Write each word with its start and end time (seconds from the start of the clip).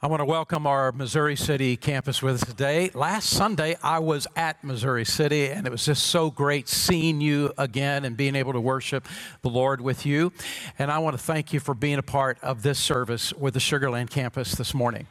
I 0.00 0.06
want 0.06 0.20
to 0.20 0.26
welcome 0.26 0.64
our 0.64 0.92
Missouri 0.92 1.34
City 1.34 1.76
campus 1.76 2.22
with 2.22 2.40
us 2.40 2.48
today. 2.48 2.88
Last 2.94 3.30
Sunday, 3.30 3.76
I 3.82 3.98
was 3.98 4.28
at 4.36 4.62
Missouri 4.62 5.04
City, 5.04 5.48
and 5.48 5.66
it 5.66 5.70
was 5.70 5.84
just 5.84 6.06
so 6.06 6.30
great 6.30 6.68
seeing 6.68 7.20
you 7.20 7.52
again 7.58 8.04
and 8.04 8.16
being 8.16 8.36
able 8.36 8.52
to 8.52 8.60
worship 8.60 9.08
the 9.42 9.48
Lord 9.48 9.80
with 9.80 10.06
you. 10.06 10.32
And 10.78 10.92
I 10.92 11.00
want 11.00 11.18
to 11.18 11.22
thank 11.22 11.52
you 11.52 11.58
for 11.58 11.74
being 11.74 11.98
a 11.98 12.04
part 12.04 12.38
of 12.42 12.62
this 12.62 12.78
service 12.78 13.32
with 13.32 13.54
the 13.54 13.60
Sugarland 13.60 14.08
campus 14.08 14.52
this 14.52 14.72
morning. 14.72 15.08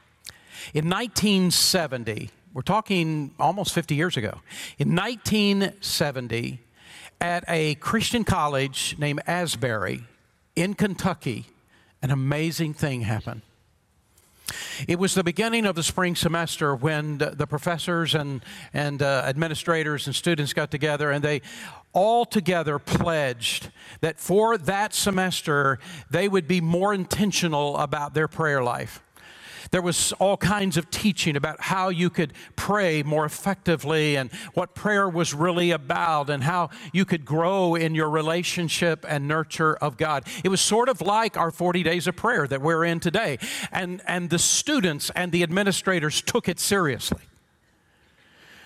In 0.74 0.90
1970, 0.90 2.30
we're 2.54 2.62
talking 2.62 3.36
almost 3.38 3.74
50 3.74 3.94
years 3.94 4.16
ago, 4.16 4.40
in 4.80 4.96
1970, 4.96 6.62
at 7.20 7.44
a 7.50 7.76
Christian 7.76 8.24
college 8.24 8.96
named 8.98 9.20
Asbury 9.28 10.06
in 10.56 10.76
Kentucky, 10.76 11.48
an 12.02 12.10
amazing 12.10 12.74
thing 12.74 13.02
happened. 13.02 13.42
It 14.88 15.00
was 15.00 15.14
the 15.14 15.24
beginning 15.24 15.66
of 15.66 15.76
the 15.76 15.84
spring 15.84 16.16
semester 16.16 16.76
when 16.76 17.18
the 17.18 17.48
professors 17.48 18.16
and, 18.16 18.44
and 18.74 19.02
uh, 19.02 19.24
administrators 19.26 20.08
and 20.08 20.16
students 20.16 20.54
got 20.54 20.72
together 20.72 21.12
and 21.12 21.24
they 21.24 21.42
all 21.94 22.26
together 22.26 22.80
pledged 22.80 23.72
that 24.02 24.20
for 24.20 24.58
that 24.58 24.94
semester 24.94 25.80
they 26.10 26.28
would 26.28 26.48
be 26.48 26.62
more 26.62 26.94
intentional 26.94 27.78
about 27.78 28.14
their 28.14 28.28
prayer 28.28 28.64
life. 28.64 29.02
There 29.72 29.82
was 29.82 30.14
all 30.14 30.38
kinds 30.38 30.78
of 30.78 30.90
teaching 30.90 31.36
about 31.36 31.62
how 31.62 31.90
you 31.90 32.10
could 32.10 32.34
pray 32.56 33.04
more 33.04 33.26
effectively 33.26 34.16
and 34.18 34.32
what 34.54 34.76
prayer 34.76 35.10
was 35.10 35.34
really 35.34 35.72
about 35.72 36.30
and 36.30 36.44
how 36.44 36.70
you 36.94 37.06
could 37.06 37.26
grow 37.26 37.76
in 37.76 37.96
your 37.96 38.10
relationship 38.10 39.06
and 39.08 39.28
nurture 39.28 39.76
of 39.76 39.98
God. 39.98 40.26
It 40.44 40.50
was 40.50 40.62
sort 40.62 40.90
of 40.90 41.02
like 41.02 41.38
our 41.38 41.52
40 41.52 41.84
days 41.84 42.08
of 42.08 42.16
prayer 42.16 42.48
that 42.48 42.62
we're 42.62 42.86
in 42.86 43.00
today. 43.00 43.40
And, 43.72 44.02
and 44.08 44.30
the 44.30 44.40
students 44.40 45.12
and 45.16 45.32
the 45.32 45.44
administrators 45.44 46.22
took 46.22 46.48
it 46.48 46.60
seriously. 46.60 47.22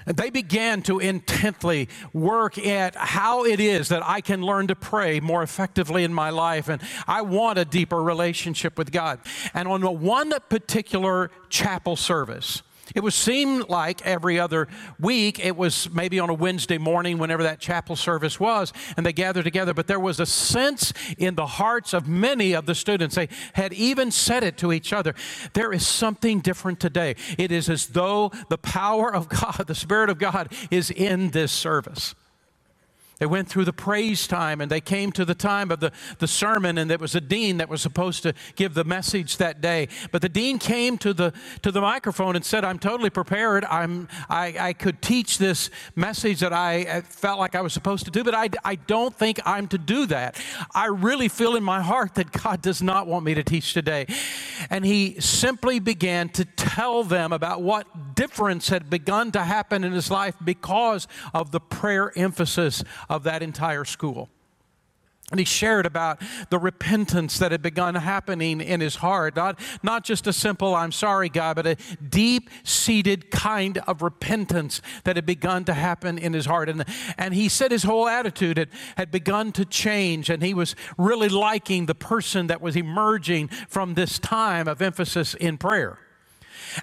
They 0.06 0.30
began 0.30 0.82
to 0.84 1.00
intently 1.00 1.90
work 2.14 2.58
at 2.58 2.96
how 2.96 3.46
it 3.46 3.60
is 3.60 3.90
that 3.90 4.06
I 4.06 4.22
can 4.22 4.42
learn 4.42 4.68
to 4.68 4.76
pray 4.76 5.20
more 5.20 5.44
effectively 5.44 6.04
in 6.04 6.14
my 6.14 6.30
life. 6.30 6.70
And 6.70 6.82
I 7.08 7.22
want 7.22 7.60
a 7.60 7.66
deeper 7.66 8.02
relationship 8.02 8.78
with 8.78 8.92
God. 8.92 9.20
And 9.54 9.68
on 9.68 9.82
one 10.02 10.34
particular 10.50 11.32
chapel 11.50 11.96
service, 11.96 12.62
it 12.96 13.04
would 13.04 13.14
seem 13.14 13.64
like 13.70 14.06
every 14.06 14.40
other 14.40 14.68
week, 15.00 15.44
it 15.44 15.56
was 15.56 15.90
maybe 15.92 16.20
on 16.20 16.30
a 16.30 16.34
Wednesday 16.34 16.78
morning, 16.78 17.18
whenever 17.18 17.44
that 17.44 17.60
chapel 17.60 17.96
service 17.96 18.40
was, 18.40 18.74
and 18.98 19.06
they 19.06 19.14
gathered 19.14 19.44
together. 19.44 19.74
But 19.74 19.88
there 19.88 20.00
was 20.00 20.20
a 20.20 20.26
sense 20.26 20.94
in 21.18 21.36
the 21.36 21.46
hearts 21.46 21.94
of 21.94 22.08
many 22.08 22.54
of 22.54 22.66
the 22.66 22.76
students, 22.76 23.16
they 23.16 23.30
had 23.54 23.74
even 23.74 24.12
said 24.12 24.44
it 24.44 24.58
to 24.58 24.72
each 24.72 24.94
other 24.94 25.16
there 25.54 25.74
is 25.74 25.86
something 25.86 26.40
different 26.40 26.80
today. 26.80 27.16
It 27.38 27.52
is 27.52 27.70
as 27.70 27.88
though 27.88 28.32
the 28.50 28.58
power 28.58 29.14
of 29.14 29.30
God, 29.30 29.64
the 29.68 29.76
Spirit 29.76 30.10
of 30.10 30.18
God, 30.18 30.52
is 30.70 30.92
in 30.92 31.32
this 31.32 31.52
service. 31.52 32.16
They 33.22 33.28
went 33.28 33.48
through 33.48 33.66
the 33.66 33.72
praise 33.74 34.26
time 34.26 34.62
and 34.62 34.72
they 34.72 34.82
came 34.82 35.12
to 35.12 35.24
the 35.24 35.36
time 35.36 35.70
of 35.70 35.80
the, 35.80 35.92
the 36.18 36.28
sermon, 36.28 36.80
and 36.80 36.90
there 36.90 36.98
was 36.98 37.14
a 37.14 37.22
dean 37.22 37.58
that 37.58 37.70
was 37.70 37.80
supposed 37.80 38.24
to 38.24 38.34
give 38.56 38.74
the 38.74 38.84
message 38.84 39.38
that 39.38 39.62
day. 39.62 39.90
But 40.12 40.24
the 40.24 40.30
dean 40.30 40.58
came 40.58 40.98
to 40.98 41.14
the, 41.14 41.32
to 41.62 41.72
the 41.72 41.82
microphone 41.82 42.36
and 42.36 42.44
said, 42.44 42.66
I'm 42.66 42.80
totally 42.80 43.12
prepared. 43.12 43.64
I'm, 43.66 44.08
I, 44.28 44.56
I 44.60 44.74
could 44.74 45.04
teach 45.04 45.38
this 45.38 45.70
message 45.96 46.40
that 46.40 46.52
I 46.52 46.82
uh, 46.86 47.02
felt 47.02 47.38
like 47.38 47.54
I 47.54 47.62
was 47.62 47.74
supposed 47.74 48.06
to 48.06 48.12
do, 48.12 48.24
but 48.24 48.34
I, 48.34 48.50
I 48.66 48.74
don't 48.74 49.16
think 49.16 49.40
I'm 49.46 49.68
to 49.68 49.78
do 49.78 50.08
that. 50.08 50.44
I 50.74 50.88
really 50.88 51.28
feel 51.28 51.56
in 51.56 51.64
my 51.64 51.84
heart 51.84 52.16
that 52.16 52.32
God 52.32 52.64
does 52.64 52.82
not 52.82 53.06
want 53.06 53.24
me 53.24 53.36
to 53.36 53.44
teach 53.44 53.76
today. 53.76 54.08
And 54.72 54.84
he 54.84 55.20
simply 55.20 55.78
began 55.78 56.30
to 56.30 56.46
tell 56.46 57.04
them 57.04 57.34
about 57.34 57.62
what 57.62 58.16
difference 58.16 58.70
had 58.70 58.90
begun 58.90 59.32
to 59.34 59.44
happen 59.44 59.84
in 59.84 59.92
his 59.92 60.10
life 60.10 60.36
because 60.44 61.08
of 61.36 61.52
the 61.52 61.60
prayer 61.60 62.12
emphasis 62.18 62.84
of 63.12 63.24
that 63.24 63.44
entire 63.44 63.84
school. 63.84 64.30
And 65.32 65.40
he 65.40 65.46
shared 65.46 65.86
about 65.86 66.22
the 66.50 66.60
repentance 66.60 67.40
that 67.40 67.54
had 67.54 67.62
begun 67.62 67.96
happening 67.96 68.60
in 68.60 68.82
his 68.82 68.98
heart. 68.98 69.36
Not, 69.38 69.60
not 69.82 70.04
just 70.04 70.28
a 70.28 70.34
simple, 70.34 70.76
I'm 70.76 70.92
sorry, 70.92 71.30
God, 71.30 71.56
but 71.56 71.66
a 71.66 71.78
deep 72.10 72.50
seated 72.64 73.32
kind 73.32 73.78
of 73.88 74.02
repentance 74.02 74.82
that 75.06 75.16
had 75.16 75.26
begun 75.26 75.64
to 75.66 75.74
happen 75.74 76.18
in 76.18 76.34
his 76.34 76.46
heart. 76.46 76.68
And, 76.68 76.84
and 77.18 77.34
he 77.34 77.48
said 77.48 77.72
his 77.72 77.84
whole 77.84 78.10
attitude 78.10 78.58
had, 78.58 78.70
had 78.98 79.10
begun 79.10 79.54
to 79.54 79.64
change, 79.64 80.30
and 80.30 80.44
he 80.44 80.54
was 80.54 80.76
really 80.98 81.30
liking 81.30 81.86
the 81.86 81.96
person 81.96 82.48
that 82.48 82.62
was 82.62 82.76
emerging 82.76 83.48
from 83.70 83.94
this 83.94 84.20
time 84.20 84.68
of 84.68 84.82
emphasis 84.82 85.34
in 85.34 85.58
prayer. 85.58 85.98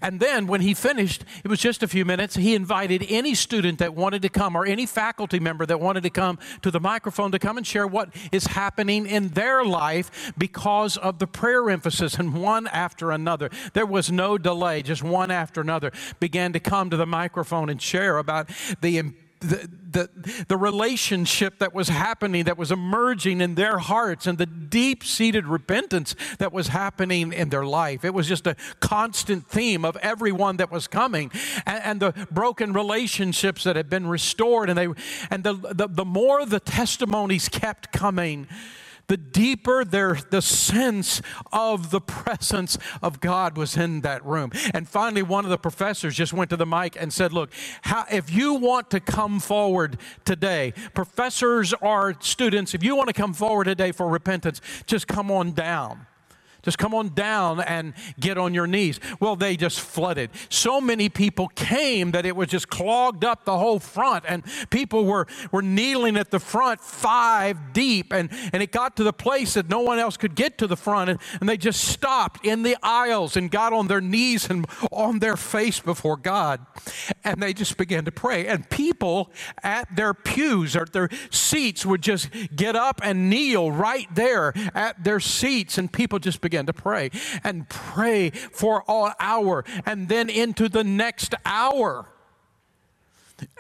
And 0.00 0.21
then 0.21 0.47
when 0.47 0.60
he 0.60 0.75
finished, 0.75 1.25
it 1.44 1.49
was 1.49 1.60
just 1.60 1.82
a 1.82 1.88
few 1.88 2.04
minutes, 2.04 2.37
he 2.37 2.54
invited 2.54 3.04
any 3.09 3.34
student 3.34 3.78
that 3.78 3.94
wanted 3.94 4.22
to 4.22 4.28
come 4.28 4.56
or 4.56 4.66
any 4.66 4.87
faculty 4.87 5.41
member 5.41 5.66
that 5.66 5.81
wanted 5.81 6.03
to 6.03 6.10
come 6.10 6.38
to 6.62 6.71
the 6.71 6.81
microphone 6.81 7.32
to 7.32 7.38
come 7.38 7.56
and 7.56 7.66
share 7.66 7.87
what 7.87 8.15
is 8.32 8.47
happening 8.47 9.06
in 9.06 9.28
their 9.28 9.65
life 9.65 10.32
because 10.37 10.97
of 10.97 11.19
the 11.19 11.26
prayer 11.26 11.71
emphasis. 11.71 12.15
And 12.15 12.34
one 12.34 12.66
after 12.69 13.10
another, 13.10 13.50
there 13.72 13.87
was 13.87 14.10
no 14.10 14.38
delay, 14.38 14.82
just 14.82 15.03
one 15.03 15.31
after 15.31 15.60
another 15.60 15.93
began 16.20 16.53
to 16.53 16.60
come 16.60 16.91
to 16.91 16.97
the 16.97 17.06
microphone 17.06 17.69
and 17.69 17.81
share 17.81 18.19
about 18.19 18.50
the 18.81 19.03
the, 19.41 19.69
the, 19.91 20.44
the 20.49 20.56
relationship 20.56 21.59
that 21.59 21.75
was 21.75 21.88
happening, 21.88 22.44
that 22.44 22.59
was 22.59 22.72
emerging 22.72 23.41
in 23.41 23.54
their 23.54 23.78
hearts, 23.78 24.26
and 24.26 24.38
the 24.38 24.47
deep 24.47 25.04
seated 25.04 25.47
repentance 25.47 26.15
that 26.38 26.53
was 26.53 26.69
happening 26.69 27.32
in 27.32 27.49
their 27.50 27.65
life. 27.65 28.04
It 28.04 28.15
was 28.15 28.26
just 28.26 28.47
a 28.47 28.56
constant 28.81 29.49
theme 29.49 29.84
of 29.84 29.97
everyone 29.99 30.56
that 30.59 30.71
was 30.71 30.88
coming, 30.88 31.31
and, 31.66 31.82
and 31.84 32.00
the 32.00 32.26
broken 32.31 32.72
relationships 32.72 33.65
that 33.65 33.76
had 33.76 33.88
been 33.88 34.06
restored. 34.06 34.71
And, 34.71 34.78
they, 34.78 34.88
and 35.31 35.44
the, 35.44 35.55
the, 35.55 35.88
the 35.88 36.05
more 36.05 36.44
the 36.44 36.60
testimonies 36.60 37.49
kept 37.49 37.93
coming, 37.93 38.49
the 39.09 39.17
deeper 39.17 39.85
their, 39.85 40.19
the 40.31 40.43
sense 40.43 41.21
of 41.53 41.91
the 41.91 42.01
presence 42.01 42.79
of 43.03 43.21
God 43.21 43.57
was 43.57 43.77
in 43.77 44.03
that 44.03 44.25
room. 44.25 44.53
And 44.73 44.89
finally, 44.89 45.23
one 45.23 45.45
of 45.45 45.51
the 45.51 45.59
professors 45.59 46.15
just 46.15 46.33
went 46.33 46.51
to 46.51 46.57
the 46.57 46.67
mic 46.67 46.97
and 47.01 47.13
said, 47.13 47.33
Look, 47.33 47.51
how, 47.83 48.05
if 48.11 48.33
you 48.33 48.55
want 48.55 48.91
to 48.91 49.01
come 49.01 49.41
forward 49.41 49.99
today, 50.25 50.73
professors 50.95 51.75
or 51.81 52.15
students, 52.21 52.75
if 52.75 52.85
you 52.85 52.95
want 52.95 53.09
to 53.09 53.15
come 53.15 53.35
forward 53.35 53.65
today 53.65 53.93
for 53.93 54.09
repentance, 54.09 54.61
just 54.87 55.09
come 55.09 55.31
on 55.31 55.53
down. 55.53 56.08
Just 56.69 56.77
come 56.77 56.93
on 56.93 57.15
down 57.15 57.61
and 57.62 57.95
get 58.21 58.37
on 58.37 58.53
your 58.53 58.67
knees. 58.67 59.01
Well, 59.21 59.37
they 59.37 59.56
just 59.56 59.81
flooded. 59.81 60.29
So 60.51 60.83
many 60.83 61.09
people 61.09 61.49
came 61.49 62.11
that 62.11 62.27
it 62.27 62.37
was 62.37 62.49
just 62.49 62.69
clogged 62.69 63.25
up 63.25 63.47
the 63.47 63.56
whole 63.56 63.79
front, 63.79 64.27
and 64.29 64.43
people 64.69 65.06
were, 65.06 65.27
were 65.51 65.62
kneeling 65.62 66.19
at 66.19 66.31
the 66.31 66.39
front 66.39 66.83
five 66.83 67.73
deep, 67.73 68.12
and, 68.12 68.29
and 68.53 68.62
it 68.62 68.71
got 68.71 68.99
to 68.99 69.03
the 69.03 69.15
place 69.15 69.55
that 69.55 69.71
no 69.71 69.81
one 69.81 69.99
else 69.99 70.19
could 70.19 70.34
get 70.34 70.59
to 70.59 70.67
the 70.67 70.77
front, 70.77 71.09
and, 71.09 71.19
and 71.41 71.49
they 71.49 71.56
just 71.56 71.81
stopped 71.81 72.45
in 72.45 72.65
the 72.65 72.77
aisles 72.83 73.35
and 73.35 73.50
got 73.50 73.73
on 73.73 73.87
their 73.87 74.03
knees 74.03 74.50
and 74.50 74.67
on 74.93 75.21
their 75.21 75.39
face 75.39 75.81
before 75.81 76.19
God, 76.19 76.61
and 77.25 77.41
they 77.41 77.55
just 77.55 77.79
began 77.79 78.05
to 78.05 78.12
pray. 78.12 78.47
And 78.47 78.69
people 78.69 79.31
at 79.62 79.97
their 79.97 80.12
pews 80.12 80.77
or 80.77 80.85
their 80.85 81.09
seats 81.31 81.87
would 81.87 82.03
just 82.03 82.29
get 82.55 82.77
up 82.77 83.00
and 83.03 83.31
kneel 83.31 83.73
right 83.73 84.15
there 84.15 84.53
at 84.75 85.03
their 85.03 85.19
seats, 85.19 85.79
and 85.79 85.91
people 85.91 86.19
just 86.19 86.43
began 86.43 86.58
to 86.67 86.73
pray 86.73 87.11
and 87.45 87.69
pray 87.69 88.31
for 88.31 88.85
an 88.89 89.13
hour 89.21 89.65
and 89.87 90.09
then 90.09 90.29
into 90.29 90.69
the 90.69 90.85
next 90.85 91.35
hour. 91.45 92.07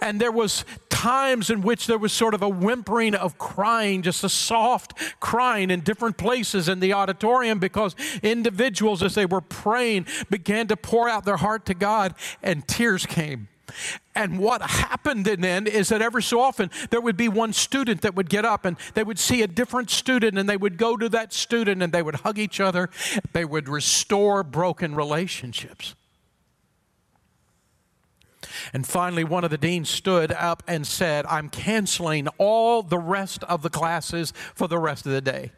And 0.02 0.20
there 0.20 0.32
was 0.32 0.64
times 0.88 1.50
in 1.50 1.60
which 1.60 1.86
there 1.86 1.98
was 1.98 2.12
sort 2.12 2.34
of 2.34 2.42
a 2.42 2.48
whimpering 2.48 3.14
of 3.14 3.38
crying, 3.38 4.02
just 4.02 4.24
a 4.24 4.28
soft 4.28 4.94
crying 5.20 5.70
in 5.70 5.80
different 5.80 6.16
places 6.16 6.68
in 6.68 6.80
the 6.80 6.92
auditorium 6.92 7.60
because 7.60 7.94
individuals, 8.22 9.02
as 9.02 9.14
they 9.14 9.26
were 9.26 9.40
praying, 9.40 10.06
began 10.30 10.66
to 10.66 10.76
pour 10.76 11.08
out 11.08 11.24
their 11.24 11.36
heart 11.36 11.66
to 11.66 11.74
God 11.74 12.14
and 12.42 12.66
tears 12.66 13.06
came. 13.06 13.48
And 14.14 14.38
what 14.38 14.62
happened 14.62 15.24
then 15.24 15.66
is 15.66 15.88
that 15.88 16.02
every 16.02 16.22
so 16.22 16.40
often 16.40 16.70
there 16.90 17.00
would 17.00 17.16
be 17.16 17.28
one 17.28 17.52
student 17.52 18.02
that 18.02 18.14
would 18.14 18.28
get 18.28 18.44
up 18.44 18.64
and 18.64 18.76
they 18.94 19.04
would 19.04 19.18
see 19.18 19.42
a 19.42 19.46
different 19.46 19.90
student 19.90 20.38
and 20.38 20.48
they 20.48 20.56
would 20.56 20.76
go 20.76 20.96
to 20.96 21.08
that 21.10 21.32
student 21.32 21.82
and 21.82 21.92
they 21.92 22.02
would 22.02 22.16
hug 22.16 22.38
each 22.38 22.60
other. 22.60 22.90
They 23.32 23.44
would 23.44 23.68
restore 23.68 24.42
broken 24.42 24.94
relationships. 24.94 25.94
And 28.72 28.86
finally, 28.86 29.24
one 29.24 29.44
of 29.44 29.50
the 29.50 29.58
deans 29.58 29.88
stood 29.88 30.32
up 30.32 30.62
and 30.66 30.86
said, 30.86 31.26
I'm 31.26 31.48
canceling 31.48 32.28
all 32.38 32.82
the 32.82 32.98
rest 32.98 33.44
of 33.44 33.62
the 33.62 33.70
classes 33.70 34.32
for 34.54 34.68
the 34.68 34.78
rest 34.78 35.06
of 35.06 35.12
the 35.12 35.20
day. 35.20 35.52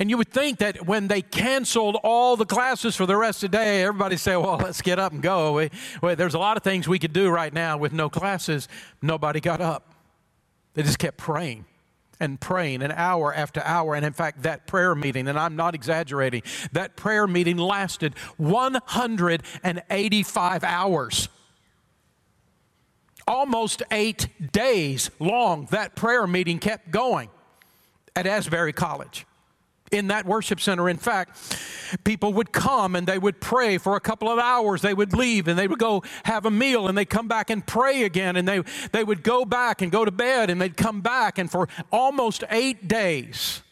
And 0.00 0.10
you 0.10 0.18
would 0.18 0.28
think 0.28 0.58
that 0.58 0.86
when 0.86 1.08
they 1.08 1.22
canceled 1.22 1.96
all 2.02 2.36
the 2.36 2.44
classes 2.44 2.96
for 2.96 3.06
the 3.06 3.16
rest 3.16 3.44
of 3.44 3.50
the 3.50 3.58
day, 3.58 3.82
everybody 3.82 4.16
say, 4.16 4.36
well, 4.36 4.56
let's 4.62 4.82
get 4.82 4.98
up 4.98 5.12
and 5.12 5.22
go. 5.22 5.54
We, 5.54 5.70
well, 6.02 6.16
there's 6.16 6.34
a 6.34 6.38
lot 6.38 6.56
of 6.56 6.62
things 6.62 6.88
we 6.88 6.98
could 6.98 7.12
do 7.12 7.30
right 7.30 7.52
now 7.52 7.76
with 7.78 7.92
no 7.92 8.08
classes. 8.08 8.68
Nobody 9.00 9.40
got 9.40 9.60
up. 9.60 9.94
They 10.74 10.82
just 10.82 10.98
kept 10.98 11.16
praying 11.16 11.64
and 12.20 12.40
praying 12.40 12.82
an 12.82 12.90
hour 12.92 13.32
after 13.32 13.62
hour. 13.62 13.94
And 13.94 14.04
in 14.04 14.12
fact, 14.12 14.42
that 14.42 14.66
prayer 14.66 14.96
meeting, 14.96 15.28
and 15.28 15.38
I'm 15.38 15.56
not 15.56 15.74
exaggerating, 15.74 16.42
that 16.72 16.96
prayer 16.96 17.26
meeting 17.26 17.56
lasted 17.56 18.14
185 18.36 20.64
hours. 20.64 21.30
Almost 23.26 23.82
eight 23.90 24.52
days 24.52 25.10
long, 25.18 25.66
that 25.70 25.94
prayer 25.94 26.26
meeting 26.26 26.58
kept 26.58 26.90
going 26.90 27.30
at 28.16 28.26
Asbury 28.26 28.72
College 28.72 29.26
in 29.90 30.08
that 30.08 30.26
worship 30.26 30.60
center. 30.60 30.88
In 30.88 30.96
fact, 30.96 31.58
people 32.04 32.32
would 32.34 32.52
come 32.52 32.96
and 32.96 33.06
they 33.06 33.18
would 33.18 33.40
pray 33.40 33.78
for 33.78 33.96
a 33.96 34.00
couple 34.00 34.28
of 34.30 34.38
hours. 34.38 34.82
They 34.82 34.94
would 34.94 35.12
leave 35.12 35.48
and 35.48 35.58
they 35.58 35.68
would 35.68 35.78
go 35.78 36.02
have 36.24 36.46
a 36.46 36.50
meal 36.50 36.88
and 36.88 36.96
they'd 36.96 37.10
come 37.10 37.28
back 37.28 37.50
and 37.50 37.66
pray 37.66 38.02
again. 38.04 38.36
And 38.36 38.46
they, 38.46 38.62
they 38.92 39.04
would 39.04 39.22
go 39.22 39.44
back 39.44 39.82
and 39.82 39.90
go 39.90 40.04
to 40.04 40.10
bed 40.10 40.50
and 40.50 40.60
they'd 40.60 40.76
come 40.76 41.00
back. 41.00 41.38
And 41.38 41.50
for 41.50 41.68
almost 41.90 42.44
eight 42.50 42.88
days, 42.88 43.62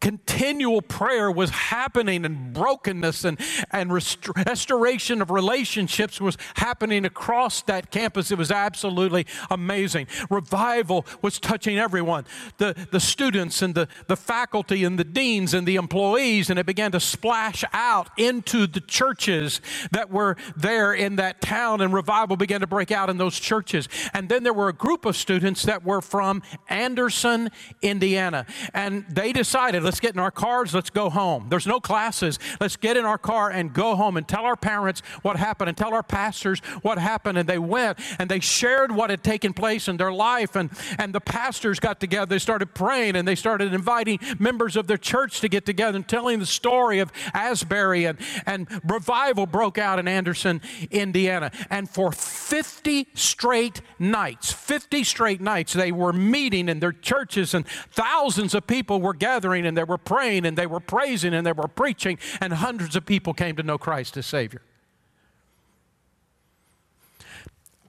continual 0.00 0.80
prayer 0.80 1.30
was 1.30 1.50
happening 1.50 2.24
and 2.24 2.52
brokenness 2.52 3.24
and, 3.24 3.38
and 3.70 3.92
rest- 3.92 4.28
restoration 4.46 5.20
of 5.20 5.30
relationships 5.30 6.20
was 6.20 6.38
happening 6.54 7.04
across 7.04 7.62
that 7.62 7.90
campus. 7.90 8.30
It 8.30 8.38
was 8.38 8.50
absolutely 8.50 9.26
amazing. 9.50 10.06
Revival 10.30 11.06
was 11.20 11.38
touching 11.38 11.78
everyone 11.78 12.24
the, 12.58 12.74
the 12.90 13.00
students 13.00 13.62
and 13.62 13.74
the, 13.74 13.88
the 14.06 14.16
faculty 14.16 14.84
and 14.84 14.98
the 14.98 15.04
deans 15.04 15.54
and 15.54 15.66
the 15.66 15.76
employees, 15.76 16.50
and 16.50 16.58
it 16.58 16.66
began 16.66 16.92
to 16.92 17.00
splash 17.00 17.62
out 17.72 18.08
into 18.16 18.66
the 18.66 18.80
churches 18.80 19.60
that 19.92 20.10
were 20.10 20.36
there 20.56 20.94
in 20.94 21.16
that 21.16 21.40
town, 21.40 21.80
and 21.80 21.92
revival 21.92 22.36
began 22.36 22.60
to 22.60 22.66
break 22.66 22.90
out 22.90 23.10
in 23.10 23.18
those 23.18 23.38
churches. 23.38 23.88
And 24.14 24.28
then 24.28 24.44
there 24.44 24.52
were 24.54 24.68
a 24.68 24.72
group 24.72 25.04
of 25.04 25.16
students 25.16 25.64
that 25.64 25.84
were 25.84 26.00
from 26.00 26.42
Anderson, 26.68 27.50
Indiana, 27.82 28.46
and 28.72 29.04
they 29.08 29.32
decided, 29.32 29.82
let's 29.90 29.98
get 29.98 30.14
in 30.14 30.20
our 30.20 30.30
cars, 30.30 30.72
let's 30.72 30.88
go 30.88 31.10
home. 31.10 31.46
There's 31.48 31.66
no 31.66 31.80
classes. 31.80 32.38
Let's 32.60 32.76
get 32.76 32.96
in 32.96 33.04
our 33.04 33.18
car 33.18 33.50
and 33.50 33.72
go 33.72 33.96
home 33.96 34.16
and 34.16 34.28
tell 34.28 34.44
our 34.44 34.54
parents 34.54 35.02
what 35.22 35.36
happened 35.36 35.68
and 35.68 35.76
tell 35.76 35.92
our 35.92 36.04
pastors 36.04 36.60
what 36.82 36.96
happened. 36.96 37.36
And 37.38 37.48
they 37.48 37.58
went 37.58 37.98
and 38.20 38.30
they 38.30 38.38
shared 38.38 38.92
what 38.92 39.10
had 39.10 39.24
taken 39.24 39.52
place 39.52 39.88
in 39.88 39.96
their 39.96 40.12
life. 40.12 40.54
And, 40.54 40.70
and 40.96 41.12
the 41.12 41.20
pastors 41.20 41.80
got 41.80 41.98
together. 41.98 42.26
They 42.26 42.38
started 42.38 42.72
praying 42.72 43.16
and 43.16 43.26
they 43.26 43.34
started 43.34 43.74
inviting 43.74 44.20
members 44.38 44.76
of 44.76 44.86
their 44.86 44.96
church 44.96 45.40
to 45.40 45.48
get 45.48 45.66
together 45.66 45.96
and 45.96 46.06
telling 46.06 46.38
the 46.38 46.46
story 46.46 47.00
of 47.00 47.10
Asbury. 47.34 48.04
And, 48.04 48.16
and 48.46 48.68
revival 48.88 49.46
broke 49.46 49.76
out 49.76 49.98
in 49.98 50.06
Anderson, 50.06 50.60
Indiana. 50.92 51.50
And 51.68 51.90
for 51.90 52.12
50 52.12 53.08
straight 53.14 53.80
nights, 53.98 54.52
50 54.52 55.02
straight 55.02 55.40
nights, 55.40 55.72
they 55.72 55.90
were 55.90 56.12
meeting 56.12 56.68
in 56.68 56.78
their 56.78 56.92
churches 56.92 57.54
and 57.54 57.66
thousands 57.66 58.54
of 58.54 58.68
people 58.68 59.00
were 59.00 59.14
gathering 59.14 59.66
and 59.66 59.79
there 59.80 59.86
were 59.86 59.96
praying 59.96 60.44
and 60.44 60.58
they 60.58 60.66
were 60.66 60.78
praising 60.78 61.32
and 61.32 61.46
they 61.46 61.52
were 61.52 61.66
preaching, 61.66 62.18
and 62.38 62.52
hundreds 62.52 62.96
of 62.96 63.06
people 63.06 63.32
came 63.32 63.56
to 63.56 63.62
know 63.62 63.78
Christ 63.78 64.14
as 64.18 64.26
Savior. 64.26 64.60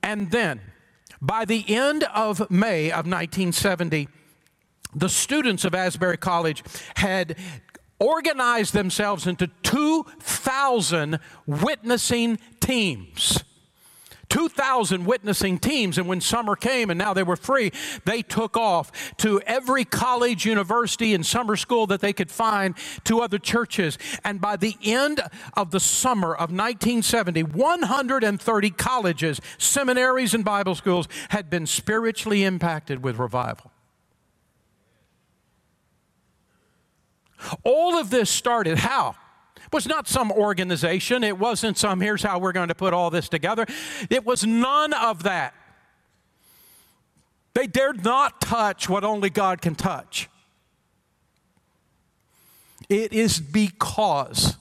And 0.02 0.32
then, 0.32 0.62
by 1.22 1.44
the 1.44 1.66
end 1.68 2.06
of 2.16 2.50
May 2.50 2.92
of 2.92 3.06
1970, 3.06 4.08
the 4.96 5.10
students 5.10 5.66
of 5.66 5.76
Asbury 5.76 6.16
College 6.16 6.64
had 6.96 7.36
organized 8.00 8.74
themselves 8.74 9.28
into 9.28 9.48
2,000 9.64 11.20
witnessing 11.46 12.40
teams. 12.62 13.44
2,000 14.32 15.06
witnessing 15.06 15.60
teams. 15.60 15.98
And 15.98 16.08
when 16.08 16.22
summer 16.22 16.56
came 16.56 16.90
and 16.90 16.98
now 16.98 17.14
they 17.14 17.22
were 17.22 17.36
free, 17.36 17.72
they 18.06 18.22
took 18.22 18.56
off 18.56 19.16
to 19.18 19.42
every 19.42 19.84
college, 19.84 20.46
university, 20.46 21.14
and 21.14 21.26
summer 21.26 21.58
school 21.58 21.86
that 21.88 22.00
they 22.00 22.14
could 22.14 22.32
find 22.32 22.74
to 23.04 23.20
other 23.20 23.38
churches. 23.38 23.98
And 24.24 24.40
by 24.40 24.56
the 24.56 24.78
end 24.84 25.20
of 25.56 25.72
the 25.72 25.82
summer 25.82 26.34
of 26.34 26.50
1970, 26.50 27.44
130 27.44 28.70
colleges, 28.72 29.42
seminaries, 29.58 30.34
and 30.34 30.46
Bible 30.46 30.76
schools 30.76 31.10
had 31.30 31.50
been 31.50 31.68
spiritually 31.68 32.46
impacted 32.46 33.04
with 33.04 33.20
revival. 33.20 33.70
All 37.64 37.98
of 37.98 38.10
this 38.10 38.30
started 38.30 38.78
how? 38.78 39.16
Was 39.72 39.88
not 39.88 40.08
some 40.08 40.32
organization. 40.32 41.24
It 41.24 41.38
wasn't 41.38 41.78
some, 41.78 42.02
here's 42.02 42.24
how 42.24 42.40
we're 42.40 42.52
going 42.52 42.68
to 42.68 42.76
put 42.76 42.94
all 42.94 43.10
this 43.10 43.30
together. 43.30 43.66
It 44.10 44.26
was 44.26 44.46
none 44.46 44.94
of 44.94 45.24
that. 45.24 45.54
They 47.54 47.68
dared 47.68 48.04
not 48.04 48.42
touch 48.42 48.88
what 48.88 49.04
only 49.04 49.30
God 49.30 49.62
can 49.62 49.76
touch. 49.76 50.30
It 52.90 53.14
is 53.14 53.40
because 53.40 54.58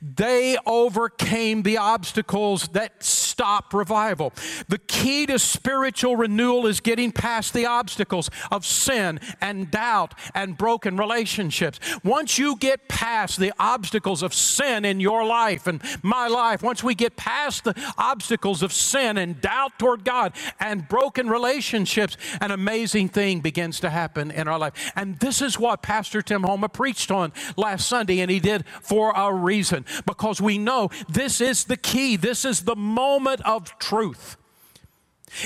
they 0.00 0.56
overcame 0.66 1.62
the 1.62 1.78
obstacles 1.78 2.68
that 2.68 3.02
stop 3.02 3.72
revival. 3.72 4.32
The 4.68 4.78
key 4.78 5.26
to 5.26 5.38
spiritual 5.38 6.16
renewal 6.16 6.66
is 6.66 6.80
getting 6.80 7.10
past 7.10 7.54
the 7.54 7.66
obstacles 7.66 8.30
of 8.50 8.66
sin 8.66 9.18
and 9.40 9.70
doubt 9.70 10.14
and 10.34 10.58
broken 10.58 10.96
relationships. 10.96 11.80
Once 12.04 12.38
you 12.38 12.56
get 12.56 12.88
past 12.88 13.38
the 13.38 13.52
obstacles 13.58 14.22
of 14.22 14.34
sin 14.34 14.84
in 14.84 15.00
your 15.00 15.24
life 15.24 15.66
and 15.66 15.82
my 16.02 16.28
life, 16.28 16.62
once 16.62 16.84
we 16.84 16.94
get 16.94 17.16
past 17.16 17.64
the 17.64 17.74
obstacles 17.96 18.62
of 18.62 18.72
sin 18.72 19.16
and 19.16 19.40
doubt 19.40 19.78
toward 19.78 20.04
God 20.04 20.34
and 20.58 20.86
broken 20.88 21.28
relationships, 21.30 22.16
an 22.40 22.50
amazing 22.50 23.08
thing 23.08 23.40
begins 23.40 23.80
to 23.80 23.90
happen 23.90 24.30
in 24.30 24.48
our 24.48 24.58
life. 24.58 24.92
And 24.96 25.18
this 25.18 25.40
is 25.40 25.58
what 25.58 25.82
Pastor 25.82 26.20
Tim 26.20 26.42
Homer 26.42 26.68
preached 26.68 27.10
on 27.10 27.32
last 27.56 27.88
Sunday, 27.88 28.20
and 28.20 28.30
he 28.30 28.40
did 28.40 28.66
for 28.82 29.12
a 29.16 29.32
reason 29.50 29.84
because 30.06 30.40
we 30.40 30.56
know 30.58 30.90
this 31.08 31.40
is 31.40 31.64
the 31.64 31.76
key, 31.76 32.16
this 32.16 32.44
is 32.44 32.62
the 32.62 32.76
moment 32.76 33.20
moment 33.20 33.40
of 33.46 33.78
truth. 33.78 34.36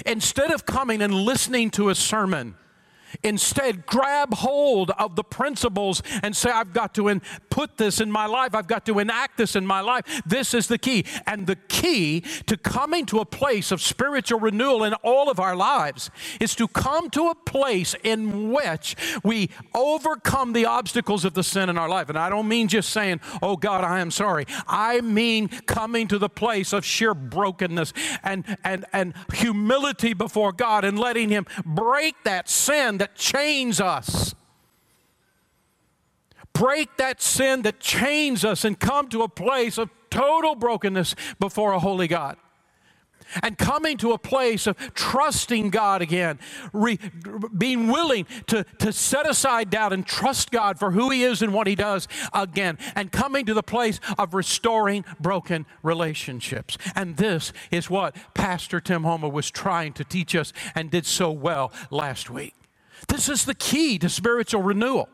Instead 0.07 0.51
of 0.51 0.65
coming 0.65 1.03
and 1.03 1.13
listening 1.13 1.71
to 1.71 1.89
a 1.89 1.95
sermon, 1.95 2.55
Instead, 3.23 3.87
grab 3.87 4.35
hold 4.35 4.91
of 4.93 5.17
the 5.17 5.25
principles 5.25 6.03
and 6.23 6.37
say, 6.37 6.51
I've 6.51 6.73
got 6.73 6.95
to 6.95 7.09
in- 7.09 7.23
put 7.51 7.77
this 7.77 8.01
in 8.01 8.11
my 8.11 8.27
life. 8.27 8.55
I've 8.55 8.67
got 8.67 8.87
to 8.87 8.99
enact 8.99 9.37
this 9.37 9.57
in 9.57 9.67
my 9.67 9.81
life. 9.81 10.23
This 10.27 10.55
is 10.55 10.69
the 10.69 10.79
key. 10.79 11.05
And 11.27 11.47
the 11.47 11.57
key 11.57 12.21
to 12.47 12.57
coming 12.57 13.07
to 13.07 13.21
a 13.21 13.25
place 13.25 13.71
of 13.71 13.81
spiritual 13.83 14.41
renewal 14.41 14.85
in 14.85 14.95
all 14.95 15.31
of 15.31 15.39
our 15.39 15.57
lives 15.57 16.11
is 16.41 16.55
to 16.57 16.69
come 16.69 17.11
to 17.11 17.29
a 17.29 17.35
place 17.35 17.95
in 18.03 18.51
which 18.53 18.97
we 19.23 19.51
overcome 19.75 20.53
the 20.53 20.65
obstacles 20.65 21.25
of 21.25 21.35
the 21.35 21.43
sin 21.43 21.69
in 21.69 21.79
our 21.79 21.89
life. 21.89 22.09
And 22.09 22.19
I 22.19 22.29
don't 22.29 22.49
mean 22.49 22.69
just 22.69 22.91
saying, 22.91 23.21
Oh 23.43 23.57
God, 23.57 23.85
I 23.85 24.01
am 24.01 24.11
sorry. 24.11 24.47
I 24.67 25.01
mean 25.01 25.49
coming 25.49 26.09
to 26.09 26.19
the 26.19 26.29
place 26.29 26.73
of 26.73 26.85
sheer 26.85 27.15
brokenness 27.15 27.93
and, 28.23 28.57
and, 28.65 28.85
and 28.93 29.15
humility 29.33 30.15
before 30.15 30.53
God 30.53 30.85
and 30.85 30.99
letting 30.99 31.29
Him 31.29 31.47
break 31.65 32.15
that 32.25 32.49
sin 32.49 32.99
that 32.99 33.04
chains 33.15 33.81
us. 33.81 34.35
Break 36.53 36.97
that 36.99 37.21
sin 37.21 37.63
that 37.63 37.81
chains 37.81 38.45
us 38.45 38.65
and 38.65 38.79
come 38.79 39.09
to 39.09 39.23
a 39.23 39.29
place 39.29 39.77
of 39.77 39.91
total 40.11 40.55
brokenness 40.55 41.17
before 41.41 41.73
a 41.73 41.81
holy 41.81 42.07
God 42.07 42.37
and 43.43 43.59
coming 43.59 43.97
to 43.99 44.13
a 44.13 44.19
place 44.19 44.67
of 44.67 44.77
trusting 44.95 45.71
God 45.71 46.03
again, 46.03 46.39
re, 46.73 46.99
being 47.57 47.89
willing 47.89 48.27
to, 48.47 48.65
to 48.79 48.93
set 48.93 49.29
aside 49.29 49.71
doubt 49.71 49.93
and 49.93 50.07
trust 50.07 50.51
God 50.51 50.79
for 50.79 50.93
who 50.93 51.11
He 51.11 51.23
is 51.23 51.43
and 51.43 51.53
what 51.53 51.67
He 51.67 51.75
does 51.75 52.09
again, 52.33 52.79
and 52.95 53.11
coming 53.11 53.47
to 53.47 53.55
the 53.55 53.63
place 53.63 54.01
of 54.19 54.35
restoring 54.35 55.05
broken 55.21 55.67
relationships. 55.83 56.79
And 56.95 57.17
this 57.17 57.53
is 57.71 57.91
what 57.91 58.17
Pastor 58.35 58.81
Tim 58.81 59.03
Homer 59.03 59.29
was 59.29 59.51
trying 59.51 59.93
to 59.95 60.05
teach 60.05 60.35
us 60.35 60.53
and 60.75 60.91
did 60.91 61.07
so 61.07 61.31
well 61.31 61.73
last 61.91 62.31
week. 62.31 62.55
This 63.09 63.29
is 63.29 63.45
the 63.45 63.55
key 63.55 63.99
to 63.99 64.09
spiritual 64.09 64.63
renewal. 64.63 65.09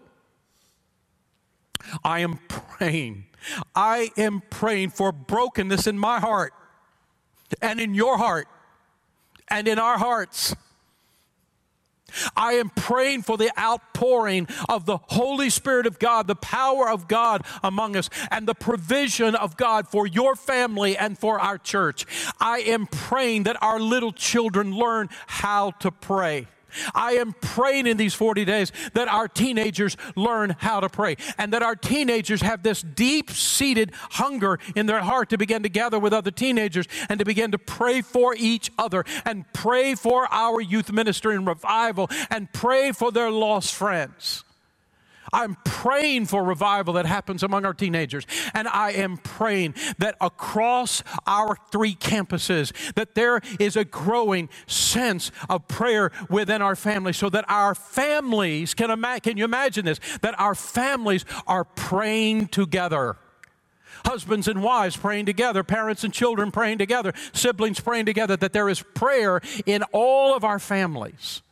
I 2.04 2.20
am 2.20 2.38
praying. 2.49 3.26
I 3.75 4.10
am 4.16 4.42
praying 4.50 4.90
for 4.90 5.12
brokenness 5.12 5.87
in 5.87 5.99
my 5.99 6.20
heart 6.20 6.52
and 7.62 7.80
in 7.80 7.94
your 7.94 8.18
heart 8.18 8.49
and 9.49 9.66
in 9.66 9.78
our 9.78 9.99
hearts. 9.99 10.54
I 12.37 12.54
am 12.54 12.70
praying 12.70 13.22
for 13.22 13.37
the 13.37 13.52
outpouring 13.58 14.49
of 14.68 14.84
the 14.84 14.99
Holy 14.99 15.49
Spirit 15.49 15.87
of 15.87 16.00
God, 16.00 16.26
the 16.26 16.34
power 16.34 16.88
of 16.88 17.06
God 17.06 17.44
among 17.62 17.96
us, 17.96 18.10
and 18.30 18.49
the 18.49 18.54
provision 18.54 19.37
of 19.37 19.56
God 19.56 19.87
for 19.87 20.06
your 20.06 20.34
family 20.34 20.96
and 20.96 21.16
for 21.16 21.38
our 21.38 21.56
church. 21.56 22.06
I 22.40 22.60
am 22.60 22.87
praying 22.87 23.44
that 23.44 23.62
our 23.62 23.78
little 23.78 24.12
children 24.12 24.75
learn 24.75 25.08
how 25.26 25.70
to 25.72 25.92
pray 25.92 26.49
I 26.95 27.12
am 27.12 27.35
praying 27.41 27.87
in 27.87 27.97
these 27.97 28.15
40 28.15 28.45
days 28.45 28.73
that 28.95 29.09
our 29.09 29.29
teenagers 29.29 29.97
learn 30.17 30.57
how 30.59 30.81
to 30.81 30.89
pray 30.89 31.17
and 31.39 31.53
that 31.53 31.62
our 31.62 31.77
teenagers 31.77 32.41
have 32.43 32.62
this 32.62 32.83
deep 32.83 33.31
seated 33.31 33.93
hunger 33.95 34.59
in 34.75 34.87
their 34.87 35.00
heart 35.00 35.31
to 35.31 35.39
begin 35.39 35.62
to 35.62 35.69
gather 35.69 35.99
with 35.99 36.12
other 36.12 36.31
teenagers 36.31 36.87
and 37.09 37.19
to 37.19 37.25
begin 37.25 37.53
to 37.53 37.59
pray 37.59 38.00
for 38.00 38.35
each 38.37 38.71
other 38.79 39.05
and 39.25 39.50
pray 39.53 39.95
for 39.95 40.27
our 40.33 40.61
youth 40.61 40.93
ministry 40.93 41.35
and 41.35 41.47
revival 41.47 42.09
and 42.31 42.53
pray 42.53 42.93
for 42.93 43.11
their 43.11 43.31
lost 43.31 43.75
friends. 43.75 44.45
I'm 45.32 45.56
praying 45.64 46.26
for 46.26 46.44
revival 46.44 46.94
that 46.94 47.06
happens 47.06 47.42
among 47.42 47.64
our 47.64 47.75
teenagers. 47.75 48.26
And 48.54 48.68
I 48.68 48.92
am 48.92 49.16
praying 49.18 49.75
that 49.99 50.16
across 50.20 51.02
our 51.26 51.56
three 51.70 51.94
campuses, 51.94 52.72
that 52.94 53.14
there 53.14 53.40
is 53.58 53.76
a 53.76 53.84
growing 53.84 54.49
sense 54.66 55.30
of 55.49 55.68
prayer 55.68 56.10
within 56.28 56.62
our 56.62 56.76
families 56.76 57.16
so 57.16 57.30
that 57.30 57.44
our 57.49 57.75
families, 57.75 58.75
can, 58.75 58.90
ima- 58.90 59.20
can 59.20 59.37
you 59.37 59.44
imagine 59.44 59.84
this? 59.84 60.00
That 60.22 60.38
our 60.38 60.54
families 60.54 61.25
are 61.46 61.64
praying 61.64 62.49
together 62.49 63.16
husbands 64.06 64.49
and 64.49 64.62
wives 64.62 64.96
praying 64.96 65.26
together, 65.26 65.62
parents 65.62 66.04
and 66.04 66.12
children 66.14 66.50
praying 66.50 66.78
together, 66.78 67.12
siblings 67.32 67.80
praying 67.80 68.06
together, 68.06 68.37
that 68.37 68.52
there 68.52 68.68
is 68.68 68.82
prayer 68.94 69.40
in 69.66 69.82
all 69.92 70.34
of 70.34 70.44
our 70.44 70.58
families. 70.58 71.42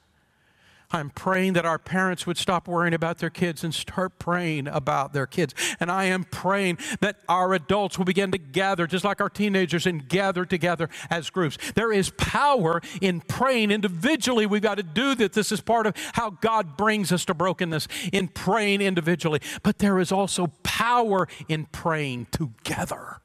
I'm 0.90 1.10
praying 1.10 1.52
that 1.52 1.66
our 1.66 1.78
parents 1.78 2.26
would 2.26 2.38
stop 2.38 2.66
worrying 2.66 2.94
about 2.94 3.18
their 3.18 3.28
kids 3.28 3.62
and 3.62 3.74
start 3.74 4.18
praying 4.18 4.68
about 4.68 5.12
their 5.12 5.26
kids. 5.26 5.54
And 5.78 5.90
I 5.90 6.04
am 6.04 6.24
praying 6.24 6.78
that 7.00 7.16
our 7.28 7.52
adults 7.52 7.98
will 7.98 8.06
begin 8.06 8.30
to 8.32 8.38
gather, 8.38 8.86
just 8.86 9.04
like 9.04 9.20
our 9.20 9.28
teenagers, 9.28 9.86
and 9.86 10.08
gather 10.08 10.46
together 10.46 10.88
as 11.10 11.28
groups. 11.28 11.58
There 11.74 11.92
is 11.92 12.08
power 12.16 12.80
in 13.02 13.20
praying 13.20 13.70
individually. 13.70 14.46
We've 14.46 14.62
got 14.62 14.76
to 14.76 14.82
do 14.82 15.14
that. 15.16 15.34
This 15.34 15.52
is 15.52 15.60
part 15.60 15.86
of 15.86 15.94
how 16.14 16.30
God 16.30 16.78
brings 16.78 17.12
us 17.12 17.26
to 17.26 17.34
brokenness 17.34 17.86
in 18.10 18.28
praying 18.28 18.80
individually. 18.80 19.40
But 19.62 19.80
there 19.80 19.98
is 19.98 20.10
also 20.10 20.46
power 20.62 21.28
in 21.48 21.66
praying 21.66 22.28
together. 22.30 23.20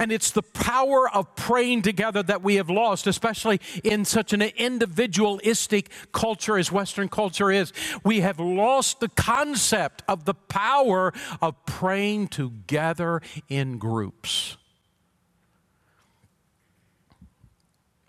And 0.00 0.10
it's 0.10 0.32
the 0.32 0.42
power 0.42 1.08
of 1.08 1.36
praying 1.36 1.82
together 1.82 2.22
that 2.24 2.42
we 2.42 2.56
have 2.56 2.68
lost, 2.68 3.06
especially 3.06 3.60
in 3.84 4.04
such 4.04 4.32
an 4.32 4.42
individualistic 4.42 5.90
culture 6.12 6.58
as 6.58 6.72
Western 6.72 7.08
culture 7.08 7.52
is. 7.52 7.72
We 8.02 8.20
have 8.20 8.40
lost 8.40 8.98
the 8.98 9.08
concept 9.08 10.02
of 10.08 10.24
the 10.24 10.34
power 10.34 11.12
of 11.40 11.64
praying 11.66 12.28
together 12.28 13.22
in 13.48 13.78
groups. 13.78 14.56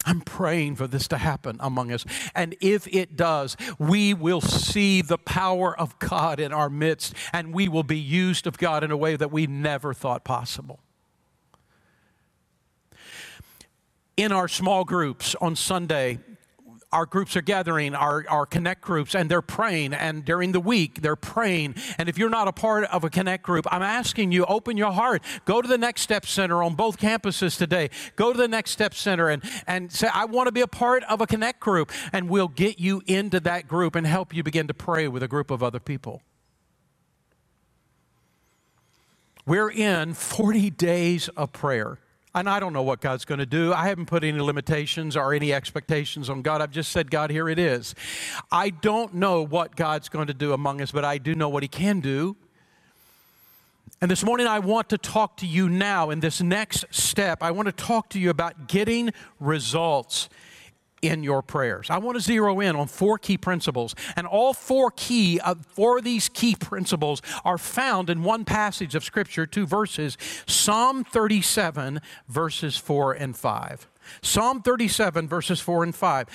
I'm 0.07 0.21
praying 0.21 0.77
for 0.77 0.87
this 0.87 1.07
to 1.09 1.17
happen 1.17 1.57
among 1.59 1.91
us. 1.91 2.05
And 2.33 2.55
if 2.61 2.87
it 2.87 3.17
does, 3.17 3.57
we 3.77 4.13
will 4.13 4.39
see 4.39 5.01
the 5.01 5.17
power 5.17 5.77
of 5.77 5.99
God 5.99 6.39
in 6.39 6.53
our 6.53 6.69
midst, 6.69 7.13
and 7.33 7.53
we 7.53 7.67
will 7.67 7.83
be 7.83 7.99
used 7.99 8.47
of 8.47 8.57
God 8.57 8.85
in 8.85 8.91
a 8.91 8.97
way 8.97 9.17
that 9.17 9.31
we 9.31 9.47
never 9.47 9.93
thought 9.93 10.23
possible. 10.23 10.79
In 14.17 14.31
our 14.31 14.47
small 14.47 14.83
groups 14.83 15.35
on 15.39 15.55
Sunday, 15.55 16.19
our 16.91 17.05
groups 17.05 17.35
are 17.35 17.41
gathering, 17.41 17.93
our, 17.93 18.25
our 18.29 18.45
connect 18.45 18.81
groups, 18.81 19.13
and 19.13 19.29
they're 19.29 19.41
praying. 19.41 19.93
And 19.93 20.23
during 20.23 20.53
the 20.53 20.59
week, 20.59 21.01
they're 21.01 21.17
praying. 21.17 21.75
And 21.97 22.07
if 22.07 22.17
you're 22.17 22.29
not 22.29 22.47
a 22.47 22.53
part 22.53 22.85
of 22.85 23.03
a 23.03 23.09
connect 23.09 23.43
group, 23.43 23.65
I'm 23.71 23.81
asking 23.81 24.31
you, 24.31 24.45
open 24.45 24.77
your 24.77 24.91
heart. 24.91 25.21
Go 25.45 25.61
to 25.61 25.67
the 25.67 25.77
Next 25.77 26.01
Step 26.01 26.25
Center 26.25 26.63
on 26.63 26.75
both 26.75 26.97
campuses 26.97 27.57
today. 27.57 27.89
Go 28.15 28.31
to 28.31 28.37
the 28.37 28.47
Next 28.47 28.71
Step 28.71 28.93
Center 28.93 29.29
and, 29.29 29.43
and 29.67 29.91
say, 29.91 30.07
I 30.11 30.25
want 30.25 30.47
to 30.47 30.51
be 30.51 30.61
a 30.61 30.67
part 30.67 31.03
of 31.03 31.21
a 31.21 31.27
connect 31.27 31.59
group. 31.59 31.91
And 32.13 32.29
we'll 32.29 32.47
get 32.47 32.79
you 32.79 33.01
into 33.05 33.39
that 33.41 33.67
group 33.67 33.95
and 33.95 34.07
help 34.07 34.33
you 34.33 34.41
begin 34.41 34.67
to 34.67 34.73
pray 34.73 35.07
with 35.07 35.23
a 35.23 35.27
group 35.27 35.51
of 35.51 35.61
other 35.61 35.79
people. 35.79 36.21
We're 39.45 39.71
in 39.71 40.13
40 40.13 40.69
days 40.71 41.29
of 41.29 41.53
prayer. 41.53 41.99
And 42.37 42.47
I 42.47 42.59
don't 42.59 42.71
know 42.71 42.83
what 42.83 43.01
God's 43.01 43.25
going 43.25 43.39
to 43.39 43.47
do. 43.47 43.73
I 43.73 43.87
haven't 43.87 44.05
put 44.05 44.23
any 44.23 44.39
limitations 44.39 45.17
or 45.17 45.33
any 45.33 45.51
expectations 45.51 46.29
on 46.29 46.43
God. 46.43 46.61
I've 46.61 46.69
just 46.69 46.91
said, 46.91 47.09
God, 47.09 47.31
here 47.31 47.49
it 47.49 47.57
is. 47.57 47.95
I 48.51 48.69
don't 48.69 49.15
know 49.15 49.41
what 49.41 49.75
God's 49.75 50.07
going 50.07 50.27
to 50.27 50.35
do 50.35 50.53
among 50.53 50.79
us, 50.79 50.91
but 50.91 51.03
I 51.03 51.17
do 51.17 51.33
know 51.33 51.49
what 51.49 51.63
He 51.63 51.67
can 51.67 51.99
do. 51.99 52.35
And 54.01 54.11
this 54.11 54.23
morning, 54.23 54.45
I 54.45 54.59
want 54.59 54.89
to 54.89 54.99
talk 54.99 55.37
to 55.37 55.47
you 55.47 55.67
now 55.67 56.11
in 56.11 56.19
this 56.19 56.39
next 56.39 56.85
step. 56.91 57.41
I 57.41 57.49
want 57.49 57.69
to 57.69 57.71
talk 57.71 58.09
to 58.09 58.19
you 58.19 58.29
about 58.29 58.67
getting 58.67 59.13
results 59.39 60.29
in 61.01 61.23
your 61.23 61.41
prayers. 61.41 61.89
I 61.89 61.97
want 61.97 62.17
to 62.17 62.21
zero 62.21 62.59
in 62.59 62.75
on 62.75 62.87
four 62.87 63.17
key 63.17 63.37
principles, 63.37 63.95
and 64.15 64.25
all 64.27 64.53
four 64.53 64.91
key 64.91 65.39
uh, 65.39 65.55
four 65.69 65.99
of 65.99 66.03
these 66.03 66.29
key 66.29 66.55
principles 66.55 67.21
are 67.45 67.57
found 67.57 68.09
in 68.09 68.23
one 68.23 68.45
passage 68.45 68.95
of 68.95 69.03
scripture, 69.03 69.45
two 69.45 69.65
verses, 69.65 70.17
Psalm 70.45 71.03
37 71.03 72.01
verses 72.27 72.77
4 72.77 73.13
and 73.13 73.35
5. 73.35 73.87
Psalm 74.21 74.61
37, 74.61 75.27
verses 75.27 75.59
4 75.59 75.83
and 75.83 75.95
5. 75.95 76.27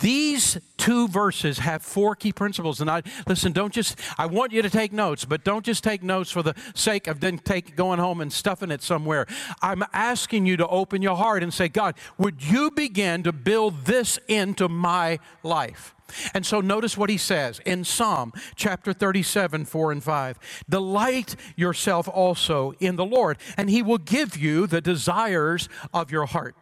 These 0.00 0.58
two 0.80 1.08
verses 1.08 1.58
have 1.58 1.82
four 1.82 2.16
key 2.16 2.32
principles. 2.32 2.80
And 2.80 2.90
I 2.90 3.02
listen, 3.26 3.52
don't 3.52 3.72
just, 3.72 3.98
I 4.18 4.26
want 4.26 4.52
you 4.52 4.62
to 4.62 4.70
take 4.70 4.92
notes, 4.92 5.24
but 5.24 5.44
don't 5.44 5.64
just 5.64 5.84
take 5.84 6.02
notes 6.02 6.30
for 6.30 6.42
the 6.42 6.54
sake 6.74 7.06
of 7.06 7.20
then 7.20 7.38
take, 7.38 7.76
going 7.76 7.98
home 7.98 8.20
and 8.20 8.32
stuffing 8.32 8.70
it 8.70 8.82
somewhere. 8.82 9.26
I'm 9.60 9.84
asking 9.92 10.46
you 10.46 10.56
to 10.56 10.66
open 10.68 11.02
your 11.02 11.16
heart 11.16 11.42
and 11.42 11.52
say, 11.52 11.68
God, 11.68 11.96
would 12.16 12.42
you 12.42 12.70
begin 12.70 13.22
to 13.24 13.32
build 13.32 13.84
this 13.84 14.18
into 14.26 14.68
my 14.68 15.18
life? 15.42 15.94
And 16.34 16.44
so 16.44 16.60
notice 16.60 16.96
what 16.96 17.10
he 17.10 17.18
says 17.18 17.60
in 17.60 17.84
Psalm 17.84 18.32
chapter 18.56 18.92
37, 18.92 19.64
4 19.66 19.92
and 19.92 20.02
5. 20.02 20.38
Delight 20.68 21.36
yourself 21.56 22.08
also 22.08 22.72
in 22.80 22.96
the 22.96 23.04
Lord, 23.04 23.38
and 23.56 23.70
he 23.70 23.82
will 23.82 23.98
give 23.98 24.36
you 24.36 24.66
the 24.66 24.80
desires 24.80 25.68
of 25.92 26.10
your 26.10 26.26
heart. 26.26 26.56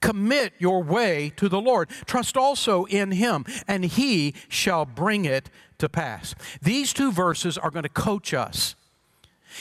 Commit 0.00 0.52
your 0.58 0.82
way 0.82 1.32
to 1.36 1.48
the 1.48 1.60
Lord. 1.60 1.88
Trust 2.06 2.36
also 2.36 2.84
in 2.86 3.12
Him, 3.12 3.44
and 3.66 3.84
He 3.84 4.34
shall 4.48 4.84
bring 4.84 5.24
it 5.24 5.50
to 5.78 5.88
pass. 5.88 6.34
These 6.60 6.92
two 6.92 7.12
verses 7.12 7.56
are 7.56 7.70
going 7.70 7.84
to 7.84 7.88
coach 7.88 8.34
us 8.34 8.74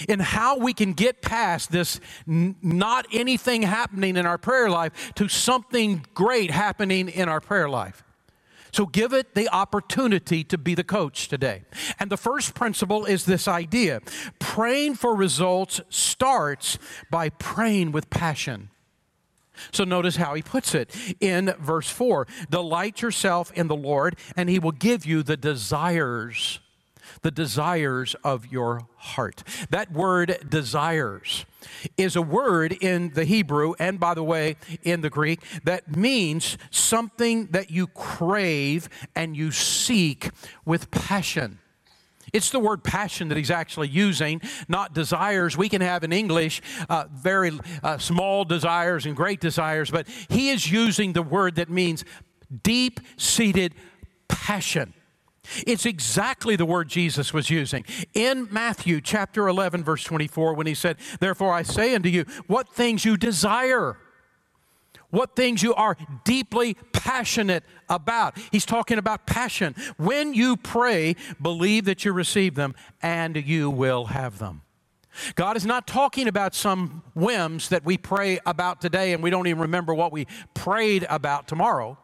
in 0.08 0.20
how 0.20 0.58
we 0.58 0.74
can 0.74 0.94
get 0.94 1.22
past 1.22 1.72
this 1.72 2.00
n- 2.28 2.56
not 2.62 3.08
anything 3.12 3.64
happening 3.64 4.18
in 4.18 4.26
our 4.26 4.38
prayer 4.38 4.70
life 4.70 5.14
to 5.16 5.28
something 5.28 6.06
great 6.14 6.52
happening 6.52 7.10
in 7.10 7.30
our 7.30 7.40
prayer 7.40 7.70
life. 7.70 8.04
So 8.72 8.86
give 8.86 9.14
it 9.14 9.34
the 9.34 9.50
opportunity 9.50 10.44
to 10.44 10.58
be 10.58 10.76
the 10.76 10.84
coach 10.84 11.30
today. 11.30 11.64
And 12.00 12.12
the 12.12 12.18
first 12.18 12.54
principle 12.54 13.06
is 13.06 13.26
this 13.26 13.48
idea 13.48 14.02
praying 14.40 14.96
for 14.96 15.16
results 15.16 15.82
starts 15.90 16.78
by 17.10 17.30
praying 17.30 17.92
with 17.92 18.10
passion. 18.10 18.70
So 19.72 19.84
notice 19.84 20.16
how 20.16 20.34
he 20.34 20.42
puts 20.42 20.76
it 20.76 20.96
in 21.20 21.54
verse 21.60 21.90
4 21.90 22.28
Delight 22.50 23.02
yourself 23.02 23.52
in 23.54 23.68
the 23.68 23.76
Lord, 23.76 24.16
and 24.36 24.50
he 24.50 24.60
will 24.60 24.72
give 24.72 25.06
you 25.06 25.24
the 25.24 25.38
desires, 25.38 26.60
the 27.22 27.32
desires 27.32 28.16
of 28.24 28.52
your 28.52 28.88
heart. 28.96 29.44
That 29.70 29.92
word 29.92 30.38
desires 30.50 31.46
is 31.98 32.16
a 32.16 32.22
word 32.22 32.74
in 32.82 33.14
the 33.14 33.26
Hebrew 33.26 33.74
and, 33.80 34.00
by 34.00 34.14
the 34.14 34.24
way, 34.24 34.58
in 34.84 35.02
the 35.02 35.10
Greek 35.10 35.42
that 35.64 35.96
means 35.96 36.58
something 36.72 37.48
that 37.48 37.72
you 37.72 37.88
crave 37.88 38.90
and 39.16 39.36
you 39.36 39.52
seek 39.52 40.30
with 40.66 40.92
passion. 40.92 41.60
It's 42.34 42.50
the 42.50 42.60
word 42.60 42.84
passion 42.84 43.30
that 43.30 43.38
he's 43.38 43.52
actually 43.52 43.88
using, 43.88 44.42
not 44.68 44.94
desires. 44.94 45.58
We 45.58 45.70
can 45.70 45.82
have 45.82 46.04
in 46.04 46.12
English 46.12 46.62
uh, 46.90 47.06
very 47.14 47.52
uh, 47.84 47.98
small 47.98 48.46
desires 48.46 49.06
and 49.06 49.16
great 49.16 49.40
desires, 49.40 49.90
but 49.90 50.08
he 50.30 50.50
is 50.50 50.72
using 50.72 51.14
the 51.14 51.24
word 51.24 51.56
that 51.56 51.70
means 51.70 52.04
deep 52.64 53.00
seated 53.18 53.74
passion. 54.28 54.94
It's 55.66 55.86
exactly 55.86 56.56
the 56.56 56.66
word 56.66 56.90
Jesus 56.90 57.34
was 57.34 57.50
using 57.50 57.86
in 58.14 58.48
Matthew 58.52 59.00
chapter 59.00 59.48
11, 59.48 59.84
verse 59.84 60.04
24, 60.04 60.54
when 60.56 60.68
he 60.68 60.74
said, 60.74 60.98
Therefore 61.20 61.54
I 61.54 61.62
say 61.64 61.96
unto 61.96 62.10
you, 62.10 62.26
what 62.48 62.74
things 62.74 63.06
you 63.06 63.16
desire 63.16 63.98
what 65.10 65.36
things 65.36 65.64
you 65.64 65.74
are 65.76 65.98
deeply 66.24 66.76
passionate 66.92 67.64
about. 67.90 68.38
He's 68.52 68.66
talking 68.66 68.98
about 68.98 69.26
passion. 69.26 69.76
When 69.98 70.34
you 70.34 70.58
pray, 70.58 71.16
believe 71.42 71.86
that 71.86 72.04
you 72.06 72.14
receive 72.14 72.56
them 72.56 72.76
and 73.02 73.36
you 73.36 73.70
will 73.70 74.06
have 74.06 74.40
them. 74.40 74.62
God 75.36 75.58
is 75.58 75.66
not 75.66 75.88
talking 75.88 76.28
about 76.28 76.54
some 76.54 77.02
whims 77.16 77.70
that 77.70 77.84
we 77.84 77.98
pray 77.98 78.40
about 78.46 78.82
today 78.82 79.14
and 79.14 79.24
we 79.24 79.30
don't 79.30 79.48
even 79.48 79.62
remember 79.62 79.94
what 79.94 80.12
we 80.12 80.28
prayed 80.54 81.06
about 81.10 81.48
tomorrow. 81.48 81.98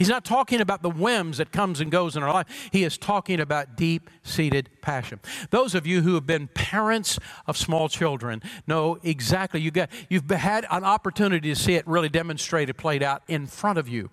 He's 0.00 0.08
not 0.08 0.24
talking 0.24 0.62
about 0.62 0.80
the 0.80 0.88
whims 0.88 1.36
that 1.36 1.52
comes 1.52 1.78
and 1.78 1.90
goes 1.90 2.16
in 2.16 2.22
our 2.22 2.32
life. 2.32 2.70
He 2.72 2.84
is 2.84 2.96
talking 2.96 3.38
about 3.38 3.76
deep-seated 3.76 4.70
passion. 4.80 5.20
Those 5.50 5.74
of 5.74 5.86
you 5.86 6.00
who 6.00 6.14
have 6.14 6.24
been 6.24 6.48
parents 6.48 7.18
of 7.46 7.58
small 7.58 7.90
children 7.90 8.40
know 8.66 8.96
exactly. 9.02 9.60
You 9.60 9.70
got, 9.70 9.90
you've 10.08 10.30
had 10.30 10.64
an 10.70 10.84
opportunity 10.84 11.50
to 11.50 11.54
see 11.54 11.74
it 11.74 11.86
really 11.86 12.08
demonstrated, 12.08 12.78
played 12.78 13.02
out 13.02 13.22
in 13.28 13.46
front 13.46 13.78
of 13.78 13.90
you. 13.90 14.08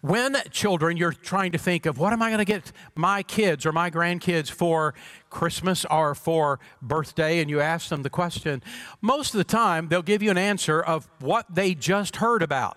When 0.00 0.36
children, 0.50 0.96
you're 0.96 1.12
trying 1.12 1.52
to 1.52 1.58
think 1.58 1.86
of 1.86 1.96
what 1.96 2.12
am 2.12 2.20
I 2.20 2.30
going 2.30 2.38
to 2.38 2.44
get 2.44 2.72
my 2.96 3.22
kids 3.22 3.64
or 3.64 3.70
my 3.70 3.92
grandkids 3.92 4.50
for 4.50 4.92
Christmas 5.30 5.84
or 5.84 6.16
for 6.16 6.58
birthday, 6.82 7.38
and 7.38 7.48
you 7.48 7.60
ask 7.60 7.90
them 7.90 8.02
the 8.02 8.10
question, 8.10 8.60
most 9.00 9.34
of 9.34 9.38
the 9.38 9.44
time 9.44 9.86
they'll 9.86 10.02
give 10.02 10.20
you 10.20 10.32
an 10.32 10.36
answer 10.36 10.82
of 10.82 11.08
what 11.20 11.46
they 11.48 11.76
just 11.76 12.16
heard 12.16 12.42
about. 12.42 12.76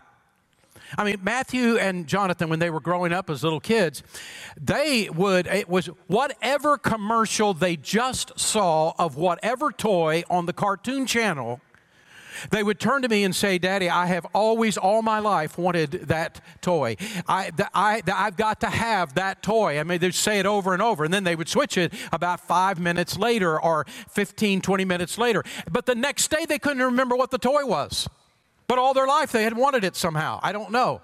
I 0.98 1.03
mean, 1.03 1.17
Matthew 1.22 1.77
and 1.77 2.08
Jonathan, 2.08 2.50
when 2.50 2.60
they 2.60 2.69
were 2.69 2.79
growing 2.79 3.13
up 3.13 3.29
as 3.29 3.43
little 3.43 3.60
kids, 3.60 4.03
they 4.60 5.10
would, 5.10 5.48
it 5.48 5.69
was 5.69 5.88
whatever 6.08 6.77
commercial 6.77 7.53
they 7.53 7.75
just 7.75 8.39
saw 8.39 8.93
of 8.98 9.15
whatever 9.15 9.72
toy 9.72 10.24
on 10.29 10.46
the 10.46 10.53
cartoon 10.53 11.05
channel 11.05 11.62
they 12.50 12.63
would 12.63 12.79
turn 12.79 13.01
to 13.01 13.10
me 13.10 13.24
and 13.24 13.36
say, 13.36 13.58
Daddy, 13.58 13.89
I 13.89 14.05
have 14.08 14.25
always, 14.34 14.77
all 14.77 15.01
my 15.01 15.19
life, 15.19 15.58
wanted 15.58 15.91
that 16.08 16.41
toy. 16.62 16.96
I, 17.27 17.51
the, 17.51 17.69
I, 17.74 18.01
the, 18.01 18.17
I've 18.17 18.38
got 18.38 18.62
to 18.62 18.67
have 18.67 19.15
that 19.15 19.43
toy. 19.43 19.79
I 19.79 19.84
mean, 19.84 20.00
they'd 20.00 20.13
say 20.13 20.39
it 20.39 20.46
over 20.46 20.74
and 20.74 20.81
over, 20.81 21.03
and 21.03 21.13
then 21.13 21.24
they 21.24 21.36
would 21.36 21.50
switch 21.50 21.77
it 21.77 21.93
about 22.12 22.39
five 22.39 22.79
minutes 22.79 23.17
later 23.17 23.60
or 23.60 23.86
15, 24.10 24.62
20 24.62 24.86
minutes 24.86 25.17
later. 25.17 25.43
But 25.69 25.86
the 25.86 25.96
next 25.96 26.29
day, 26.29 26.46
they 26.46 26.60
couldn't 26.60 26.84
remember 26.84 27.15
what 27.15 27.31
the 27.31 27.38
toy 27.38 27.65
was. 27.65 28.08
But 28.69 28.77
all 28.77 28.93
their 28.93 29.07
life, 29.07 29.31
they 29.31 29.43
had 29.43 29.57
wanted 29.57 29.83
it 29.83 29.95
somehow. 29.95 30.39
I 30.43 30.51
don't 30.51 30.69
know. 30.69 31.01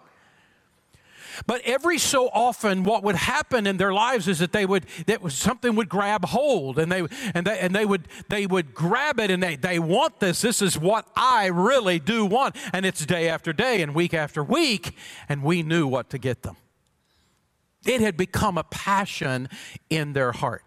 But 1.47 1.61
every 1.65 1.97
so 1.97 2.29
often, 2.31 2.83
what 2.83 3.01
would 3.01 3.15
happen 3.15 3.65
in 3.65 3.77
their 3.77 3.91
lives 3.91 4.27
is 4.27 4.37
that 4.37 4.51
they 4.51 4.67
would 4.67 4.85
that 5.07 5.31
something 5.31 5.75
would 5.75 5.89
grab 5.89 6.25
hold, 6.25 6.77
and 6.77 6.91
they 6.91 7.07
and 7.33 7.47
they 7.47 7.59
and 7.59 7.75
they 7.75 7.83
would 7.83 8.07
they 8.29 8.45
would 8.45 8.75
grab 8.75 9.19
it, 9.19 9.31
and 9.31 9.41
they 9.41 9.55
they 9.55 9.79
want 9.79 10.19
this. 10.19 10.41
This 10.41 10.61
is 10.61 10.77
what 10.77 11.07
I 11.15 11.47
really 11.47 11.97
do 11.97 12.23
want, 12.23 12.55
and 12.71 12.85
it's 12.85 13.03
day 13.03 13.29
after 13.29 13.51
day 13.51 13.81
and 13.81 13.95
week 13.95 14.13
after 14.13 14.43
week, 14.43 14.95
and 15.27 15.41
we 15.41 15.63
knew 15.63 15.87
what 15.87 16.11
to 16.11 16.19
get 16.19 16.43
them. 16.43 16.57
It 17.83 17.99
had 17.99 18.15
become 18.15 18.59
a 18.59 18.63
passion 18.63 19.49
in 19.89 20.13
their 20.13 20.33
heart. 20.33 20.64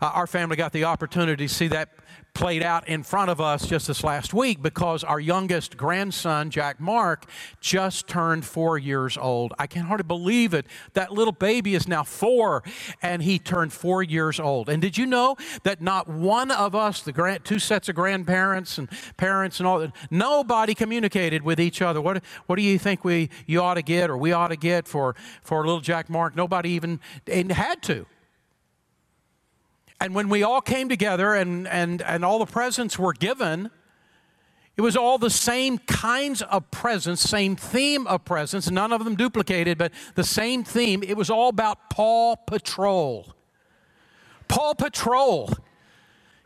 Uh, 0.00 0.10
our 0.14 0.26
family 0.26 0.56
got 0.56 0.72
the 0.72 0.84
opportunity 0.84 1.46
to 1.46 1.52
see 1.52 1.68
that 1.68 1.90
played 2.38 2.62
out 2.62 2.86
in 2.86 3.02
front 3.02 3.28
of 3.30 3.40
us 3.40 3.66
just 3.66 3.88
this 3.88 4.04
last 4.04 4.32
week 4.32 4.62
because 4.62 5.02
our 5.02 5.18
youngest 5.18 5.76
grandson, 5.76 6.50
Jack 6.50 6.78
Mark, 6.78 7.28
just 7.60 8.06
turned 8.06 8.44
four 8.44 8.78
years 8.78 9.18
old. 9.18 9.52
I 9.58 9.66
can 9.66 9.82
hardly 9.82 10.04
believe 10.04 10.54
it. 10.54 10.66
That 10.92 11.12
little 11.12 11.32
baby 11.32 11.74
is 11.74 11.88
now 11.88 12.04
four, 12.04 12.62
and 13.02 13.22
he 13.22 13.40
turned 13.40 13.72
four 13.72 14.04
years 14.04 14.38
old. 14.38 14.68
And 14.68 14.80
did 14.80 14.96
you 14.96 15.04
know 15.04 15.36
that 15.64 15.80
not 15.82 16.08
one 16.08 16.52
of 16.52 16.76
us, 16.76 17.02
the 17.02 17.12
grand, 17.12 17.44
two 17.44 17.58
sets 17.58 17.88
of 17.88 17.96
grandparents 17.96 18.78
and 18.78 18.88
parents 19.16 19.58
and 19.58 19.66
all, 19.66 19.80
that, 19.80 19.92
nobody 20.08 20.74
communicated 20.74 21.42
with 21.42 21.58
each 21.58 21.82
other? 21.82 22.00
What, 22.00 22.22
what 22.46 22.54
do 22.54 22.62
you 22.62 22.78
think 22.78 23.04
we 23.04 23.30
you 23.46 23.60
ought 23.60 23.74
to 23.74 23.82
get 23.82 24.10
or 24.10 24.16
we 24.16 24.30
ought 24.30 24.48
to 24.48 24.56
get 24.56 24.86
for, 24.86 25.16
for 25.42 25.66
little 25.66 25.80
Jack 25.80 26.08
Mark? 26.08 26.36
Nobody 26.36 26.70
even 26.70 27.00
had 27.26 27.82
to. 27.82 28.06
And 30.00 30.14
when 30.14 30.28
we 30.28 30.42
all 30.42 30.60
came 30.60 30.88
together 30.88 31.34
and, 31.34 31.66
and, 31.66 32.02
and 32.02 32.24
all 32.24 32.38
the 32.38 32.46
presents 32.46 32.98
were 32.98 33.12
given, 33.12 33.70
it 34.76 34.82
was 34.82 34.96
all 34.96 35.18
the 35.18 35.30
same 35.30 35.78
kinds 35.78 36.40
of 36.40 36.70
presents, 36.70 37.20
same 37.20 37.56
theme 37.56 38.06
of 38.06 38.24
presents, 38.24 38.70
none 38.70 38.92
of 38.92 39.04
them 39.04 39.16
duplicated, 39.16 39.76
but 39.76 39.92
the 40.14 40.22
same 40.22 40.62
theme. 40.62 41.02
It 41.02 41.16
was 41.16 41.30
all 41.30 41.48
about 41.48 41.90
Paw 41.90 42.36
Patrol. 42.36 43.34
Paw 44.46 44.74
Patrol. 44.74 45.52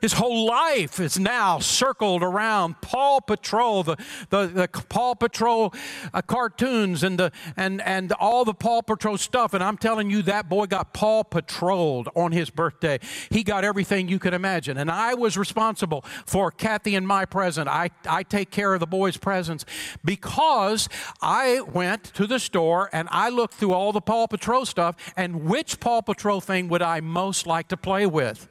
His 0.02 0.14
whole 0.14 0.44
life 0.46 0.98
is 0.98 1.16
now 1.16 1.60
circled 1.60 2.24
around 2.24 2.80
Paw 2.80 3.20
Patrol, 3.20 3.84
the, 3.84 3.96
the, 4.30 4.48
the 4.48 4.68
Paw 4.88 5.14
Patrol 5.14 5.72
uh, 6.12 6.20
cartoons 6.22 7.04
and, 7.04 7.16
the, 7.16 7.30
and, 7.56 7.80
and 7.82 8.10
all 8.14 8.44
the 8.44 8.52
Paw 8.52 8.82
Patrol 8.82 9.16
stuff. 9.16 9.54
And 9.54 9.62
I'm 9.62 9.78
telling 9.78 10.10
you, 10.10 10.22
that 10.22 10.48
boy 10.48 10.66
got 10.66 10.92
Paw 10.92 11.22
Patrolled 11.22 12.08
on 12.16 12.32
his 12.32 12.50
birthday. 12.50 12.98
He 13.30 13.44
got 13.44 13.62
everything 13.62 14.08
you 14.08 14.18
could 14.18 14.34
imagine. 14.34 14.76
And 14.76 14.90
I 14.90 15.14
was 15.14 15.38
responsible 15.38 16.04
for 16.26 16.50
Kathy 16.50 16.96
and 16.96 17.06
my 17.06 17.24
present. 17.24 17.68
I, 17.68 17.90
I 18.04 18.24
take 18.24 18.50
care 18.50 18.74
of 18.74 18.80
the 18.80 18.88
boys' 18.88 19.16
presents 19.16 19.64
because 20.04 20.88
I 21.20 21.60
went 21.60 22.02
to 22.14 22.26
the 22.26 22.40
store 22.40 22.90
and 22.92 23.06
I 23.12 23.28
looked 23.28 23.54
through 23.54 23.72
all 23.72 23.92
the 23.92 24.00
Paw 24.00 24.26
Patrol 24.26 24.66
stuff 24.66 24.96
and 25.16 25.44
which 25.44 25.78
Paw 25.78 26.00
Patrol 26.00 26.40
thing 26.40 26.66
would 26.70 26.82
I 26.82 26.98
most 26.98 27.46
like 27.46 27.68
to 27.68 27.76
play 27.76 28.04
with? 28.04 28.48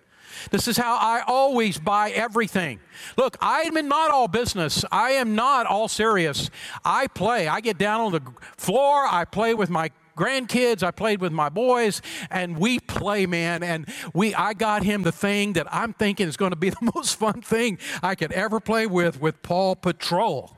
This 0.51 0.67
is 0.67 0.77
how 0.77 0.95
I 0.95 1.23
always 1.25 1.77
buy 1.77 2.11
everything. 2.11 2.79
Look, 3.17 3.37
I 3.41 3.61
am 3.61 3.87
not 3.87 4.11
all 4.11 4.27
business. 4.27 4.83
I 4.91 5.11
am 5.11 5.35
not 5.35 5.65
all 5.65 5.87
serious. 5.87 6.49
I 6.83 7.07
play. 7.07 7.47
I 7.47 7.61
get 7.61 7.77
down 7.77 8.01
on 8.01 8.11
the 8.11 8.21
floor. 8.57 9.07
I 9.09 9.25
play 9.25 9.53
with 9.53 9.69
my 9.69 9.91
grandkids 10.17 10.83
i 10.83 10.91
played 10.91 11.21
with 11.21 11.31
my 11.31 11.47
boys 11.47 12.01
and 12.29 12.57
we 12.57 12.79
play 12.79 13.25
man 13.25 13.63
and 13.63 13.87
we 14.13 14.35
i 14.35 14.53
got 14.53 14.83
him 14.83 15.03
the 15.03 15.11
thing 15.11 15.53
that 15.53 15.65
i'm 15.73 15.93
thinking 15.93 16.27
is 16.27 16.35
going 16.35 16.51
to 16.51 16.57
be 16.57 16.69
the 16.81 16.91
most 16.93 17.15
fun 17.15 17.41
thing 17.41 17.77
i 18.03 18.13
could 18.13 18.31
ever 18.33 18.59
play 18.59 18.85
with 18.85 19.21
with 19.21 19.41
Paw 19.41 19.73
patrol 19.73 20.55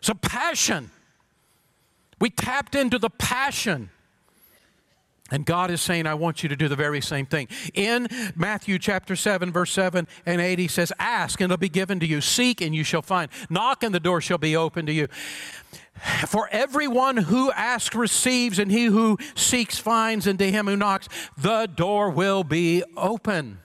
So 0.00 0.12
passion 0.14 0.90
we 2.20 2.30
tapped 2.30 2.74
into 2.74 2.98
the 2.98 3.10
passion 3.10 3.90
and 5.30 5.46
God 5.46 5.70
is 5.70 5.80
saying, 5.80 6.06
I 6.06 6.14
want 6.14 6.42
you 6.42 6.50
to 6.50 6.56
do 6.56 6.68
the 6.68 6.76
very 6.76 7.00
same 7.00 7.24
thing. 7.24 7.48
In 7.72 8.08
Matthew 8.36 8.78
chapter 8.78 9.16
7, 9.16 9.50
verse 9.50 9.72
7 9.72 10.06
and 10.26 10.40
8, 10.40 10.58
he 10.58 10.68
says, 10.68 10.92
Ask 10.98 11.40
and 11.40 11.50
it'll 11.50 11.56
be 11.60 11.70
given 11.70 11.98
to 12.00 12.06
you. 12.06 12.20
Seek 12.20 12.60
and 12.60 12.74
you 12.74 12.84
shall 12.84 13.00
find. 13.00 13.30
Knock 13.48 13.82
and 13.82 13.94
the 13.94 14.00
door 14.00 14.20
shall 14.20 14.38
be 14.38 14.54
open 14.54 14.84
to 14.86 14.92
you. 14.92 15.08
For 16.26 16.48
everyone 16.50 17.16
who 17.16 17.50
asks 17.52 17.94
receives, 17.94 18.58
and 18.58 18.70
he 18.70 18.86
who 18.86 19.16
seeks 19.34 19.78
finds, 19.78 20.26
and 20.26 20.38
to 20.40 20.50
him 20.50 20.66
who 20.66 20.76
knocks, 20.76 21.08
the 21.38 21.66
door 21.66 22.10
will 22.10 22.44
be 22.44 22.82
open. 22.96 23.60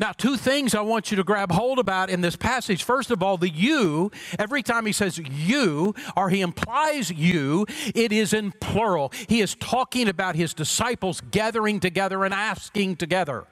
Now, 0.00 0.12
two 0.12 0.36
things 0.36 0.74
I 0.74 0.80
want 0.80 1.10
you 1.10 1.16
to 1.16 1.24
grab 1.24 1.50
hold 1.50 1.78
about 1.78 2.10
in 2.10 2.20
this 2.20 2.36
passage. 2.36 2.82
First 2.82 3.10
of 3.10 3.22
all, 3.22 3.36
the 3.36 3.48
you, 3.48 4.10
every 4.38 4.62
time 4.62 4.86
he 4.86 4.92
says 4.92 5.18
you 5.18 5.94
or 6.16 6.30
he 6.30 6.40
implies 6.40 7.10
you, 7.10 7.66
it 7.94 8.12
is 8.12 8.32
in 8.32 8.52
plural. 8.52 9.12
He 9.28 9.40
is 9.40 9.54
talking 9.54 10.08
about 10.08 10.36
his 10.36 10.54
disciples 10.54 11.20
gathering 11.20 11.80
together 11.80 12.24
and 12.24 12.32
asking 12.32 12.96
together. 12.96 13.46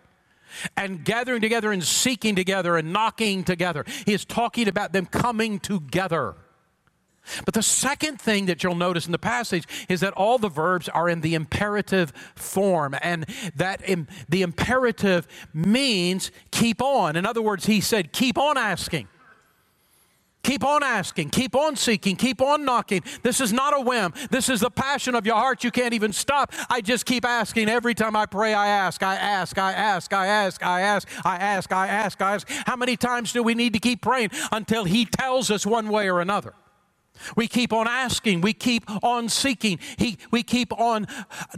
And 0.77 1.05
gathering 1.05 1.41
together 1.41 1.73
and 1.73 1.83
seeking 1.83 2.37
together 2.37 2.77
and 2.77 2.93
knocking 2.93 3.43
together. 3.43 3.85
He 4.07 4.13
is 4.13 4.25
talking 4.25 4.69
about 4.69 4.93
them 4.93 5.07
coming 5.07 5.59
together. 5.59 6.37
But 7.45 7.55
the 7.55 7.63
second 7.63 8.21
thing 8.21 8.47
that 8.47 8.63
you'll 8.63 8.75
notice 8.75 9.07
in 9.07 9.13
the 9.13 9.19
passage 9.19 9.67
is 9.89 10.01
that 10.01 10.13
all 10.15 10.39
the 10.39 10.49
verbs 10.49 10.89
are 10.89 11.09
in 11.09 11.21
the 11.21 11.35
imperative 11.35 12.13
form, 12.35 12.95
and 13.03 13.27
that 13.57 13.83
the 14.29 14.43
imperative 14.43 15.27
means 15.53 16.31
keep 16.51 16.83
on. 16.83 17.17
In 17.17 17.27
other 17.27 17.43
words, 17.43 17.67
he 17.67 17.81
said, 17.81 18.13
keep 18.13 18.39
on 18.39 18.57
asking. 18.57 19.09
Keep 20.43 20.63
on 20.63 20.83
asking, 20.83 21.31
keep 21.31 21.57
on 21.57 21.75
seeking, 21.75 22.17
keep 22.17 22.43
on 22.43 22.67
knocking. 22.67 23.03
This 23.23 23.41
is 23.41 23.51
not 23.51 23.75
a 23.75 23.81
whim. 23.81 24.13
This 24.31 24.51
is 24.51 24.61
the 24.61 24.71
passion 24.71 25.15
of 25.15 25.25
your 25.25 25.37
heart. 25.37 25.65
You 25.65 25.71
can't 25.71 25.95
even 25.95 26.13
stop. 26.13 26.53
I 26.69 26.83
just 26.83 27.07
keep 27.07 27.25
asking. 27.25 27.71
Every 27.71 27.95
time 27.95 28.15
I 28.15 28.27
pray, 28.27 28.53
I 28.53 28.67
ask, 28.67 29.03
I 29.03 29.15
ask, 29.15 29.57
I 29.57 29.73
ask, 29.73 30.13
I 30.13 30.27
ask, 30.27 30.63
I 30.63 30.83
ask, 30.83 31.09
I 31.25 31.37
ask, 31.37 31.73
I 31.73 31.89
ask, 31.89 32.21
I 32.21 32.35
ask. 32.35 32.51
How 32.67 32.77
many 32.77 32.99
times 32.99 33.33
do 33.33 33.43
we 33.43 33.55
need 33.55 33.73
to 33.73 33.79
keep 33.79 34.03
praying 34.03 34.33
until 34.53 34.85
He 34.85 35.07
tells 35.07 35.51
us 35.51 35.65
one 35.65 35.89
way 35.89 36.11
or 36.11 36.21
another? 36.21 36.53
We 37.37 37.49
keep 37.49 37.73
on 37.73 37.87
asking, 37.87 38.41
we 38.41 38.53
keep 38.53 38.85
on 39.03 39.29
seeking, 39.29 39.79
he, 39.97 40.19
we 40.31 40.43
keep 40.43 40.73
on 40.79 41.07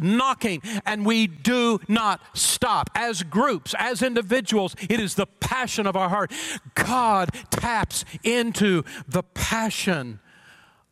knocking, 0.01 0.63
and 0.85 1.05
we 1.05 1.27
do 1.27 1.81
not 1.89 2.21
stop. 2.35 2.91
As 2.95 3.23
groups, 3.23 3.75
as 3.79 4.03
individuals, 4.03 4.75
it 4.89 5.01
is 5.01 5.15
the 5.15 5.27
passion 5.27 5.87
of 5.87 5.97
our 5.97 6.09
heart. 6.09 6.33
God 6.75 7.31
taps 7.51 8.05
into 8.23 8.83
the 9.09 9.23
passion 9.23 10.21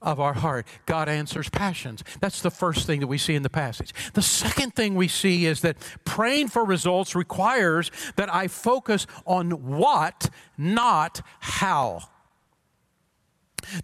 of 0.05 0.21
our 0.21 0.35
heart. 0.35 0.67
God 0.87 1.09
answers 1.09 1.49
passions. 1.49 2.05
That's 2.21 2.43
the 2.43 2.51
first 2.51 2.87
thing 2.87 3.01
that 3.01 3.07
we 3.07 3.19
see 3.19 3.35
in 3.35 3.43
the 3.43 3.51
passage. 3.51 3.95
The 4.13 4.23
second 4.23 4.75
thing 4.75 4.95
we 4.95 5.09
see 5.09 5.47
is 5.47 5.63
that 5.63 5.77
praying 6.05 6.49
for 6.49 6.65
results 6.65 7.15
requires 7.15 7.91
that 8.17 8.33
I 8.33 8.49
focus 8.49 9.07
on 9.27 9.51
what, 9.79 10.29
not 10.59 11.23
how. 11.41 12.03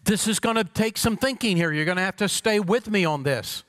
This 0.04 0.28
is 0.28 0.38
going 0.40 0.56
to 0.56 0.64
take 0.64 0.98
some 0.98 1.16
thinking 1.16 1.56
here. 1.56 1.72
You're 1.72 1.84
going 1.84 1.96
to 1.96 2.02
have 2.02 2.16
to 2.16 2.28
stay 2.28 2.60
with 2.60 2.90
me 2.90 3.04
on 3.04 3.22
this. 3.22 3.64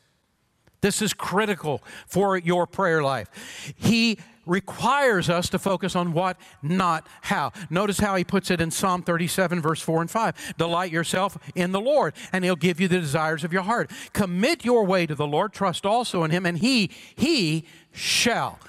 This 0.82 1.02
is 1.02 1.14
critical 1.14 1.82
for 2.08 2.38
your 2.38 2.66
prayer 2.66 3.04
life. 3.04 3.74
He 3.78 4.18
requires 4.46 5.30
us 5.30 5.50
to 5.50 5.60
focus 5.60 5.96
on 5.96 6.14
what, 6.14 6.38
not 6.62 7.06
how. 7.22 7.52
Notice 7.70 8.00
how 8.00 8.16
he 8.16 8.24
puts 8.24 8.50
it 8.50 8.60
in 8.60 8.72
Psalm 8.72 9.04
37, 9.04 9.62
verse 9.62 9.82
4 9.82 10.02
and 10.02 10.12
5. 10.12 10.56
Delight 10.58 10.92
yourself 10.92 11.38
in 11.56 11.72
the 11.72 11.80
Lord, 11.80 12.14
and 12.34 12.44
he'll 12.44 12.56
give 12.56 12.80
you 12.80 12.88
the 12.88 13.00
desires 13.00 13.44
of 13.44 13.54
your 13.54 13.62
heart. 13.62 13.92
Commit 14.14 14.66
your 14.66 14.84
way 14.84 15.06
to 15.06 15.16
the 15.16 15.28
Lord, 15.28 15.54
trust 15.54 15.86
also 15.86 16.24
in 16.24 16.32
him, 16.32 16.46
and 16.46 16.58
he, 16.58 16.90
he 17.16 17.66
shall. 17.92 18.60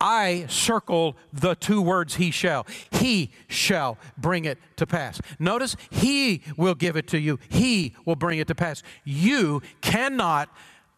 I 0.00 0.46
circle 0.48 1.16
the 1.32 1.54
two 1.56 1.82
words 1.82 2.16
he 2.16 2.30
shall. 2.30 2.66
He 2.90 3.32
shall 3.48 3.98
bring 4.16 4.44
it 4.44 4.58
to 4.76 4.86
pass. 4.86 5.20
Notice, 5.38 5.76
he 5.90 6.42
will 6.56 6.76
give 6.76 6.96
it 6.96 7.08
to 7.08 7.18
you. 7.18 7.40
He 7.48 7.94
will 8.04 8.14
bring 8.16 8.38
it 8.38 8.46
to 8.48 8.54
pass. 8.54 8.82
You 9.04 9.60
cannot 9.80 10.48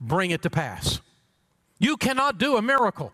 bring 0.01 0.31
it 0.33 0.43
to 0.43 0.51
pass. 0.51 1.01
You 1.79 1.97
cannot 1.97 2.39
do 2.39 2.57
a 2.57 2.63
miracle. 2.63 3.13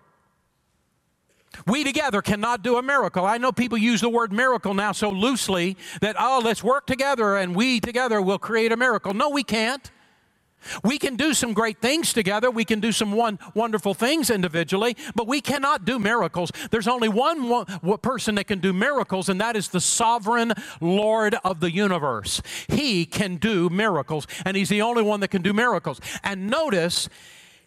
We 1.67 1.85
together 1.85 2.21
cannot 2.21 2.63
do 2.63 2.77
a 2.77 2.83
miracle. 2.83 3.25
I 3.25 3.39
know 3.39 3.53
people 3.53 3.79
use 3.79 4.01
the 4.01 4.09
word 4.09 4.33
miracle 4.33 4.75
now 4.75 4.93
so 4.93 5.09
loosely 5.09 5.77
that, 6.01 6.17
oh, 6.19 6.43
let's 6.45 6.63
work 6.63 6.87
together 6.87 7.37
and 7.37 7.55
we 7.55 7.81
together 7.81 8.21
will 8.21 8.39
create 8.39 8.73
a 8.73 8.77
miracle. 8.77 9.15
No, 9.15 9.31
we 9.31 9.43
can't. 9.43 9.91
We 10.83 10.99
can 10.99 11.17
do 11.17 11.35
some 11.35 11.53
great 11.53 11.81
things 11.81 12.13
together. 12.13 12.51
We 12.51 12.65
can 12.65 12.81
do 12.81 12.93
some 12.93 13.13
one, 13.13 13.39
wonderful 13.55 13.95
things 13.95 14.31
individually, 14.31 14.97
but 15.15 15.27
we 15.27 15.41
cannot 15.41 15.85
do 15.85 15.99
miracles. 15.99 16.53
There's 16.71 16.89
only 16.89 17.09
one, 17.09 17.49
one, 17.49 17.67
one 17.83 17.99
person 17.99 18.35
that 18.37 18.47
can 18.47 18.61
do 18.61 18.73
miracles, 18.73 19.29
and 19.29 19.41
that 19.41 19.57
is 19.57 19.69
the 19.69 19.81
sovereign 19.81 20.53
Lord 20.81 21.37
of 21.45 21.61
the 21.61 21.71
universe. 21.71 22.43
He 22.69 23.07
can 23.07 23.37
do 23.37 23.69
miracles, 23.69 24.27
and 24.45 24.57
He's 24.57 24.69
the 24.69 24.83
only 24.83 25.03
one 25.03 25.21
that 25.21 25.29
can 25.29 25.43
do 25.43 25.53
miracles. 25.53 26.01
And 26.23 26.49
notice, 26.49 27.09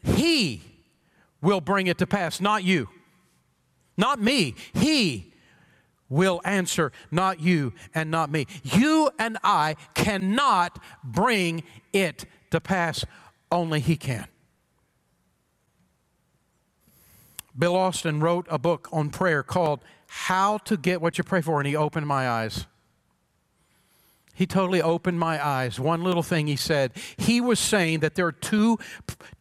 He 0.04 0.62
will 1.42 1.62
bring 1.62 1.88
it 1.88 1.98
to 2.00 2.08
pass, 2.08 2.42
not 2.42 2.64
you. 2.64 2.90
Not 3.98 4.22
me. 4.22 4.56
He 4.74 5.34
will 6.10 6.42
answer, 6.44 6.92
not 7.12 7.40
you 7.40 7.74
and 7.94 8.10
not 8.10 8.32
me. 8.32 8.48
You 8.64 9.12
and 9.20 9.38
I 9.44 9.76
cannot 9.94 10.80
bring 11.04 11.64
it 11.94 12.26
to 12.52 12.60
pass, 12.60 13.06
only 13.52 13.80
He 13.80 13.96
can. 13.96 14.28
Bill 17.58 17.76
Austin 17.76 18.22
wrote 18.22 18.48
a 18.50 18.58
book 18.58 18.88
on 18.92 19.10
prayer 19.10 19.44
called 19.44 19.82
How 20.08 20.60
to 20.60 20.78
Get 20.78 21.02
What 21.02 21.18
You 21.18 21.24
Pray 21.24 21.42
For, 21.42 21.60
and 21.60 21.68
he 21.68 21.76
opened 21.76 22.08
my 22.08 22.30
eyes. 22.30 22.66
He 24.39 24.47
totally 24.47 24.82
opened 24.82 25.19
my 25.19 25.45
eyes. 25.45 25.82
One 25.82 26.02
little 26.02 26.23
thing 26.23 26.47
he 26.47 26.56
said, 26.56 26.93
he 27.17 27.41
was 27.41 27.60
saying 27.60 27.99
that 27.99 28.15
there 28.15 28.25
are 28.25 28.32
two, 28.32 28.80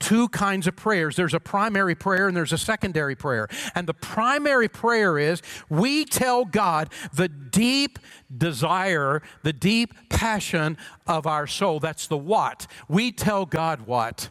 two 0.01 0.29
kinds 0.31 0.67
of 0.67 0.75
prayers 0.75 1.15
there's 1.15 1.35
a 1.35 1.39
primary 1.39 1.95
prayer 1.95 2.27
and 2.27 2.37
there's 2.37 2.53
a 2.53 2.59
secondary 2.59 3.15
prayer. 3.15 3.47
And 3.77 3.87
the 3.87 3.95
primary 3.95 4.69
prayer 4.69 5.17
is 5.17 5.41
we 5.69 6.05
tell 6.05 6.45
God 6.45 6.91
the 7.15 7.29
deep 7.29 8.01
desire, 8.37 9.23
the 9.45 9.53
deep 9.53 9.95
passion 10.09 10.77
of 11.07 11.29
our 11.29 11.47
soul. 11.47 11.79
That's 11.79 12.09
the 12.09 12.19
what. 12.19 12.67
We 12.89 13.13
tell 13.13 13.47
God 13.47 13.83
what. 13.83 14.31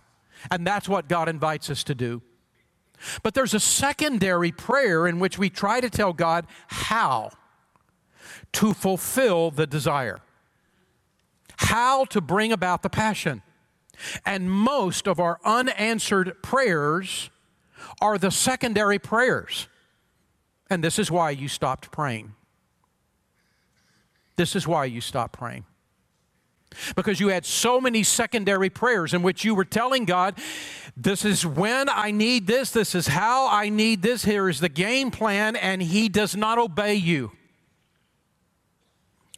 And 0.52 0.68
that's 0.68 0.90
what 0.90 1.08
God 1.08 1.30
invites 1.30 1.70
us 1.70 1.82
to 1.86 1.96
do. 1.96 2.22
But 3.24 3.36
there's 3.36 3.54
a 3.54 3.62
secondary 3.62 4.52
prayer 4.52 5.08
in 5.08 5.20
which 5.20 5.40
we 5.40 5.50
try 5.50 5.80
to 5.80 5.90
tell 5.90 6.12
God 6.12 6.46
how 6.68 7.30
to 8.52 8.74
fulfill 8.74 9.50
the 9.50 9.66
desire 9.66 10.20
how 11.58 12.06
to 12.06 12.22
bring 12.22 12.52
about 12.52 12.84
the 12.84 12.90
passion. 12.90 13.42
And 14.26 14.50
most 14.50 15.08
of 15.08 15.20
our 15.20 15.40
unanswered 15.44 16.42
prayers 16.42 17.30
are 18.02 18.18
the 18.18 18.32
secondary 18.32 19.00
prayers. 19.00 19.68
And 20.70 20.84
this 20.84 21.00
is 21.00 21.10
why 21.10 21.32
you 21.32 21.48
stopped 21.48 21.92
praying. 21.92 22.34
This 24.36 24.56
is 24.56 24.68
why 24.68 24.86
you 24.86 25.02
stopped 25.02 25.34
praying. 25.34 25.66
Because 26.96 27.20
you 27.20 27.30
had 27.30 27.46
so 27.46 27.82
many 27.82 28.04
secondary 28.04 28.70
prayers 28.70 29.14
in 29.14 29.24
which 29.24 29.44
you 29.44 29.56
were 29.56 29.66
telling 29.66 30.06
God, 30.06 30.38
This 30.96 31.26
is 31.26 31.46
when 31.46 31.90
I 31.90 32.12
need 32.12 32.46
this, 32.46 32.72
this 32.72 32.94
is 32.94 33.08
how 33.08 33.48
I 33.48 33.70
need 33.70 34.02
this, 34.02 34.26
here 34.26 34.50
is 34.50 34.60
the 34.60 34.70
game 34.70 35.10
plan, 35.10 35.56
and 35.56 35.82
He 35.82 36.10
does 36.10 36.36
not 36.36 36.60
obey 36.60 36.96
you. 36.96 37.32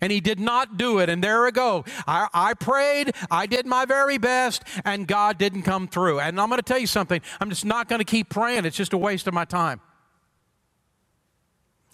And 0.01 0.11
he 0.11 0.21
did 0.21 0.39
not 0.39 0.77
do 0.77 0.99
it. 0.99 1.09
And 1.09 1.23
there 1.23 1.43
we 1.43 1.51
go. 1.51 1.83
I, 2.07 2.27
I, 2.33 2.53
prayed, 2.53 3.13
I 3.29 3.45
did 3.45 3.65
my 3.65 3.85
very 3.85 4.17
best, 4.17 4.63
and 4.85 5.07
God 5.07 5.37
didn't 5.37 5.63
come 5.63 5.87
through. 5.87 6.19
And 6.19 6.39
I'm 6.39 6.47
going 6.49 6.59
to 6.59 6.63
tell 6.63 6.79
you 6.79 6.87
something. 6.87 7.21
I'm 7.41 7.49
just 7.49 7.65
not 7.65 7.89
going 7.89 7.99
to 7.99 8.05
keep 8.05 8.29
praying. 8.29 8.65
It's 8.65 8.77
just 8.77 8.93
a 8.93 8.97
waste 8.97 9.27
of 9.27 9.33
my 9.33 9.45
time. 9.45 9.81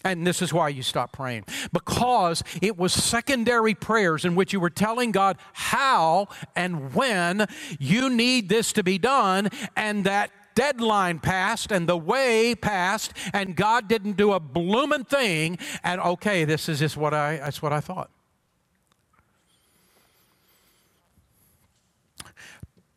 And 0.04 0.26
this 0.26 0.44
is 0.44 0.54
why 0.54 0.70
you 0.70 0.84
stop 0.84 1.14
praying. 1.14 1.46
Because 1.74 2.44
it 2.62 2.78
was 2.78 2.94
secondary 2.94 3.74
prayers 3.74 4.24
in 4.24 4.36
which 4.36 4.54
you 4.54 4.60
were 4.60 4.70
telling 4.70 5.12
God 5.12 5.38
how 5.54 6.28
and 6.56 6.94
when 6.94 7.48
you 7.80 8.12
need 8.12 8.48
this 8.48 8.72
to 8.74 8.84
be 8.84 9.00
done, 9.00 9.50
and 9.76 10.04
that 10.04 10.30
deadline 10.56 11.20
passed 11.20 11.72
and 11.72 11.88
the 11.88 11.98
way 11.98 12.56
passed 12.56 13.14
and 13.34 13.56
God 13.56 13.88
didn't 13.88 14.14
do 14.14 14.34
a 14.34 14.40
blooming 14.40 15.04
thing 15.04 15.58
and 15.84 16.02
okay, 16.02 16.46
this 16.46 16.68
is 16.68 16.80
just 16.80 16.98
what 16.98 17.14
I 17.14 17.38
that's 17.38 17.62
what 17.62 17.74
I 17.74 17.82
thought. 17.82 18.10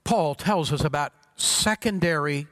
Paul 0.04 0.34
tells 0.34 0.72
us 0.72 0.84
about 0.84 1.12
secondary 1.36 2.46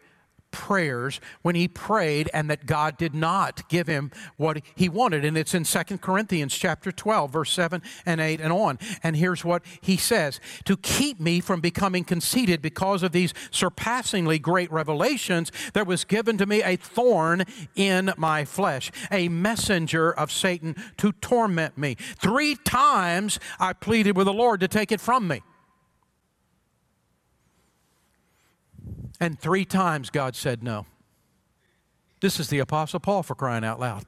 prayers 0.57 1.21
when 1.43 1.55
he 1.55 1.69
prayed 1.69 2.31
and 2.33 2.49
that 2.49 2.65
God 2.65 2.97
did 2.97 3.15
not 3.15 3.69
give 3.69 3.87
him 3.87 4.11
what 4.39 4.63
he 4.75 4.89
wanted. 4.89 5.23
And 5.23 5.37
it's 5.37 5.53
in 5.53 5.67
Second 5.67 6.01
Corinthians 6.01 6.57
chapter 6.57 6.91
12, 6.91 7.31
verse 7.31 7.53
7 7.53 7.83
and 8.07 8.23
8 8.23 8.41
and 8.41 8.55
on. 8.55 8.79
And 9.03 9.17
here's 9.17 9.45
what 9.45 9.63
he 9.83 9.99
says 9.99 10.41
To 10.65 10.79
keep 10.79 11.21
me 11.21 11.41
from 11.41 11.61
becoming 11.61 12.05
conceited 12.05 12.63
because 12.63 13.03
of 13.03 13.13
these 13.13 13.35
surpassingly 13.51 14.39
great 14.39 14.73
revelations, 14.73 15.53
there 15.75 15.85
was 15.85 16.05
given 16.05 16.39
to 16.39 16.47
me 16.47 16.63
a 16.63 16.77
thorn 16.77 17.45
in 17.75 18.15
my 18.17 18.47
flesh, 18.47 18.91
a 19.13 19.29
messenger 19.29 20.11
of 20.11 20.33
Satan 20.33 20.75
to 20.97 21.13
torment 21.13 21.77
me. 21.77 21.97
Three 21.99 22.57
times 22.57 23.39
I 23.61 23.75
pleaded 23.75 24.17
with 24.17 24.25
the 24.25 24.33
Lord 24.33 24.61
to 24.61 24.69
take 24.69 24.91
it 24.91 25.03
from 25.03 25.29
me. 25.29 25.43
And 29.21 29.39
three 29.39 29.65
times 29.65 30.11
God 30.11 30.37
said 30.37 30.63
no. 30.63 30.87
This 32.21 32.41
is 32.41 32.49
the 32.49 32.59
Apostle 32.59 33.01
Paul 33.01 33.23
for 33.23 33.35
crying 33.35 33.65
out 33.65 33.81
loud. 33.81 34.05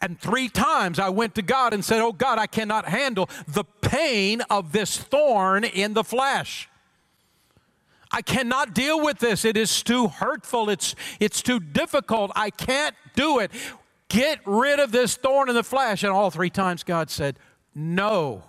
And 0.00 0.20
three 0.20 0.48
times 0.48 0.98
I 0.98 1.08
went 1.08 1.34
to 1.34 1.42
God 1.42 1.74
and 1.74 1.84
said, 1.84 2.00
Oh 2.00 2.12
God, 2.12 2.38
I 2.38 2.46
cannot 2.46 2.86
handle 2.86 3.28
the 3.48 3.64
pain 3.64 4.40
of 4.42 4.72
this 4.72 4.96
thorn 4.96 5.64
in 5.64 5.94
the 5.94 6.04
flesh. 6.04 6.68
I 8.10 8.22
cannot 8.22 8.74
deal 8.74 9.02
with 9.02 9.18
this. 9.18 9.44
It 9.44 9.56
is 9.56 9.82
too 9.82 10.06
hurtful. 10.06 10.70
It's, 10.70 10.94
it's 11.18 11.42
too 11.42 11.58
difficult. 11.58 12.30
I 12.36 12.50
can't 12.50 12.94
do 13.16 13.40
it. 13.40 13.50
Get 14.08 14.38
rid 14.46 14.78
of 14.78 14.92
this 14.92 15.16
thorn 15.16 15.48
in 15.48 15.56
the 15.56 15.64
flesh. 15.64 16.04
And 16.04 16.12
all 16.12 16.30
three 16.30 16.50
times 16.50 16.84
God 16.84 17.10
said, 17.10 17.38
No. 17.74 18.44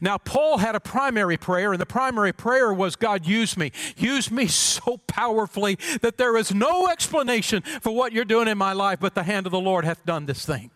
Now, 0.00 0.18
Paul 0.18 0.58
had 0.58 0.74
a 0.74 0.80
primary 0.80 1.36
prayer, 1.36 1.72
and 1.72 1.80
the 1.80 1.86
primary 1.86 2.32
prayer 2.32 2.72
was 2.72 2.96
God, 2.96 3.26
use 3.26 3.56
me. 3.56 3.72
Use 3.96 4.30
me 4.30 4.46
so 4.46 4.98
powerfully 5.06 5.78
that 6.02 6.16
there 6.16 6.36
is 6.36 6.54
no 6.54 6.88
explanation 6.88 7.62
for 7.80 7.94
what 7.94 8.12
you're 8.12 8.24
doing 8.24 8.48
in 8.48 8.58
my 8.58 8.72
life, 8.72 9.00
but 9.00 9.14
the 9.14 9.22
hand 9.22 9.46
of 9.46 9.52
the 9.52 9.60
Lord 9.60 9.84
hath 9.84 10.04
done 10.04 10.26
this 10.26 10.44
thing. 10.46 10.70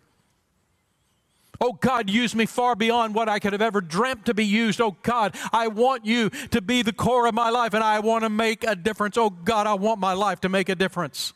Oh 1.61 1.73
God, 1.73 2.11
use 2.11 2.35
me 2.35 2.47
far 2.47 2.75
beyond 2.75 3.15
what 3.15 3.29
I 3.29 3.39
could 3.39 3.53
have 3.53 3.63
ever 3.63 3.81
dreamt 3.81 4.27
to 4.27 4.35
be 4.35 4.45
used. 4.45 4.81
Oh 4.81 4.97
God, 5.03 5.37
I 5.53 5.69
want 5.69 6.05
you 6.05 6.31
to 6.51 6.61
be 6.61 6.83
the 6.83 6.93
core 6.93 7.27
of 7.27 7.35
my 7.35 7.51
life 7.51 7.75
and 7.75 7.85
I 7.85 8.01
want 8.01 8.25
to 8.25 8.29
make 8.29 8.65
a 8.65 8.75
difference. 8.75 9.17
Oh 9.17 9.31
God, 9.31 9.67
I 9.67 9.75
want 9.75 10.01
my 10.01 10.13
life 10.15 10.41
to 10.41 10.49
make 10.49 10.69
a 10.69 10.75
difference. 10.75 11.33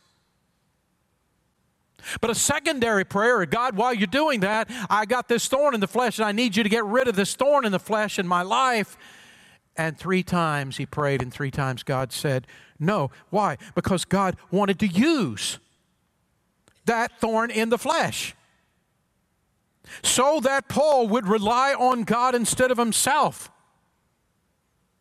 But 2.21 2.31
a 2.31 2.35
secondary 2.35 3.05
prayer, 3.05 3.45
God, 3.47 3.77
while 3.77 3.93
you're 3.93 4.07
doing 4.07 4.41
that, 4.41 4.71
I 4.89 5.05
got 5.05 5.29
this 5.29 5.47
thorn 5.49 5.75
in 5.75 5.81
the 5.81 5.89
flesh 5.89 6.19
and 6.19 6.27
I 6.27 6.33
need 6.33 6.57
you 6.57 6.63
to 6.63 6.69
get 6.69 6.85
rid 6.85 7.09
of 7.09 7.17
this 7.17 7.35
thorn 7.35 7.65
in 7.65 7.73
the 7.73 7.79
flesh 7.79 8.19
in 8.19 8.27
my 8.27 8.43
life. 8.43 8.97
And 9.77 9.97
three 9.97 10.23
times 10.23 10.77
he 10.77 10.87
prayed, 10.87 11.23
and 11.23 11.33
three 11.33 11.53
times 11.53 11.85
God 11.85 12.13
said, 12.13 12.47
No. 12.81 13.11
Why? 13.31 13.59
Because 13.75 14.05
God 14.05 14.37
wanted 14.51 14.81
to 14.81 14.87
use 14.87 15.59
that 16.85 17.21
thorn 17.21 17.51
in 17.51 17.69
the 17.69 17.79
flesh 17.79 18.35
so 20.03 20.41
that 20.41 20.69
Paul 20.69 21.09
would 21.09 21.27
rely 21.27 21.75
on 21.75 22.03
God 22.03 22.35
instead 22.35 22.71
of 22.71 22.79
himself. 22.79 23.51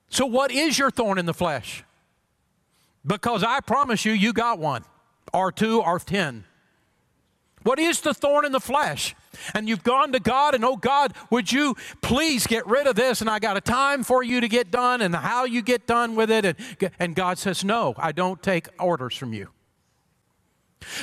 So, 0.10 0.26
what 0.26 0.52
is 0.52 0.78
your 0.78 0.92
thorn 0.92 1.18
in 1.18 1.26
the 1.26 1.34
flesh? 1.34 1.84
Because 3.06 3.44
I 3.44 3.60
promise 3.62 4.06
you, 4.06 4.12
you 4.12 4.34
got 4.34 4.60
one, 4.60 4.84
or 5.34 5.52
two, 5.52 5.82
or 5.82 6.00
ten. 6.00 6.46
What 7.68 7.80
is 7.80 8.00
the 8.00 8.14
thorn 8.14 8.46
in 8.46 8.54
the 8.54 8.62
flesh? 8.62 9.14
And 9.54 9.68
you've 9.68 9.84
gone 9.84 10.14
to 10.14 10.22
God 10.22 10.56
and, 10.56 10.64
oh 10.64 10.78
God, 10.78 11.14
would 11.30 11.52
you 11.52 11.76
please 12.02 12.48
get 12.48 12.66
rid 12.66 12.88
of 12.88 12.96
this? 12.96 13.20
And 13.20 13.30
I 13.30 13.40
got 13.40 13.58
a 13.58 13.62
time 13.62 14.06
for 14.06 14.24
you 14.24 14.40
to 14.40 14.48
get 14.48 14.72
done 14.72 15.02
and 15.02 15.14
how 15.14 15.44
you 15.44 15.62
get 15.62 15.86
done 15.86 16.16
with 16.16 16.32
it. 16.32 16.46
And, 16.46 16.92
and 16.98 17.14
God 17.14 17.38
says, 17.38 17.66
no, 17.66 17.94
I 17.98 18.14
don't 18.14 18.42
take 18.42 18.70
orders 18.80 19.18
from 19.18 19.34
you. 19.34 19.50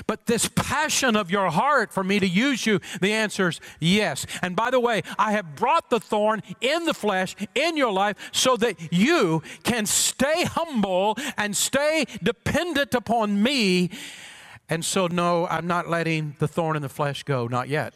But 0.07 0.25
this 0.25 0.49
passion 0.57 1.17
of 1.17 1.31
your 1.31 1.51
heart 1.51 1.93
for 1.93 2.03
me 2.03 2.19
to 2.19 2.27
use 2.27 2.65
you, 2.65 2.81
the 3.03 3.13
answer 3.13 3.51
is 3.51 3.61
yes. 3.79 4.25
And 4.41 4.57
by 4.57 4.71
the 4.71 4.81
way, 4.81 5.03
I 5.19 5.33
have 5.33 5.57
brought 5.57 5.91
the 5.91 6.01
thorn 6.01 6.43
in 6.63 6.87
the 6.87 6.95
flesh 6.95 7.37
in 7.55 7.77
your 7.77 7.93
life 7.93 8.17
so 8.33 8.57
that 8.57 8.91
you 8.91 9.43
can 9.65 9.85
stay 9.85 10.45
humble 10.45 11.19
and 11.37 11.55
stay 11.55 12.07
dependent 12.23 12.95
upon 12.95 13.43
me. 13.43 13.91
And 14.69 14.85
so, 14.85 15.07
no, 15.07 15.47
I'm 15.49 15.67
not 15.67 15.89
letting 15.89 16.37
the 16.39 16.49
thorn 16.49 16.77
in 16.77 16.83
the 16.83 16.89
flesh 16.89 17.23
go, 17.23 17.47
not 17.47 17.69
yet 17.69 17.95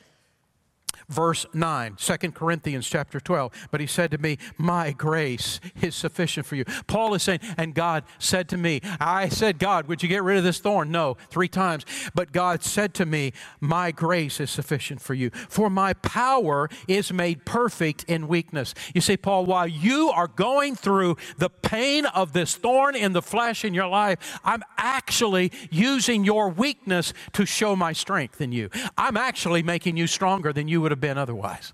verse 1.09 1.47
9, 1.55 1.97
2 1.97 2.17
Corinthians 2.33 2.89
chapter 2.89 3.21
12. 3.21 3.69
But 3.71 3.81
he 3.81 3.87
said 3.87 4.11
to 4.11 4.19
me, 4.19 4.39
My 4.57 4.93
grace 4.93 5.61
is 5.81 5.95
sufficient 5.95 6.47
for 6.47 6.57
you. 6.57 6.65
Paul 6.87 7.15
is 7.15 7.23
saying, 7.23 7.41
and 7.57 7.75
God 7.75 8.05
said 8.19 8.49
to 8.51 8.57
me, 8.57 8.81
I 9.01 9.29
said, 9.29 9.59
God, 9.59 9.89
would 9.89 10.03
you 10.03 10.09
get 10.09 10.23
rid 10.23 10.39
of 10.39 10.45
this 10.45 10.59
thorn? 10.59 10.91
No, 10.91 11.17
three 11.31 11.49
times. 11.49 11.85
But 12.15 12.33
God 12.33 12.63
said 12.63 12.95
to 12.95 13.07
me, 13.07 13.33
My 13.61 13.91
grace 13.91 14.41
is 14.41 14.51
sufficient 14.51 15.01
for 15.01 15.15
you, 15.15 15.31
for 15.49 15.71
my 15.71 15.95
power 15.95 16.69
is 16.87 17.13
made 17.13 17.45
perfect 17.45 18.05
in 18.05 18.29
weakness. 18.29 18.75
You 18.95 19.01
see, 19.01 19.17
Paul, 19.17 19.47
while 19.47 19.67
you 19.67 20.11
are 20.11 20.29
going 20.29 20.75
through 20.75 21.17
the 21.39 21.51
pain 21.51 22.07
of 22.07 22.33
this 22.33 22.57
thorn 22.57 22.95
in 22.95 23.13
the 23.13 23.23
flesh 23.23 23.65
in 23.65 23.75
your 23.75 23.89
life, 23.89 24.39
I'm 24.45 24.63
actually 24.77 25.53
using 25.71 26.25
your 26.25 26.49
weakness 26.49 27.13
to 27.33 27.47
show 27.47 27.75
my 27.77 27.93
strength 27.93 28.41
in 28.41 28.53
you. 28.53 28.71
I'm 28.97 29.17
actually 29.17 29.63
making 29.63 29.97
you 29.97 30.07
stronger 30.07 30.53
than 30.53 30.69
you 30.69 30.81
would 30.81 30.91
have 30.91 30.98
have 30.99 31.01
been 31.01 31.19
otherwise. 31.19 31.73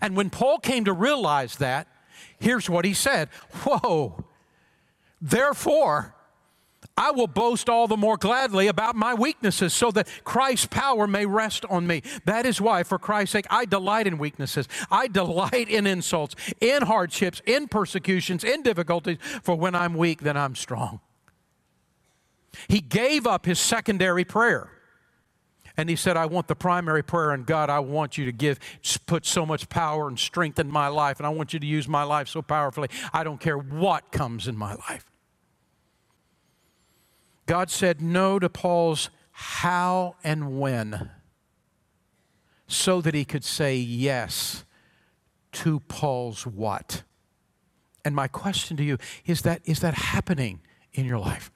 And 0.00 0.16
when 0.16 0.30
Paul 0.30 0.58
came 0.58 0.84
to 0.84 0.92
realize 0.92 1.56
that, 1.56 1.88
here's 2.38 2.70
what 2.70 2.84
he 2.84 2.94
said 2.94 3.28
Whoa, 3.64 4.24
therefore, 5.20 6.14
I 6.96 7.10
will 7.10 7.26
boast 7.26 7.68
all 7.68 7.88
the 7.88 7.96
more 7.96 8.16
gladly 8.16 8.68
about 8.68 8.94
my 8.94 9.14
weaknesses 9.14 9.74
so 9.74 9.90
that 9.90 10.08
Christ's 10.22 10.66
power 10.66 11.08
may 11.08 11.26
rest 11.26 11.64
on 11.68 11.88
me. 11.88 12.02
That 12.24 12.46
is 12.46 12.60
why, 12.60 12.84
for 12.84 13.00
Christ's 13.00 13.32
sake, 13.32 13.46
I 13.50 13.64
delight 13.64 14.06
in 14.06 14.16
weaknesses. 14.16 14.68
I 14.92 15.08
delight 15.08 15.68
in 15.68 15.88
insults, 15.88 16.36
in 16.60 16.82
hardships, 16.82 17.42
in 17.46 17.66
persecutions, 17.66 18.44
in 18.44 18.62
difficulties, 18.62 19.18
for 19.42 19.56
when 19.56 19.74
I'm 19.74 19.94
weak, 19.94 20.20
then 20.20 20.36
I'm 20.36 20.54
strong. 20.54 21.00
He 22.68 22.80
gave 22.80 23.26
up 23.26 23.44
his 23.44 23.58
secondary 23.58 24.24
prayer. 24.24 24.70
And 25.76 25.90
he 25.90 25.96
said, 25.96 26.16
I 26.16 26.26
want 26.26 26.46
the 26.46 26.54
primary 26.54 27.02
prayer, 27.02 27.32
and 27.32 27.44
God, 27.44 27.68
I 27.68 27.80
want 27.80 28.16
you 28.16 28.24
to 28.26 28.32
give, 28.32 28.60
put 29.06 29.26
so 29.26 29.44
much 29.44 29.68
power 29.68 30.06
and 30.06 30.18
strength 30.18 30.58
in 30.58 30.70
my 30.70 30.88
life, 30.88 31.18
and 31.18 31.26
I 31.26 31.30
want 31.30 31.52
you 31.52 31.58
to 31.58 31.66
use 31.66 31.88
my 31.88 32.04
life 32.04 32.28
so 32.28 32.42
powerfully. 32.42 32.88
I 33.12 33.24
don't 33.24 33.40
care 33.40 33.58
what 33.58 34.12
comes 34.12 34.46
in 34.46 34.56
my 34.56 34.74
life. 34.88 35.10
God 37.46 37.70
said 37.70 38.00
no 38.00 38.38
to 38.38 38.48
Paul's 38.48 39.10
how 39.32 40.14
and 40.22 40.60
when 40.60 41.10
so 42.66 43.00
that 43.00 43.14
he 43.14 43.24
could 43.24 43.44
say 43.44 43.76
yes 43.76 44.64
to 45.52 45.80
Paul's 45.80 46.46
what. 46.46 47.02
And 48.04 48.14
my 48.14 48.28
question 48.28 48.76
to 48.76 48.84
you 48.84 48.98
is 49.26 49.42
that 49.42 49.60
is 49.64 49.80
that 49.80 49.94
happening 49.94 50.60
in 50.92 51.04
your 51.04 51.18
life? 51.18 51.50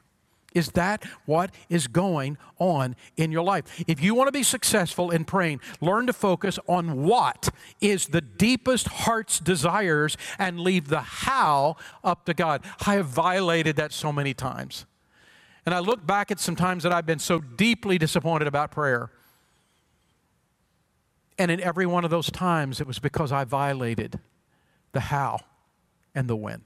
Is 0.54 0.70
that 0.70 1.04
what 1.26 1.50
is 1.68 1.86
going 1.86 2.38
on 2.58 2.96
in 3.16 3.30
your 3.30 3.42
life? 3.42 3.84
If 3.86 4.02
you 4.02 4.14
want 4.14 4.28
to 4.28 4.32
be 4.32 4.42
successful 4.42 5.10
in 5.10 5.24
praying, 5.24 5.60
learn 5.80 6.06
to 6.06 6.12
focus 6.12 6.58
on 6.66 7.02
what 7.04 7.50
is 7.80 8.06
the 8.06 8.22
deepest 8.22 8.88
heart's 8.88 9.40
desires 9.40 10.16
and 10.38 10.58
leave 10.58 10.88
the 10.88 11.00
how 11.00 11.76
up 12.02 12.24
to 12.26 12.34
God. 12.34 12.64
I 12.86 12.94
have 12.94 13.06
violated 13.06 13.76
that 13.76 13.92
so 13.92 14.10
many 14.10 14.32
times. 14.32 14.86
And 15.66 15.74
I 15.74 15.80
look 15.80 16.06
back 16.06 16.30
at 16.30 16.40
some 16.40 16.56
times 16.56 16.82
that 16.84 16.92
I've 16.92 17.04
been 17.04 17.18
so 17.18 17.40
deeply 17.40 17.98
disappointed 17.98 18.48
about 18.48 18.70
prayer. 18.70 19.10
And 21.38 21.50
in 21.50 21.60
every 21.60 21.84
one 21.84 22.04
of 22.06 22.10
those 22.10 22.30
times, 22.30 22.80
it 22.80 22.86
was 22.86 22.98
because 22.98 23.32
I 23.32 23.44
violated 23.44 24.18
the 24.92 25.00
how 25.00 25.40
and 26.14 26.26
the 26.26 26.36
when. 26.36 26.62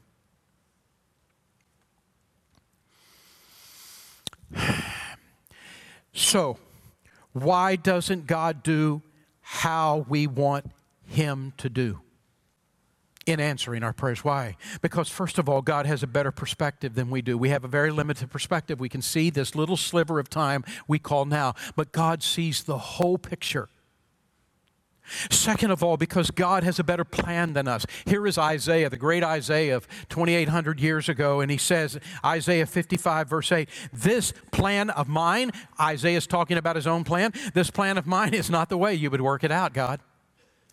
So, 6.15 6.59
why 7.33 7.77
doesn't 7.77 8.27
God 8.27 8.63
do 8.63 9.01
how 9.41 10.05
we 10.09 10.27
want 10.27 10.71
Him 11.07 11.55
to 11.57 11.71
do 11.71 12.01
in 13.25 13.41
answering 13.41 13.83
our 13.83 13.95
prayers? 13.95 14.23
Why? 14.23 14.57
Because, 14.83 15.09
first 15.09 15.39
of 15.39 15.49
all, 15.49 15.63
God 15.63 15.87
has 15.87 16.03
a 16.03 16.07
better 16.07 16.31
perspective 16.31 16.95
than 16.95 17.09
we 17.09 17.23
do. 17.23 17.39
We 17.39 17.49
have 17.49 17.65
a 17.65 17.69
very 17.69 17.91
limited 17.91 18.31
perspective. 18.31 18.79
We 18.79 18.91
can 18.91 19.01
see 19.01 19.31
this 19.31 19.55
little 19.55 19.77
sliver 19.77 20.19
of 20.19 20.29
time 20.29 20.65
we 20.87 20.99
call 20.99 21.25
now, 21.25 21.55
but 21.77 21.93
God 21.93 22.23
sees 22.23 22.65
the 22.65 22.79
whole 22.79 23.17
picture. 23.17 23.69
Second 25.31 25.71
of 25.71 25.83
all, 25.83 25.97
because 25.97 26.31
God 26.31 26.63
has 26.63 26.79
a 26.79 26.85
better 26.85 27.05
plan 27.05 27.53
than 27.53 27.67
us. 27.67 27.85
Here 28.07 28.27
is 28.27 28.39
Isaiah, 28.39 28.89
the 28.89 28.97
great 28.97 29.25
Isaiah 29.25 29.77
of 29.77 29.89
2,800 30.09 30.81
years 30.81 31.09
ago, 31.09 31.41
and 31.41 31.51
he 31.51 31.59
says, 31.59 31.99
Isaiah 32.25 32.67
55, 32.67 33.29
verse 33.29 33.51
8, 33.51 33.69
This 33.93 34.33
plan 34.53 34.91
of 34.91 35.09
mine, 35.09 35.51
Isaiah 35.81 36.19
is 36.19 36.27
talking 36.27 36.57
about 36.57 36.77
his 36.77 36.87
own 36.87 37.05
plan, 37.05 37.33
this 37.53 37.71
plan 37.71 37.99
of 37.99 38.07
mine 38.07 38.33
is 38.33 38.49
not 38.49 38.69
the 38.69 38.79
way 38.79 38.95
you 38.95 39.11
would 39.11 39.21
work 39.21 39.45
it 39.45 39.51
out, 39.51 39.75
God. 39.75 40.01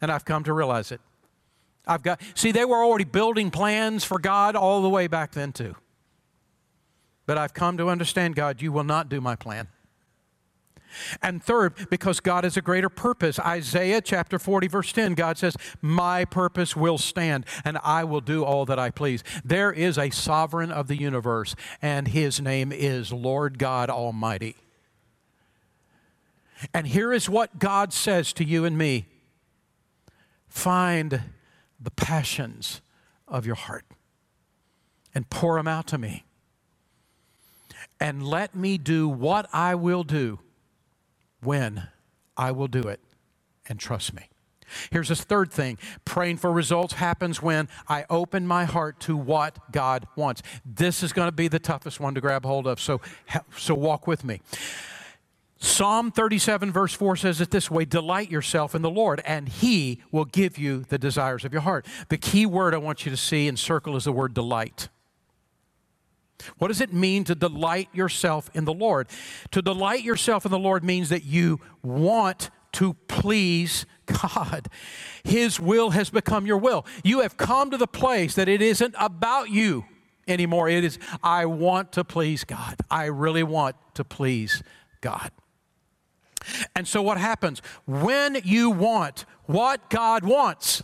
And 0.01 0.11
I've 0.11 0.25
come 0.25 0.43
to 0.43 0.53
realize 0.53 0.91
it. 0.91 1.01
I've 1.87 2.03
got, 2.03 2.21
see, 2.35 2.51
they 2.51 2.65
were 2.65 2.83
already 2.83 3.05
building 3.05 3.49
plans 3.49 4.03
for 4.03 4.19
God 4.19 4.55
all 4.55 4.81
the 4.81 4.89
way 4.89 5.07
back 5.07 5.31
then, 5.31 5.51
too. 5.51 5.75
But 7.25 7.37
I've 7.37 7.53
come 7.53 7.77
to 7.77 7.89
understand, 7.89 8.35
God, 8.35 8.61
you 8.61 8.71
will 8.71 8.83
not 8.83 9.09
do 9.09 9.19
my 9.19 9.35
plan. 9.35 9.67
And 11.21 11.43
third, 11.43 11.89
because 11.89 12.19
God 12.19 12.43
has 12.43 12.57
a 12.57 12.61
greater 12.61 12.89
purpose. 12.89 13.39
Isaiah 13.39 14.01
chapter 14.01 14.39
40, 14.39 14.67
verse 14.67 14.91
10, 14.91 15.13
God 15.13 15.37
says, 15.37 15.55
My 15.81 16.25
purpose 16.25 16.75
will 16.75 16.97
stand, 16.97 17.45
and 17.63 17.77
I 17.83 18.03
will 18.03 18.21
do 18.21 18.43
all 18.43 18.65
that 18.65 18.79
I 18.79 18.89
please. 18.89 19.23
There 19.43 19.71
is 19.71 19.97
a 19.97 20.09
sovereign 20.09 20.71
of 20.71 20.87
the 20.87 20.97
universe, 20.97 21.55
and 21.81 22.07
his 22.07 22.41
name 22.41 22.71
is 22.71 23.13
Lord 23.13 23.59
God 23.59 23.89
Almighty. 23.89 24.55
And 26.73 26.87
here 26.87 27.13
is 27.13 27.29
what 27.29 27.59
God 27.59 27.93
says 27.93 28.33
to 28.33 28.43
you 28.43 28.65
and 28.65 28.77
me 28.77 29.05
find 30.47 31.21
the 31.79 31.91
passions 31.91 32.81
of 33.27 33.45
your 33.45 33.55
heart 33.55 33.85
and 35.15 35.29
pour 35.29 35.55
them 35.57 35.67
out 35.67 35.87
to 35.87 35.97
me. 35.97 36.25
And 37.99 38.25
let 38.25 38.55
me 38.55 38.77
do 38.77 39.07
what 39.07 39.47
I 39.53 39.75
will 39.75 40.03
do 40.03 40.39
when 41.41 41.87
I 42.37 42.51
will 42.51 42.67
do 42.67 42.81
it 42.81 42.99
and 43.67 43.79
trust 43.79 44.13
me. 44.13 44.29
Here's 44.91 45.09
this 45.09 45.21
third 45.21 45.51
thing 45.51 45.77
praying 46.05 46.37
for 46.37 46.51
results 46.51 46.93
happens 46.93 47.41
when 47.41 47.67
I 47.87 48.05
open 48.09 48.45
my 48.45 48.65
heart 48.65 48.99
to 49.01 49.17
what 49.17 49.71
God 49.71 50.07
wants. 50.15 50.41
This 50.65 51.03
is 51.03 51.13
going 51.13 51.27
to 51.27 51.33
be 51.33 51.47
the 51.47 51.59
toughest 51.59 51.99
one 51.99 52.15
to 52.15 52.21
grab 52.21 52.45
hold 52.45 52.67
of, 52.67 52.79
so, 52.79 53.01
so 53.57 53.73
walk 53.73 54.07
with 54.07 54.23
me. 54.23 54.41
Psalm 55.61 56.09
37, 56.09 56.71
verse 56.71 56.93
4 56.93 57.17
says 57.17 57.41
it 57.41 57.51
this 57.51 57.69
way 57.69 57.83
Delight 57.83 58.31
yourself 58.31 58.73
in 58.73 58.81
the 58.81 58.89
Lord, 58.89 59.21
and 59.25 59.49
He 59.49 60.01
will 60.11 60.25
give 60.25 60.57
you 60.57 60.85
the 60.87 60.97
desires 60.97 61.43
of 61.43 61.51
your 61.51 61.63
heart. 61.63 61.85
The 62.07 62.17
key 62.17 62.45
word 62.45 62.73
I 62.73 62.77
want 62.77 63.05
you 63.05 63.11
to 63.11 63.17
see 63.17 63.47
and 63.47 63.59
circle 63.59 63.97
is 63.97 64.05
the 64.05 64.13
word 64.13 64.33
delight. 64.33 64.87
What 66.57 66.69
does 66.69 66.81
it 66.81 66.93
mean 66.93 67.23
to 67.25 67.35
delight 67.35 67.89
yourself 67.93 68.49
in 68.53 68.65
the 68.65 68.73
Lord? 68.73 69.07
To 69.51 69.61
delight 69.61 70.03
yourself 70.03 70.45
in 70.45 70.51
the 70.51 70.59
Lord 70.59 70.83
means 70.83 71.09
that 71.09 71.23
you 71.23 71.59
want 71.81 72.49
to 72.73 72.93
please 73.07 73.85
God. 74.05 74.67
His 75.23 75.59
will 75.59 75.91
has 75.91 76.09
become 76.09 76.45
your 76.45 76.57
will. 76.57 76.85
You 77.03 77.21
have 77.21 77.37
come 77.37 77.71
to 77.71 77.77
the 77.77 77.87
place 77.87 78.35
that 78.35 78.47
it 78.47 78.61
isn't 78.61 78.95
about 78.99 79.49
you 79.49 79.85
anymore. 80.27 80.69
It 80.69 80.83
is, 80.83 80.99
I 81.23 81.45
want 81.45 81.91
to 81.93 82.03
please 82.03 82.43
God. 82.43 82.75
I 82.89 83.05
really 83.05 83.43
want 83.43 83.75
to 83.95 84.03
please 84.03 84.63
God. 85.01 85.31
And 86.75 86.87
so, 86.87 87.01
what 87.01 87.17
happens? 87.17 87.61
When 87.85 88.37
you 88.43 88.69
want 88.69 89.25
what 89.45 89.89
God 89.89 90.23
wants, 90.23 90.81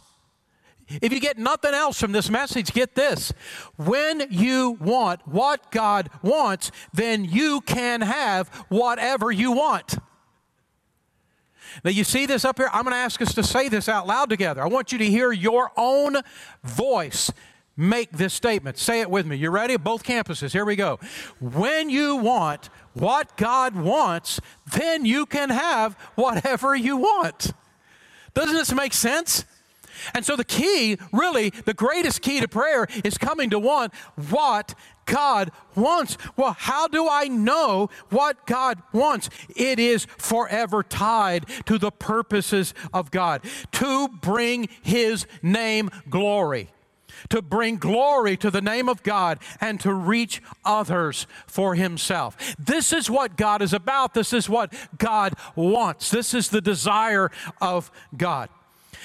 if 0.88 1.12
you 1.12 1.20
get 1.20 1.38
nothing 1.38 1.74
else 1.74 2.00
from 2.00 2.12
this 2.12 2.30
message, 2.30 2.74
get 2.74 2.96
this. 2.96 3.34
When 3.78 4.28
you 4.30 4.78
want 4.80 5.28
what 5.28 5.72
God 5.72 6.10
wants, 6.22 6.72
then 6.94 7.26
you 7.26 7.62
can 7.62 8.02
have 8.02 8.50
whatever 8.70 9.32
you 9.32 9.52
want. 9.52 9.98
Now, 11.84 11.92
you 11.92 12.04
see 12.04 12.26
this 12.26 12.46
up 12.46 12.58
here? 12.58 12.70
I'm 12.72 12.84
going 12.84 12.94
to 12.94 13.00
ask 13.00 13.22
us 13.22 13.34
to 13.34 13.44
say 13.44 13.68
this 13.68 13.90
out 13.90 14.08
loud 14.08 14.30
together. 14.30 14.62
I 14.62 14.68
want 14.68 14.92
you 14.92 14.98
to 15.00 15.06
hear 15.06 15.32
your 15.32 15.72
own 15.76 16.18
voice 16.64 17.32
make 17.78 18.12
this 18.12 18.34
statement. 18.34 18.78
Say 18.78 19.02
it 19.02 19.10
with 19.10 19.26
me. 19.26 19.36
You 19.36 19.50
ready? 19.50 19.76
Both 19.78 20.04
campuses. 20.04 20.52
Here 20.52 20.66
we 20.66 20.76
go. 20.76 21.00
When 21.40 21.90
you 21.90 22.16
want 22.16 22.70
what 22.94 23.36
God 23.36 23.76
wants, 23.76 24.40
then 24.72 25.06
you 25.06 25.26
can 25.26 25.50
have 25.50 25.94
whatever 26.16 26.76
you 26.76 26.98
want. 26.98 27.52
Doesn't 28.34 28.56
this 28.56 28.74
make 28.74 28.94
sense? 28.94 29.46
And 30.14 30.26
so 30.26 30.36
the 30.36 30.44
key, 30.44 30.98
really, 31.12 31.50
the 31.50 31.74
greatest 31.74 32.22
key 32.22 32.40
to 32.40 32.48
prayer 32.48 32.88
is 33.04 33.18
coming 33.18 33.50
to 33.50 33.60
one 33.60 33.92
what 34.30 34.76
God 35.06 35.52
wants. 35.76 36.18
Well, 36.36 36.56
how 36.58 36.88
do 36.88 37.08
I 37.08 37.28
know 37.28 37.90
what 38.10 38.46
God 38.46 38.82
wants? 38.92 39.30
It 39.56 39.80
is 39.80 40.06
forever 40.18 40.84
tied 40.84 41.46
to 41.66 41.78
the 41.78 41.92
purposes 41.92 42.74
of 42.94 43.12
God 43.12 43.42
to 43.74 44.08
bring 44.08 44.68
His 44.82 45.28
name 45.42 45.90
glory 46.10 46.70
to 47.30 47.42
bring 47.42 47.78
glory 47.78 48.38
to 48.38 48.52
the 48.52 48.62
name 48.62 48.90
of 48.90 49.04
God 49.04 49.40
and 49.62 49.80
to 49.80 49.94
reach 49.94 50.42
others 50.64 51.28
for 51.48 51.76
Himself. 51.76 52.56
This 52.60 52.94
is 52.94 53.10
what 53.10 53.38
God 53.38 53.62
is 53.62 53.74
about. 53.74 54.14
This 54.14 54.34
is 54.34 54.50
what 54.50 54.74
God 54.98 55.34
wants. 55.56 56.12
This 56.12 56.34
is 56.34 56.50
the 56.50 56.62
desire 56.62 57.32
of 57.62 57.92
God. 58.16 58.50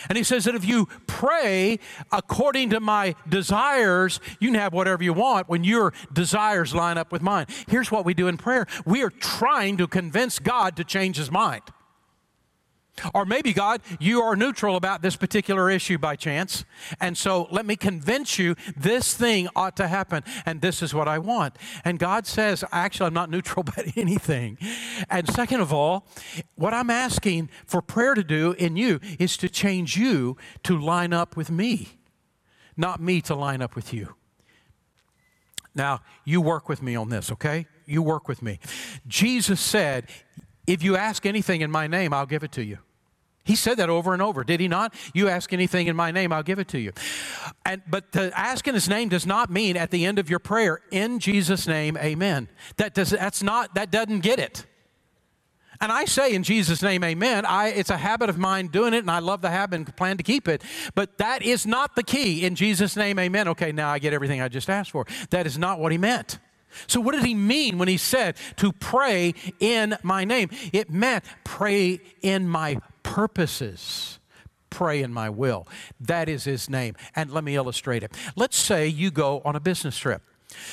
And 0.09 0.17
he 0.17 0.25
says 0.25 0.45
that 0.45 0.55
if 0.55 0.65
you 0.65 0.89
pray 1.07 1.79
according 2.13 2.71
to 2.71 2.81
my 2.81 3.15
desires, 3.29 4.21
you 4.39 4.49
can 4.49 4.61
have 4.61 4.73
whatever 4.73 5.03
you 5.03 5.13
want 5.13 5.49
when 5.49 5.65
your 5.65 5.93
desires 6.13 6.75
line 6.75 6.99
up 6.99 7.13
with 7.13 7.23
mine. 7.23 7.47
Here's 7.69 7.91
what 7.91 8.05
we 8.05 8.15
do 8.15 8.29
in 8.29 8.37
prayer 8.37 8.67
we 8.85 9.03
are 9.03 9.11
trying 9.11 9.77
to 9.79 9.87
convince 9.87 10.39
God 10.39 10.77
to 10.77 10.85
change 10.85 11.17
his 11.17 11.31
mind. 11.31 11.63
Or 13.15 13.25
maybe, 13.25 13.53
God, 13.53 13.81
you 13.99 14.23
are 14.23 14.37
neutral 14.37 14.77
about 14.77 15.03
this 15.03 15.17
particular 15.17 15.71
issue 15.71 15.99
by 15.99 16.17
chance. 16.17 16.65
And 17.01 17.17
so 17.17 17.49
let 17.51 17.67
me 17.67 17.77
convince 17.77 18.39
you 18.39 18.55
this 18.77 19.15
thing 19.15 19.49
ought 19.55 19.77
to 19.77 19.89
happen, 19.89 20.23
and 20.47 20.61
this 20.61 20.83
is 20.83 20.95
what 20.95 21.09
I 21.09 21.19
want. 21.19 21.57
And 21.85 21.99
God 21.99 22.27
says, 22.27 22.65
actually, 22.73 23.07
I'm 23.07 23.15
not 23.15 23.31
neutral 23.31 23.61
about 23.67 23.97
anything. 23.97 24.59
And 25.09 25.29
second 25.29 25.61
of 25.61 25.73
all, 25.73 26.07
what 26.55 26.75
I'm 26.75 26.91
asking 26.91 27.51
for 27.67 27.83
prayer 27.83 28.15
to 28.15 28.25
do 28.25 28.53
in 28.53 28.77
you 28.77 29.01
is 29.19 29.37
to 29.39 29.49
change 29.49 29.97
you 29.97 30.37
to 30.65 30.79
line 30.79 31.13
up 31.13 31.37
with 31.37 31.51
me, 31.51 31.99
not 32.77 33.01
me 33.01 33.21
to 33.23 33.35
line 33.35 33.63
up 33.63 33.75
with 33.75 33.93
you. 33.93 34.15
Now, 35.75 36.01
you 36.25 36.41
work 36.41 36.69
with 36.69 36.83
me 36.83 36.97
on 36.97 37.09
this, 37.11 37.31
okay? 37.33 37.67
You 37.87 38.03
work 38.03 38.29
with 38.29 38.43
me. 38.43 38.59
Jesus 39.07 39.61
said, 39.61 40.07
If 40.67 40.83
you 40.83 40.97
ask 40.97 41.27
anything 41.27 41.61
in 41.61 41.71
my 41.71 41.87
name, 41.87 42.13
I'll 42.13 42.27
give 42.27 42.43
it 42.43 42.53
to 42.53 42.65
you. 42.65 42.79
He 43.45 43.57
said 43.57 43.79
that 43.79 43.89
over 43.89 44.13
and 44.13 44.21
over, 44.21 44.45
did 44.45 44.61
he 44.61 44.69
not? 44.69 44.95
You 45.15 45.29
ask 45.29 45.53
anything 45.53 45.87
in 45.87 45.97
my 45.97 46.11
name, 46.11 46.33
I'll 46.33 46.43
give 46.43 46.59
it 46.59 46.69
to 46.69 46.79
you. 46.79 46.93
And 47.65 47.83
but 47.89 48.13
to 48.13 48.31
ask 48.39 48.67
in 48.69 48.75
his 48.75 48.89
name 48.89 49.09
does 49.09 49.27
not 49.27 49.51
mean 49.51 49.77
at 49.77 49.91
the 49.91 50.05
end 50.05 50.19
of 50.19 50.29
your 50.29 50.39
prayer, 50.39 50.81
in 50.91 51.19
Jesus' 51.19 51.67
name, 51.67 51.97
amen. 51.97 52.49
That 52.77 52.95
does 52.95 53.11
that's 53.11 53.43
not 53.43 53.75
that 53.75 53.91
doesn't 53.91 54.21
get 54.21 54.39
it. 54.39 54.67
And 55.83 55.91
I 55.91 56.05
say 56.05 56.35
in 56.35 56.43
Jesus' 56.43 56.83
name, 56.83 57.03
amen. 57.03 57.47
I, 57.47 57.69
it's 57.69 57.89
a 57.89 57.97
habit 57.97 58.29
of 58.29 58.37
mine 58.37 58.67
doing 58.67 58.93
it, 58.93 58.99
and 58.99 59.11
I 59.11 59.21
love 59.21 59.41
the 59.41 59.49
habit 59.49 59.77
and 59.77 59.97
plan 59.97 60.19
to 60.19 60.23
keep 60.23 60.47
it. 60.47 60.63
But 60.95 61.17
that 61.17 61.41
is 61.43 61.67
not 61.67 61.97
the 61.97 62.03
key. 62.03 62.45
In 62.45 62.55
Jesus' 62.55 62.97
name, 62.97 63.19
amen. 63.19 63.49
Okay, 63.49 63.73
now 63.73 63.89
I 63.89 63.99
get 63.99 64.13
everything 64.13 64.43
I 64.43 64.49
just 64.49 64.69
asked 64.69 64.91
for. 64.91 65.07
That 65.31 65.47
is 65.47 65.57
not 65.57 65.81
what 65.81 65.91
he 65.91 65.97
meant. 65.97 66.39
So, 66.87 67.01
what 67.01 67.13
did 67.13 67.25
he 67.25 67.35
mean 67.35 67.79
when 67.79 67.89
he 67.89 67.97
said 67.97 68.37
to 68.57 68.73
pray 68.73 69.35
in 69.59 69.97
my 70.03 70.25
name? 70.25 70.51
It 70.73 70.91
meant 70.91 71.25
pray 71.45 72.01
in 72.23 72.47
my 72.47 72.79
purposes. 73.11 74.21
Pray 74.71 75.03
in 75.03 75.13
my 75.13 75.29
will. 75.29 75.67
That 76.01 76.29
is 76.29 76.45
his 76.45 76.71
name. 76.71 76.95
And 77.17 77.33
let 77.33 77.43
me 77.43 77.57
illustrate 77.57 78.05
it. 78.05 78.17
Let's 78.37 78.57
say 78.57 78.87
you 78.87 79.11
go 79.11 79.43
on 79.45 79.57
a 79.57 79.61
business 79.61 79.99
trip. 79.99 80.23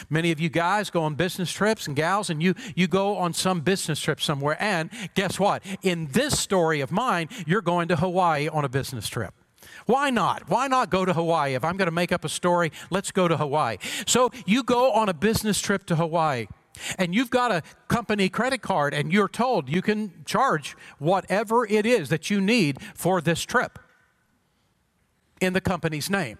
Many 0.07 0.31
of 0.31 0.39
you 0.39 0.49
guys 0.49 0.91
go 0.91 1.01
on 1.01 1.15
business 1.15 1.51
trips 1.51 1.87
and 1.87 1.95
gals, 1.95 2.29
and 2.29 2.41
you, 2.41 2.53
you 2.75 2.87
go 2.87 3.17
on 3.17 3.33
some 3.33 3.61
business 3.61 3.99
trip 3.99 4.21
somewhere. 4.21 4.55
And 4.59 4.91
guess 5.15 5.39
what? 5.39 5.63
In 5.81 6.07
this 6.11 6.39
story 6.39 6.79
of 6.81 6.91
mine, 6.91 7.27
you're 7.47 7.61
going 7.61 7.87
to 7.87 7.95
Hawaii 7.95 8.47
on 8.47 8.63
a 8.63 8.69
business 8.69 9.07
trip. 9.07 9.33
Why 9.87 10.11
not? 10.11 10.47
Why 10.47 10.67
not 10.67 10.91
go 10.91 11.05
to 11.05 11.13
Hawaii? 11.13 11.55
If 11.55 11.63
I'm 11.63 11.75
going 11.75 11.87
to 11.87 11.91
make 11.91 12.11
up 12.11 12.23
a 12.23 12.29
story, 12.29 12.71
let's 12.91 13.11
go 13.11 13.27
to 13.27 13.37
Hawaii. 13.37 13.77
So 14.05 14.29
you 14.45 14.61
go 14.61 14.91
on 14.91 15.09
a 15.09 15.13
business 15.13 15.59
trip 15.59 15.87
to 15.87 15.95
Hawaii 15.95 16.47
and 16.97 17.13
you've 17.13 17.29
got 17.29 17.51
a 17.51 17.63
company 17.87 18.29
credit 18.29 18.61
card 18.61 18.93
and 18.93 19.11
you're 19.11 19.29
told 19.29 19.69
you 19.69 19.81
can 19.81 20.11
charge 20.25 20.75
whatever 20.99 21.65
it 21.65 21.85
is 21.85 22.09
that 22.09 22.29
you 22.29 22.41
need 22.41 22.81
for 22.93 23.21
this 23.21 23.43
trip 23.43 23.79
in 25.39 25.53
the 25.53 25.61
company's 25.61 26.09
name. 26.09 26.37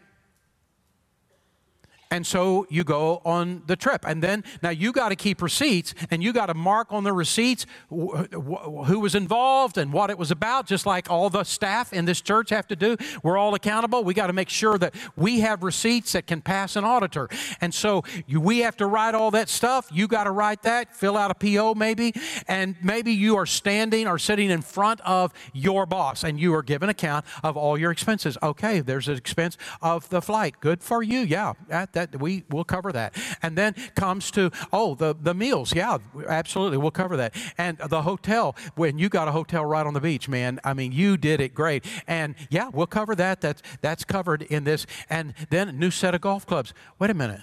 And 2.12 2.26
so 2.26 2.66
you 2.70 2.84
go 2.84 3.22
on 3.26 3.64
the 3.68 3.76
trip. 3.76 4.06
And 4.08 4.24
then, 4.24 4.44
now 4.62 4.70
you 4.70 4.92
got 4.92 5.10
to 5.10 5.16
keep 5.16 5.42
receipts 5.42 5.94
and 6.10 6.24
you 6.24 6.32
got 6.34 6.48
to 6.48 6.54
mark 6.54 6.92
on 6.92 7.04
the 7.04 7.14
receipts 7.14 7.66
who 7.90 9.00
was 9.00 9.16
involved 9.16 9.78
and 9.78 9.92
what 9.92 10.10
it 10.10 10.18
was 10.18 10.32
about, 10.32 10.68
just 10.68 10.86
like 10.86 11.10
all 11.10 11.30
the 11.30 11.44
staff 11.44 11.94
in 11.94 12.06
this 12.06 12.22
church 12.22 12.50
have 12.50 12.68
to 12.68 12.76
do. 12.76 12.98
We're 13.24 13.38
all 13.38 13.54
accountable. 13.56 14.04
We 14.04 14.14
got 14.14 14.28
to 14.28 14.34
make 14.34 14.50
sure 14.50 14.78
that 14.78 14.96
we 15.16 15.42
have 15.42 15.64
receipts 15.64 16.14
that 16.14 16.28
can 16.28 16.42
pass 16.42 16.76
an 16.76 16.86
auditor. 16.86 17.30
And 17.62 17.74
so 17.74 18.04
you, 18.26 18.40
we 18.40 18.60
have 18.60 18.78
to 18.78 18.88
write 18.88 19.16
all 19.16 19.32
that 19.32 19.50
stuff. 19.50 19.90
You 19.92 20.08
got 20.08 20.26
to 20.26 20.32
write 20.32 20.64
that, 20.64 20.96
fill 20.96 21.18
out 21.18 21.32
a 21.32 21.36
PO 21.36 21.76
maybe, 21.76 22.14
and 22.48 22.76
maybe 22.82 23.12
you 23.12 23.36
are 23.36 23.46
standing 23.46 24.08
or 24.08 24.18
sitting 24.18 24.50
in 24.50 24.62
front 24.62 25.02
of 25.02 25.34
your 25.54 25.86
boss 25.86 26.24
and 26.24 26.40
you 26.40 26.54
are 26.54 26.64
given 26.64 26.90
account 26.90 27.26
of 27.44 27.58
all 27.58 27.78
your 27.78 27.92
expenses. 27.92 28.38
Okay, 28.42 28.80
there's 28.80 29.08
an 29.08 29.18
expense 29.18 29.58
of 29.82 30.08
the 30.10 30.22
flight. 30.22 30.56
Good 30.60 30.84
for 30.84 31.04
you. 31.04 31.20
Yeah. 31.20 31.54
That 31.98 32.20
we 32.20 32.44
will 32.50 32.64
cover 32.64 32.92
that. 32.92 33.16
And 33.42 33.58
then 33.58 33.74
comes 33.96 34.32
to 34.32 34.52
oh 34.72 34.96
the 34.96 35.16
the 35.20 35.34
meals, 35.34 35.74
yeah, 35.74 35.98
absolutely, 36.28 36.78
we'll 36.78 36.92
cover 36.92 37.18
that. 37.18 37.36
And 37.58 37.78
the 37.78 38.04
hotel, 38.04 38.56
when 38.76 38.98
you 38.98 39.10
got 39.10 39.28
a 39.28 39.32
hotel 39.32 39.66
right 39.66 39.86
on 39.86 39.94
the 39.94 40.02
beach, 40.02 40.30
man, 40.30 40.60
I 40.64 40.74
mean 40.74 40.92
you 40.92 41.18
did 41.18 41.42
it 41.42 41.54
great. 41.54 41.86
And 42.08 42.36
yeah, 42.50 42.70
we'll 42.70 42.88
cover 42.88 43.16
that. 43.16 43.42
That's 43.42 43.62
that's 43.82 44.04
covered 44.04 44.44
in 44.44 44.64
this. 44.64 44.86
And 45.10 45.34
then 45.50 45.78
new 45.80 45.92
set 45.92 46.14
of 46.16 46.22
golf 46.22 46.46
clubs. 46.46 46.74
Wait 47.00 47.10
a 47.10 47.14
minute. 47.14 47.42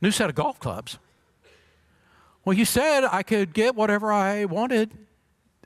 New 0.00 0.10
set 0.10 0.28
of 0.28 0.36
golf 0.36 0.60
clubs. 0.60 0.98
Well, 2.44 2.56
you 2.56 2.64
said 2.64 3.04
I 3.04 3.22
could 3.22 3.52
get 3.52 3.74
whatever 3.74 4.12
I 4.12 4.44
wanted 4.44 4.92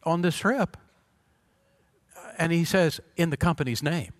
on 0.05 0.23
this 0.23 0.39
trip. 0.39 0.77
And 2.39 2.53
he 2.53 2.65
says, 2.65 3.01
in 3.17 3.29
the 3.29 3.37
company's 3.37 3.83
name. 3.83 4.13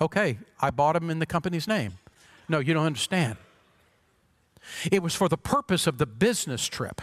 Okay, 0.00 0.38
I 0.60 0.70
bought 0.70 0.92
them 0.94 1.10
in 1.10 1.18
the 1.18 1.26
company's 1.26 1.66
name. 1.66 1.94
No, 2.48 2.60
you 2.60 2.72
don't 2.72 2.86
understand. 2.86 3.36
It 4.90 5.02
was 5.02 5.14
for 5.14 5.28
the 5.28 5.36
purpose 5.36 5.86
of 5.86 5.98
the 5.98 6.06
business 6.06 6.66
trip. 6.66 7.00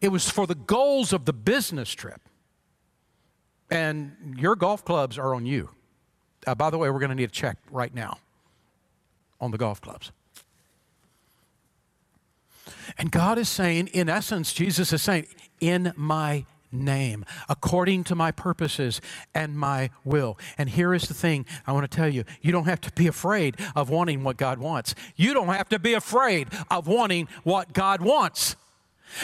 It 0.00 0.08
was 0.08 0.28
for 0.28 0.46
the 0.46 0.54
goals 0.54 1.12
of 1.12 1.24
the 1.24 1.32
business 1.32 1.90
trip. 1.92 2.20
And 3.70 4.36
your 4.38 4.56
golf 4.56 4.84
clubs 4.84 5.18
are 5.18 5.34
on 5.34 5.46
you. 5.46 5.70
Uh, 6.46 6.54
by 6.54 6.70
the 6.70 6.78
way, 6.78 6.90
we're 6.90 6.98
going 6.98 7.10
to 7.10 7.14
need 7.14 7.24
a 7.24 7.32
check 7.32 7.56
right 7.70 7.94
now 7.94 8.18
on 9.40 9.50
the 9.50 9.58
golf 9.58 9.80
clubs. 9.80 10.12
And 12.98 13.10
God 13.10 13.38
is 13.38 13.48
saying, 13.48 13.88
in 13.88 14.08
essence, 14.08 14.52
Jesus 14.52 14.92
is 14.92 15.02
saying, 15.02 15.26
in 15.60 15.92
my 15.96 16.44
name, 16.74 17.24
according 17.48 18.04
to 18.04 18.14
my 18.14 18.30
purposes 18.30 19.00
and 19.34 19.56
my 19.58 19.90
will. 20.04 20.38
And 20.58 20.68
here 20.68 20.92
is 20.92 21.08
the 21.08 21.14
thing 21.14 21.46
I 21.66 21.72
want 21.72 21.90
to 21.90 21.96
tell 21.96 22.08
you 22.08 22.24
you 22.42 22.52
don't 22.52 22.66
have 22.66 22.80
to 22.82 22.92
be 22.92 23.06
afraid 23.06 23.56
of 23.74 23.90
wanting 23.90 24.22
what 24.24 24.36
God 24.36 24.58
wants. 24.58 24.94
You 25.16 25.32
don't 25.34 25.48
have 25.48 25.68
to 25.70 25.78
be 25.78 25.94
afraid 25.94 26.48
of 26.70 26.86
wanting 26.86 27.28
what 27.42 27.72
God 27.72 28.00
wants 28.00 28.56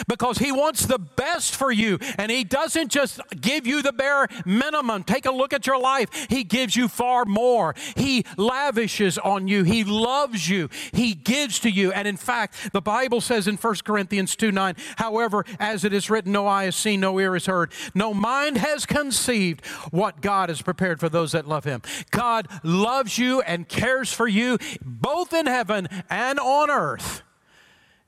because 0.07 0.37
He 0.37 0.51
wants 0.51 0.85
the 0.85 0.99
best 0.99 1.55
for 1.55 1.71
you. 1.71 1.99
And 2.17 2.31
He 2.31 2.43
doesn't 2.43 2.89
just 2.89 3.19
give 3.39 3.67
you 3.67 3.81
the 3.81 3.93
bare 3.93 4.27
minimum. 4.45 5.03
Take 5.03 5.25
a 5.25 5.31
look 5.31 5.53
at 5.53 5.67
your 5.67 5.79
life. 5.79 6.09
He 6.29 6.43
gives 6.43 6.75
you 6.75 6.87
far 6.87 7.25
more. 7.25 7.75
He 7.95 8.25
lavishes 8.37 9.17
on 9.17 9.47
you. 9.47 9.63
He 9.63 9.83
loves 9.83 10.49
you. 10.49 10.69
He 10.93 11.13
gives 11.13 11.59
to 11.59 11.69
you. 11.69 11.91
And 11.91 12.07
in 12.07 12.17
fact, 12.17 12.71
the 12.73 12.81
Bible 12.81 13.21
says 13.21 13.47
in 13.47 13.57
1 13.57 13.75
Corinthians 13.83 14.35
2 14.35 14.51
9, 14.51 14.75
however, 14.97 15.45
as 15.59 15.83
it 15.83 15.93
is 15.93 16.09
written, 16.09 16.31
no 16.31 16.47
eye 16.47 16.65
has 16.65 16.75
seen, 16.75 16.99
no 16.99 17.19
ear 17.19 17.33
has 17.33 17.45
heard, 17.45 17.71
no 17.93 18.13
mind 18.13 18.57
has 18.57 18.85
conceived 18.85 19.65
what 19.91 20.21
God 20.21 20.49
has 20.49 20.61
prepared 20.61 20.99
for 20.99 21.09
those 21.09 21.31
that 21.31 21.47
love 21.47 21.63
Him. 21.63 21.81
God 22.11 22.47
loves 22.63 23.17
you 23.17 23.41
and 23.41 23.67
cares 23.67 24.13
for 24.13 24.27
you 24.27 24.57
both 24.83 25.33
in 25.33 25.45
heaven 25.45 25.87
and 26.09 26.39
on 26.39 26.69
earth 26.69 27.23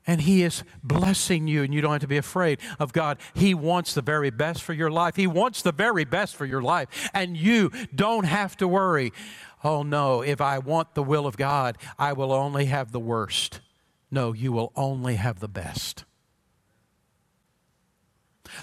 and 0.06 0.20
He 0.22 0.42
is 0.42 0.64
blessing 0.82 1.46
you, 1.46 1.62
and 1.62 1.72
you 1.72 1.80
don't 1.80 1.92
have 1.92 2.00
to 2.02 2.06
be 2.06 2.16
afraid 2.16 2.58
of 2.78 2.92
God. 2.92 3.18
He 3.34 3.54
wants 3.54 3.94
the 3.94 4.02
very 4.02 4.30
best 4.30 4.62
for 4.62 4.72
your 4.72 4.90
life. 4.90 5.16
He 5.16 5.26
wants 5.26 5.62
the 5.62 5.72
very 5.72 6.04
best 6.04 6.36
for 6.36 6.44
your 6.44 6.62
life, 6.62 7.10
and 7.14 7.36
you 7.36 7.70
don't 7.94 8.24
have 8.24 8.56
to 8.58 8.68
worry. 8.68 9.12
Oh 9.62 9.82
no, 9.82 10.22
if 10.22 10.40
I 10.40 10.58
want 10.58 10.94
the 10.94 11.02
will 11.02 11.26
of 11.26 11.36
God, 11.36 11.78
I 11.98 12.12
will 12.12 12.32
only 12.32 12.66
have 12.66 12.92
the 12.92 13.00
worst. 13.00 13.60
No, 14.10 14.32
you 14.32 14.52
will 14.52 14.72
only 14.76 15.16
have 15.16 15.40
the 15.40 15.48
best. 15.48 16.04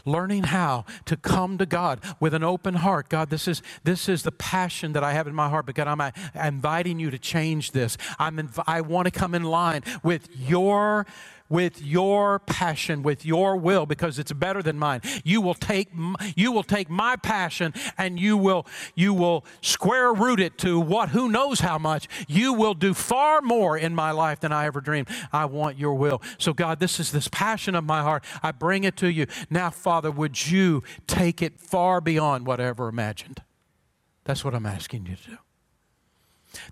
Learning 0.05 0.43
how 0.43 0.85
to 1.05 1.17
come 1.17 1.57
to 1.57 1.65
God 1.65 1.99
with 2.19 2.33
an 2.33 2.43
open 2.43 2.75
heart. 2.75 3.09
God, 3.09 3.29
this 3.29 3.47
is, 3.47 3.61
this 3.83 4.09
is 4.09 4.23
the 4.23 4.31
passion 4.31 4.93
that 4.93 5.03
I 5.03 5.13
have 5.13 5.27
in 5.27 5.35
my 5.35 5.49
heart, 5.49 5.65
but 5.65 5.75
God, 5.75 5.87
I'm, 5.87 6.01
I'm 6.01 6.13
inviting 6.35 6.99
you 6.99 7.11
to 7.11 7.19
change 7.19 7.71
this. 7.71 7.97
I'm 8.19 8.37
inv- 8.37 8.63
I 8.67 8.81
want 8.81 9.05
to 9.05 9.11
come 9.11 9.35
in 9.35 9.43
line 9.43 9.83
with 10.03 10.29
your 10.37 11.05
with 11.51 11.81
your 11.81 12.39
passion, 12.39 13.03
with 13.03 13.25
your 13.25 13.57
will, 13.57 13.85
because 13.85 14.17
it's 14.17 14.31
better 14.31 14.63
than 14.63 14.79
mine. 14.79 15.01
You 15.23 15.41
will 15.41 15.53
take, 15.53 15.89
you 16.35 16.51
will 16.51 16.63
take 16.63 16.89
my 16.89 17.17
passion 17.17 17.73
and 17.97 18.19
you 18.19 18.37
will, 18.37 18.65
you 18.95 19.13
will 19.13 19.45
square 19.61 20.13
root 20.13 20.39
it 20.39 20.57
to 20.59 20.79
what, 20.79 21.09
who 21.09 21.29
knows 21.29 21.59
how 21.59 21.77
much. 21.77 22.07
You 22.27 22.53
will 22.53 22.73
do 22.73 22.93
far 22.93 23.41
more 23.41 23.77
in 23.77 23.93
my 23.93 24.11
life 24.11 24.39
than 24.39 24.51
I 24.51 24.65
ever 24.65 24.79
dreamed. 24.79 25.09
I 25.33 25.45
want 25.45 25.77
your 25.77 25.93
will. 25.93 26.21
So, 26.37 26.53
God, 26.53 26.79
this 26.79 26.99
is 26.99 27.11
this 27.11 27.27
passion 27.27 27.75
of 27.75 27.83
my 27.83 28.01
heart. 28.01 28.23
I 28.41 28.51
bring 28.51 28.85
it 28.85 28.95
to 28.97 29.11
you. 29.11 29.27
Now, 29.49 29.69
Father, 29.69 30.09
would 30.09 30.49
you 30.49 30.83
take 31.05 31.41
it 31.41 31.59
far 31.59 31.99
beyond 31.99 32.47
whatever 32.47 32.87
imagined? 32.87 33.41
That's 34.23 34.45
what 34.45 34.55
I'm 34.55 34.65
asking 34.65 35.05
you 35.07 35.17
to 35.17 35.29
do. 35.31 35.37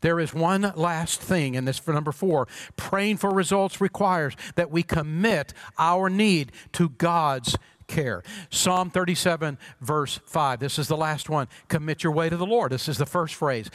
There 0.02 0.20
is 0.20 0.34
one 0.34 0.74
last 0.76 1.22
thing 1.22 1.56
in 1.56 1.66
this 1.66 1.80
for 1.80 1.94
number 1.94 2.12
four. 2.12 2.48
Praying 2.76 3.18
for 3.18 3.32
results 3.32 3.82
requires 3.82 4.36
that 4.56 4.72
we 4.72 4.84
commit 4.84 5.54
our 5.78 6.10
need 6.10 6.52
to 6.74 6.90
God's 6.90 7.56
care. 7.88 8.24
Psalm 8.50 8.90
37, 8.90 9.58
verse 9.82 10.20
5. 10.26 10.60
This 10.60 10.80
is 10.80 10.88
the 10.88 10.98
last 10.98 11.30
one. 11.30 11.48
Commit 11.68 12.04
your 12.04 12.14
way 12.14 12.30
to 12.30 12.38
the 12.38 12.46
Lord. 12.46 12.72
This 12.72 12.88
is 12.88 12.98
the 12.98 13.06
first 13.06 13.36
phrase. 13.36 13.70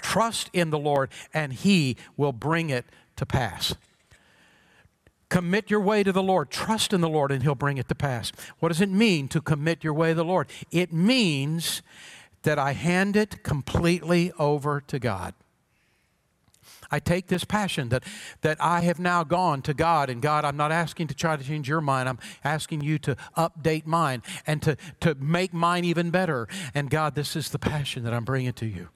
Trust 0.00 0.50
in 0.52 0.70
the 0.70 0.78
Lord, 0.78 1.10
and 1.32 1.52
He 1.52 1.96
will 2.16 2.32
bring 2.32 2.70
it 2.70 2.84
to 3.16 3.24
pass. 3.24 3.74
Commit 5.28 5.70
your 5.70 5.80
way 5.80 6.02
to 6.02 6.12
the 6.12 6.22
Lord. 6.22 6.50
Trust 6.50 6.92
in 6.92 7.00
the 7.00 7.08
Lord, 7.08 7.30
and 7.30 7.42
He'll 7.42 7.54
bring 7.54 7.78
it 7.78 7.88
to 7.88 7.94
pass. 7.94 8.32
What 8.58 8.68
does 8.68 8.82
it 8.82 8.90
mean 8.90 9.28
to 9.28 9.40
commit 9.40 9.82
your 9.82 9.94
way 9.94 10.10
to 10.10 10.14
the 10.14 10.24
Lord? 10.24 10.48
It 10.70 10.92
means 10.92 11.82
that 12.42 12.58
I 12.58 12.72
hand 12.72 13.16
it 13.16 13.42
completely 13.42 14.32
over 14.38 14.80
to 14.88 14.98
God. 14.98 15.34
I 16.92 17.00
take 17.00 17.26
this 17.26 17.44
passion 17.44 17.88
that, 17.88 18.04
that 18.42 18.58
I 18.60 18.80
have 18.82 19.00
now 19.00 19.24
gone 19.24 19.62
to 19.62 19.74
God, 19.74 20.10
and 20.10 20.22
God, 20.22 20.44
I'm 20.44 20.56
not 20.56 20.70
asking 20.70 21.08
to 21.08 21.14
try 21.14 21.36
to 21.36 21.42
change 21.42 21.68
your 21.68 21.80
mind. 21.80 22.08
I'm 22.08 22.18
asking 22.44 22.82
you 22.82 22.98
to 23.00 23.16
update 23.36 23.86
mine 23.86 24.22
and 24.46 24.62
to, 24.62 24.76
to 25.00 25.14
make 25.16 25.52
mine 25.52 25.84
even 25.84 26.10
better. 26.10 26.46
And 26.74 26.90
God, 26.90 27.14
this 27.14 27.34
is 27.34 27.48
the 27.48 27.58
passion 27.58 28.04
that 28.04 28.12
I'm 28.12 28.24
bringing 28.24 28.52
to 28.54 28.66
you 28.66 28.90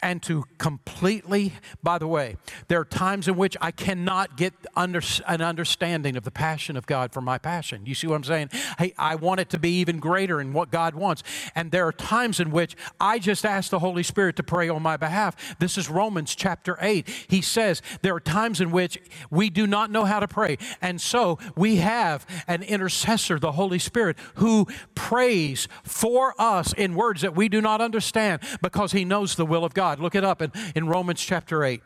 and 0.00 0.22
to 0.22 0.44
completely, 0.58 1.52
by 1.82 1.98
the 1.98 2.06
way, 2.06 2.36
there 2.68 2.80
are 2.80 2.84
times 2.84 3.28
in 3.28 3.36
which 3.36 3.56
I 3.60 3.70
cannot 3.70 4.36
get 4.36 4.54
under, 4.76 5.00
an 5.26 5.40
understanding 5.40 6.16
of 6.16 6.24
the 6.24 6.30
passion 6.30 6.76
of 6.76 6.86
God 6.86 7.12
for 7.12 7.20
my 7.20 7.38
passion. 7.38 7.86
You 7.86 7.94
see 7.94 8.06
what 8.06 8.16
I'm 8.16 8.24
saying? 8.24 8.50
Hey, 8.78 8.94
I 8.98 9.14
want 9.14 9.40
it 9.40 9.50
to 9.50 9.58
be 9.58 9.80
even 9.80 9.98
greater 9.98 10.40
in 10.40 10.52
what 10.52 10.70
God 10.70 10.94
wants. 10.94 11.22
And 11.54 11.70
there 11.70 11.86
are 11.86 11.92
times 11.92 12.40
in 12.40 12.50
which 12.50 12.76
I 13.00 13.18
just 13.18 13.44
ask 13.44 13.70
the 13.70 13.78
Holy 13.78 14.02
Spirit 14.02 14.36
to 14.36 14.42
pray 14.42 14.68
on 14.68 14.82
my 14.82 14.96
behalf. 14.96 15.56
This 15.58 15.78
is 15.78 15.88
Romans 15.88 16.34
chapter 16.34 16.76
8. 16.80 17.08
He 17.28 17.40
says 17.40 17.82
there 18.02 18.14
are 18.14 18.20
times 18.20 18.60
in 18.60 18.70
which 18.70 18.98
we 19.30 19.50
do 19.50 19.66
not 19.66 19.90
know 19.90 20.04
how 20.04 20.20
to 20.20 20.28
pray. 20.28 20.58
And 20.80 21.00
so 21.00 21.38
we 21.56 21.76
have 21.76 22.26
an 22.46 22.62
intercessor, 22.62 23.38
the 23.38 23.52
Holy 23.52 23.78
Spirit, 23.78 24.16
who 24.36 24.66
prays 24.94 25.68
for 25.82 26.34
us 26.38 26.72
in 26.72 26.94
words 26.94 27.22
that 27.22 27.34
we 27.34 27.48
do 27.48 27.60
not 27.60 27.80
understand 27.80 28.42
because 28.60 28.92
he 28.92 29.04
knows 29.04 29.34
the 29.34 29.46
will 29.46 29.64
of 29.72 29.74
God. 29.74 30.00
Look 30.00 30.14
it 30.14 30.24
up 30.24 30.42
in, 30.42 30.52
in 30.74 30.86
Romans 30.86 31.20
chapter 31.20 31.64
8. 31.64 31.82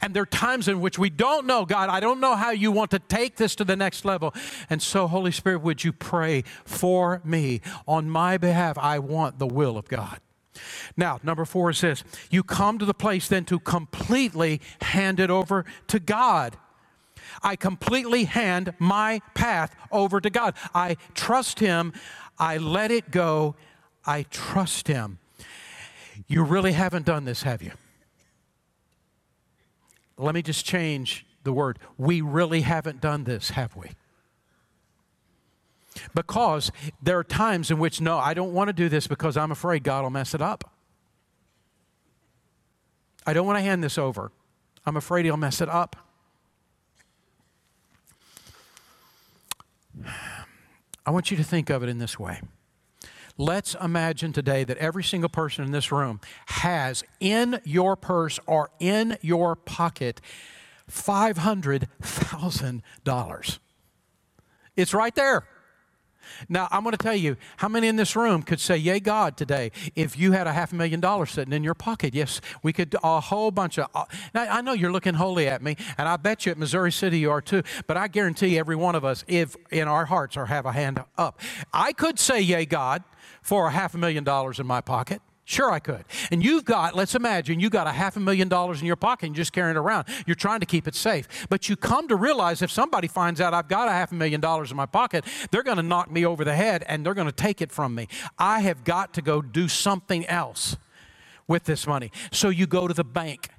And 0.00 0.14
there 0.14 0.22
are 0.22 0.26
times 0.26 0.68
in 0.68 0.80
which 0.80 0.98
we 0.98 1.10
don't 1.10 1.46
know, 1.46 1.66
God, 1.66 1.90
I 1.90 2.00
don't 2.00 2.18
know 2.18 2.34
how 2.34 2.50
you 2.50 2.72
want 2.72 2.90
to 2.92 2.98
take 2.98 3.36
this 3.36 3.54
to 3.56 3.64
the 3.64 3.76
next 3.76 4.06
level. 4.06 4.32
And 4.70 4.80
so, 4.80 5.06
Holy 5.06 5.30
Spirit, 5.30 5.60
would 5.60 5.84
you 5.84 5.92
pray 5.92 6.44
for 6.64 7.20
me 7.24 7.60
on 7.86 8.08
my 8.08 8.38
behalf? 8.38 8.78
I 8.78 8.98
want 8.98 9.38
the 9.38 9.46
will 9.46 9.76
of 9.76 9.86
God. 9.86 10.20
Now, 10.96 11.20
number 11.22 11.44
four 11.44 11.68
is 11.68 11.82
this 11.82 12.02
you 12.30 12.42
come 12.42 12.78
to 12.78 12.86
the 12.86 12.94
place 12.94 13.28
then 13.28 13.44
to 13.46 13.58
completely 13.60 14.62
hand 14.80 15.20
it 15.20 15.28
over 15.28 15.66
to 15.88 16.00
God. 16.00 16.56
I 17.42 17.54
completely 17.54 18.24
hand 18.24 18.72
my 18.78 19.20
path 19.34 19.76
over 19.92 20.22
to 20.22 20.30
God. 20.30 20.54
I 20.74 20.96
trust 21.12 21.60
Him. 21.60 21.92
I 22.38 22.56
let 22.56 22.90
it 22.90 23.10
go. 23.10 23.56
I 24.06 24.22
trust 24.30 24.88
Him. 24.88 25.18
You 26.26 26.42
really 26.42 26.72
haven't 26.72 27.04
done 27.04 27.24
this, 27.24 27.42
have 27.42 27.62
you? 27.62 27.72
Let 30.18 30.34
me 30.34 30.42
just 30.42 30.64
change 30.64 31.26
the 31.44 31.52
word. 31.52 31.78
We 31.98 32.20
really 32.20 32.62
haven't 32.62 33.00
done 33.00 33.24
this, 33.24 33.50
have 33.50 33.76
we? 33.76 33.90
Because 36.14 36.72
there 37.02 37.18
are 37.18 37.24
times 37.24 37.70
in 37.70 37.78
which, 37.78 38.00
no, 38.00 38.18
I 38.18 38.34
don't 38.34 38.52
want 38.52 38.68
to 38.68 38.72
do 38.72 38.88
this 38.88 39.06
because 39.06 39.36
I'm 39.36 39.50
afraid 39.50 39.82
God 39.82 40.02
will 40.02 40.10
mess 40.10 40.34
it 40.34 40.42
up. 40.42 40.70
I 43.26 43.32
don't 43.32 43.46
want 43.46 43.58
to 43.58 43.62
hand 43.62 43.82
this 43.82 43.98
over. 43.98 44.30
I'm 44.84 44.96
afraid 44.96 45.24
He'll 45.24 45.36
mess 45.36 45.60
it 45.60 45.68
up. 45.68 45.96
I 51.06 51.10
want 51.10 51.30
you 51.30 51.36
to 51.36 51.44
think 51.44 51.70
of 51.70 51.82
it 51.82 51.88
in 51.88 51.98
this 51.98 52.18
way. 52.18 52.40
Let's 53.38 53.74
imagine 53.74 54.32
today 54.32 54.64
that 54.64 54.78
every 54.78 55.04
single 55.04 55.28
person 55.28 55.62
in 55.64 55.70
this 55.70 55.92
room 55.92 56.20
has 56.46 57.04
in 57.20 57.60
your 57.64 57.94
purse 57.94 58.40
or 58.46 58.70
in 58.80 59.18
your 59.20 59.56
pocket 59.56 60.22
$500,000. 60.90 63.58
It's 64.76 64.94
right 64.94 65.14
there. 65.14 65.46
Now, 66.48 66.68
I'm 66.70 66.82
going 66.82 66.96
to 66.96 67.02
tell 67.02 67.14
you 67.14 67.36
how 67.58 67.68
many 67.68 67.88
in 67.88 67.96
this 67.96 68.16
room 68.16 68.42
could 68.42 68.60
say, 68.60 68.76
Yay, 68.76 69.00
God, 69.00 69.36
today, 69.36 69.72
if 69.94 70.18
you 70.18 70.32
had 70.32 70.46
a 70.46 70.52
half 70.52 70.72
a 70.72 70.74
million 70.74 71.00
dollars 71.00 71.30
sitting 71.30 71.52
in 71.52 71.64
your 71.64 71.74
pocket. 71.74 72.14
Yes, 72.14 72.40
we 72.62 72.72
could, 72.72 72.94
a 73.02 73.20
whole 73.20 73.50
bunch 73.50 73.78
of. 73.78 73.88
Uh, 73.94 74.04
now, 74.34 74.42
I 74.42 74.60
know 74.60 74.72
you're 74.72 74.92
looking 74.92 75.14
holy 75.14 75.48
at 75.48 75.62
me, 75.62 75.76
and 75.98 76.08
I 76.08 76.16
bet 76.16 76.46
you 76.46 76.52
at 76.52 76.58
Missouri 76.58 76.92
City 76.92 77.18
you 77.18 77.30
are 77.30 77.40
too, 77.40 77.62
but 77.86 77.96
I 77.96 78.08
guarantee 78.08 78.58
every 78.58 78.76
one 78.76 78.94
of 78.94 79.04
us, 79.04 79.24
if 79.26 79.56
in 79.70 79.88
our 79.88 80.06
hearts, 80.06 80.36
or 80.36 80.46
have 80.46 80.66
a 80.66 80.72
hand 80.72 81.02
up. 81.18 81.40
I 81.72 81.92
could 81.92 82.18
say, 82.18 82.40
Yay, 82.40 82.66
God, 82.66 83.02
for 83.42 83.68
a 83.68 83.70
half 83.70 83.94
a 83.94 83.98
million 83.98 84.24
dollars 84.24 84.58
in 84.58 84.66
my 84.66 84.80
pocket? 84.80 85.20
Sure, 85.48 85.70
I 85.70 85.78
could. 85.78 86.04
And 86.32 86.44
you've 86.44 86.64
got, 86.64 86.96
let's 86.96 87.14
imagine, 87.14 87.60
you 87.60 87.70
got 87.70 87.86
a 87.86 87.92
half 87.92 88.16
a 88.16 88.20
million 88.20 88.48
dollars 88.48 88.80
in 88.80 88.86
your 88.86 88.96
pocket 88.96 89.26
and 89.26 89.36
you're 89.36 89.42
just 89.42 89.52
carrying 89.52 89.76
it 89.76 89.78
around. 89.78 90.08
You're 90.26 90.34
trying 90.34 90.58
to 90.58 90.66
keep 90.66 90.88
it 90.88 90.96
safe. 90.96 91.46
But 91.48 91.68
you 91.68 91.76
come 91.76 92.08
to 92.08 92.16
realize 92.16 92.62
if 92.62 92.70
somebody 92.72 93.06
finds 93.06 93.40
out 93.40 93.54
I've 93.54 93.68
got 93.68 93.86
a 93.86 93.92
half 93.92 94.10
a 94.10 94.16
million 94.16 94.40
dollars 94.40 94.72
in 94.72 94.76
my 94.76 94.86
pocket, 94.86 95.24
they're 95.52 95.62
going 95.62 95.76
to 95.76 95.84
knock 95.84 96.10
me 96.10 96.26
over 96.26 96.44
the 96.44 96.56
head 96.56 96.84
and 96.88 97.06
they're 97.06 97.14
going 97.14 97.28
to 97.28 97.32
take 97.32 97.62
it 97.62 97.70
from 97.70 97.94
me. 97.94 98.08
I 98.36 98.58
have 98.62 98.82
got 98.82 99.14
to 99.14 99.22
go 99.22 99.40
do 99.40 99.68
something 99.68 100.26
else 100.26 100.78
with 101.46 101.62
this 101.62 101.86
money. 101.86 102.10
So 102.32 102.48
you 102.48 102.66
go 102.66 102.88
to 102.88 102.94
the 102.94 103.04
bank 103.04 103.50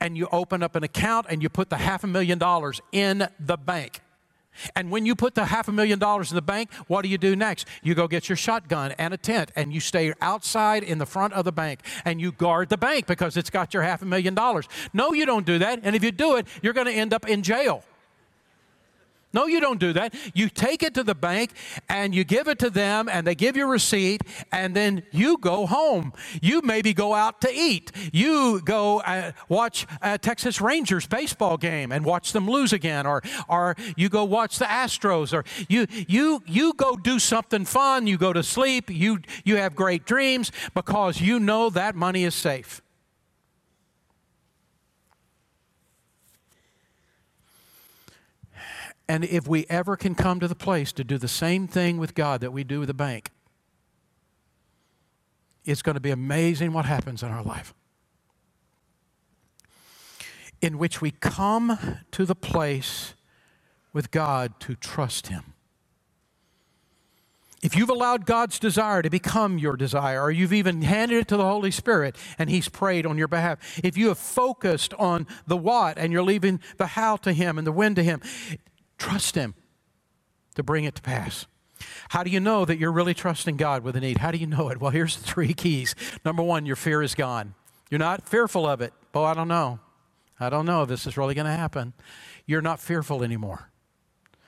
and 0.00 0.18
you 0.18 0.26
open 0.32 0.64
up 0.64 0.74
an 0.74 0.82
account 0.82 1.26
and 1.30 1.40
you 1.40 1.48
put 1.48 1.70
the 1.70 1.76
half 1.76 2.02
a 2.02 2.08
million 2.08 2.38
dollars 2.38 2.80
in 2.90 3.28
the 3.38 3.56
bank. 3.56 4.00
And 4.74 4.90
when 4.90 5.06
you 5.06 5.14
put 5.14 5.34
the 5.34 5.46
half 5.46 5.68
a 5.68 5.72
million 5.72 5.98
dollars 5.98 6.30
in 6.30 6.34
the 6.34 6.42
bank, 6.42 6.72
what 6.86 7.02
do 7.02 7.08
you 7.08 7.18
do 7.18 7.36
next? 7.36 7.66
You 7.82 7.94
go 7.94 8.08
get 8.08 8.28
your 8.28 8.36
shotgun 8.36 8.92
and 8.92 9.14
a 9.14 9.16
tent 9.16 9.52
and 9.56 9.72
you 9.72 9.80
stay 9.80 10.12
outside 10.20 10.82
in 10.82 10.98
the 10.98 11.06
front 11.06 11.32
of 11.34 11.44
the 11.44 11.52
bank 11.52 11.80
and 12.04 12.20
you 12.20 12.32
guard 12.32 12.68
the 12.68 12.78
bank 12.78 13.06
because 13.06 13.36
it's 13.36 13.50
got 13.50 13.74
your 13.74 13.82
half 13.82 14.02
a 14.02 14.04
million 14.04 14.34
dollars. 14.34 14.68
No, 14.92 15.12
you 15.12 15.26
don't 15.26 15.46
do 15.46 15.58
that. 15.58 15.80
And 15.82 15.94
if 15.94 16.02
you 16.04 16.12
do 16.12 16.36
it, 16.36 16.46
you're 16.62 16.72
going 16.72 16.86
to 16.86 16.92
end 16.92 17.12
up 17.12 17.28
in 17.28 17.42
jail. 17.42 17.84
No, 19.32 19.46
you 19.46 19.60
don't 19.60 19.78
do 19.78 19.92
that. 19.92 20.14
You 20.32 20.48
take 20.48 20.82
it 20.82 20.94
to 20.94 21.02
the 21.02 21.14
bank 21.14 21.52
and 21.88 22.14
you 22.14 22.24
give 22.24 22.48
it 22.48 22.58
to 22.60 22.70
them 22.70 23.08
and 23.10 23.26
they 23.26 23.34
give 23.34 23.56
you 23.56 23.64
a 23.64 23.70
receipt 23.70 24.22
and 24.52 24.74
then 24.74 25.02
you 25.10 25.36
go 25.36 25.66
home. 25.66 26.14
You 26.40 26.62
maybe 26.62 26.94
go 26.94 27.12
out 27.12 27.42
to 27.42 27.52
eat. 27.52 27.92
You 28.12 28.62
go 28.62 29.00
uh, 29.00 29.32
watch 29.48 29.86
a 30.00 30.16
Texas 30.16 30.62
Rangers 30.62 31.06
baseball 31.06 31.58
game 31.58 31.92
and 31.92 32.06
watch 32.06 32.32
them 32.32 32.48
lose 32.48 32.72
again 32.72 33.06
or 33.06 33.22
or 33.48 33.76
you 33.96 34.08
go 34.08 34.24
watch 34.24 34.58
the 34.58 34.64
Astros 34.64 35.34
or 35.34 35.44
you 35.68 35.86
you 35.90 36.42
you 36.46 36.72
go 36.74 36.96
do 36.96 37.18
something 37.18 37.66
fun, 37.66 38.06
you 38.06 38.16
go 38.16 38.32
to 38.32 38.42
sleep, 38.42 38.88
you 38.88 39.18
you 39.44 39.56
have 39.56 39.74
great 39.74 40.06
dreams 40.06 40.50
because 40.74 41.20
you 41.20 41.38
know 41.38 41.68
that 41.68 41.94
money 41.94 42.24
is 42.24 42.34
safe. 42.34 42.80
And 49.08 49.24
if 49.24 49.48
we 49.48 49.64
ever 49.70 49.96
can 49.96 50.14
come 50.14 50.38
to 50.40 50.48
the 50.48 50.54
place 50.54 50.92
to 50.92 51.04
do 51.04 51.16
the 51.16 51.28
same 51.28 51.66
thing 51.66 51.96
with 51.96 52.14
God 52.14 52.42
that 52.42 52.52
we 52.52 52.62
do 52.62 52.80
with 52.80 52.88
the 52.88 52.94
bank, 52.94 53.30
it's 55.64 55.82
going 55.82 55.94
to 55.94 56.00
be 56.00 56.10
amazing 56.10 56.72
what 56.72 56.84
happens 56.84 57.22
in 57.22 57.30
our 57.30 57.42
life. 57.42 57.74
In 60.60 60.76
which 60.76 61.00
we 61.00 61.10
come 61.10 61.78
to 62.10 62.24
the 62.24 62.34
place 62.34 63.14
with 63.92 64.10
God 64.10 64.58
to 64.60 64.74
trust 64.74 65.28
Him. 65.28 65.54
If 67.60 67.74
you've 67.74 67.90
allowed 67.90 68.24
God's 68.24 68.58
desire 68.58 69.02
to 69.02 69.10
become 69.10 69.58
your 69.58 69.76
desire, 69.76 70.22
or 70.22 70.30
you've 70.30 70.52
even 70.52 70.82
handed 70.82 71.18
it 71.18 71.28
to 71.28 71.36
the 71.36 71.44
Holy 71.44 71.72
Spirit 71.72 72.14
and 72.38 72.48
He's 72.48 72.68
prayed 72.68 73.04
on 73.04 73.18
your 73.18 73.26
behalf, 73.26 73.80
if 73.82 73.96
you 73.96 74.08
have 74.08 74.18
focused 74.18 74.94
on 74.94 75.26
the 75.46 75.56
what 75.56 75.98
and 75.98 76.12
you're 76.12 76.22
leaving 76.22 76.60
the 76.76 76.86
how 76.86 77.16
to 77.16 77.32
Him 77.32 77.58
and 77.58 77.66
the 77.66 77.72
when 77.72 77.94
to 77.96 78.02
Him, 78.02 78.20
Trust 78.98 79.34
Him 79.34 79.54
to 80.54 80.62
bring 80.62 80.84
it 80.84 80.96
to 80.96 81.02
pass. 81.02 81.46
How 82.10 82.22
do 82.22 82.30
you 82.30 82.40
know 82.40 82.64
that 82.64 82.78
you're 82.78 82.92
really 82.92 83.14
trusting 83.14 83.56
God 83.56 83.84
with 83.84 83.96
a 83.96 84.00
need? 84.00 84.18
How 84.18 84.30
do 84.30 84.38
you 84.38 84.46
know 84.46 84.68
it? 84.68 84.80
Well, 84.80 84.90
here's 84.90 85.16
the 85.16 85.22
three 85.22 85.54
keys. 85.54 85.94
Number 86.24 86.42
one, 86.42 86.66
your 86.66 86.76
fear 86.76 87.02
is 87.02 87.14
gone. 87.14 87.54
You're 87.90 87.98
not 87.98 88.28
fearful 88.28 88.66
of 88.66 88.80
it. 88.80 88.92
Oh, 89.14 89.24
I 89.24 89.34
don't 89.34 89.48
know. 89.48 89.80
I 90.40 90.50
don't 90.50 90.66
know 90.66 90.82
if 90.82 90.88
this 90.88 91.06
is 91.06 91.16
really 91.16 91.34
going 91.34 91.46
to 91.46 91.52
happen. 91.52 91.94
You're 92.46 92.62
not 92.62 92.80
fearful 92.80 93.22
anymore. 93.22 93.70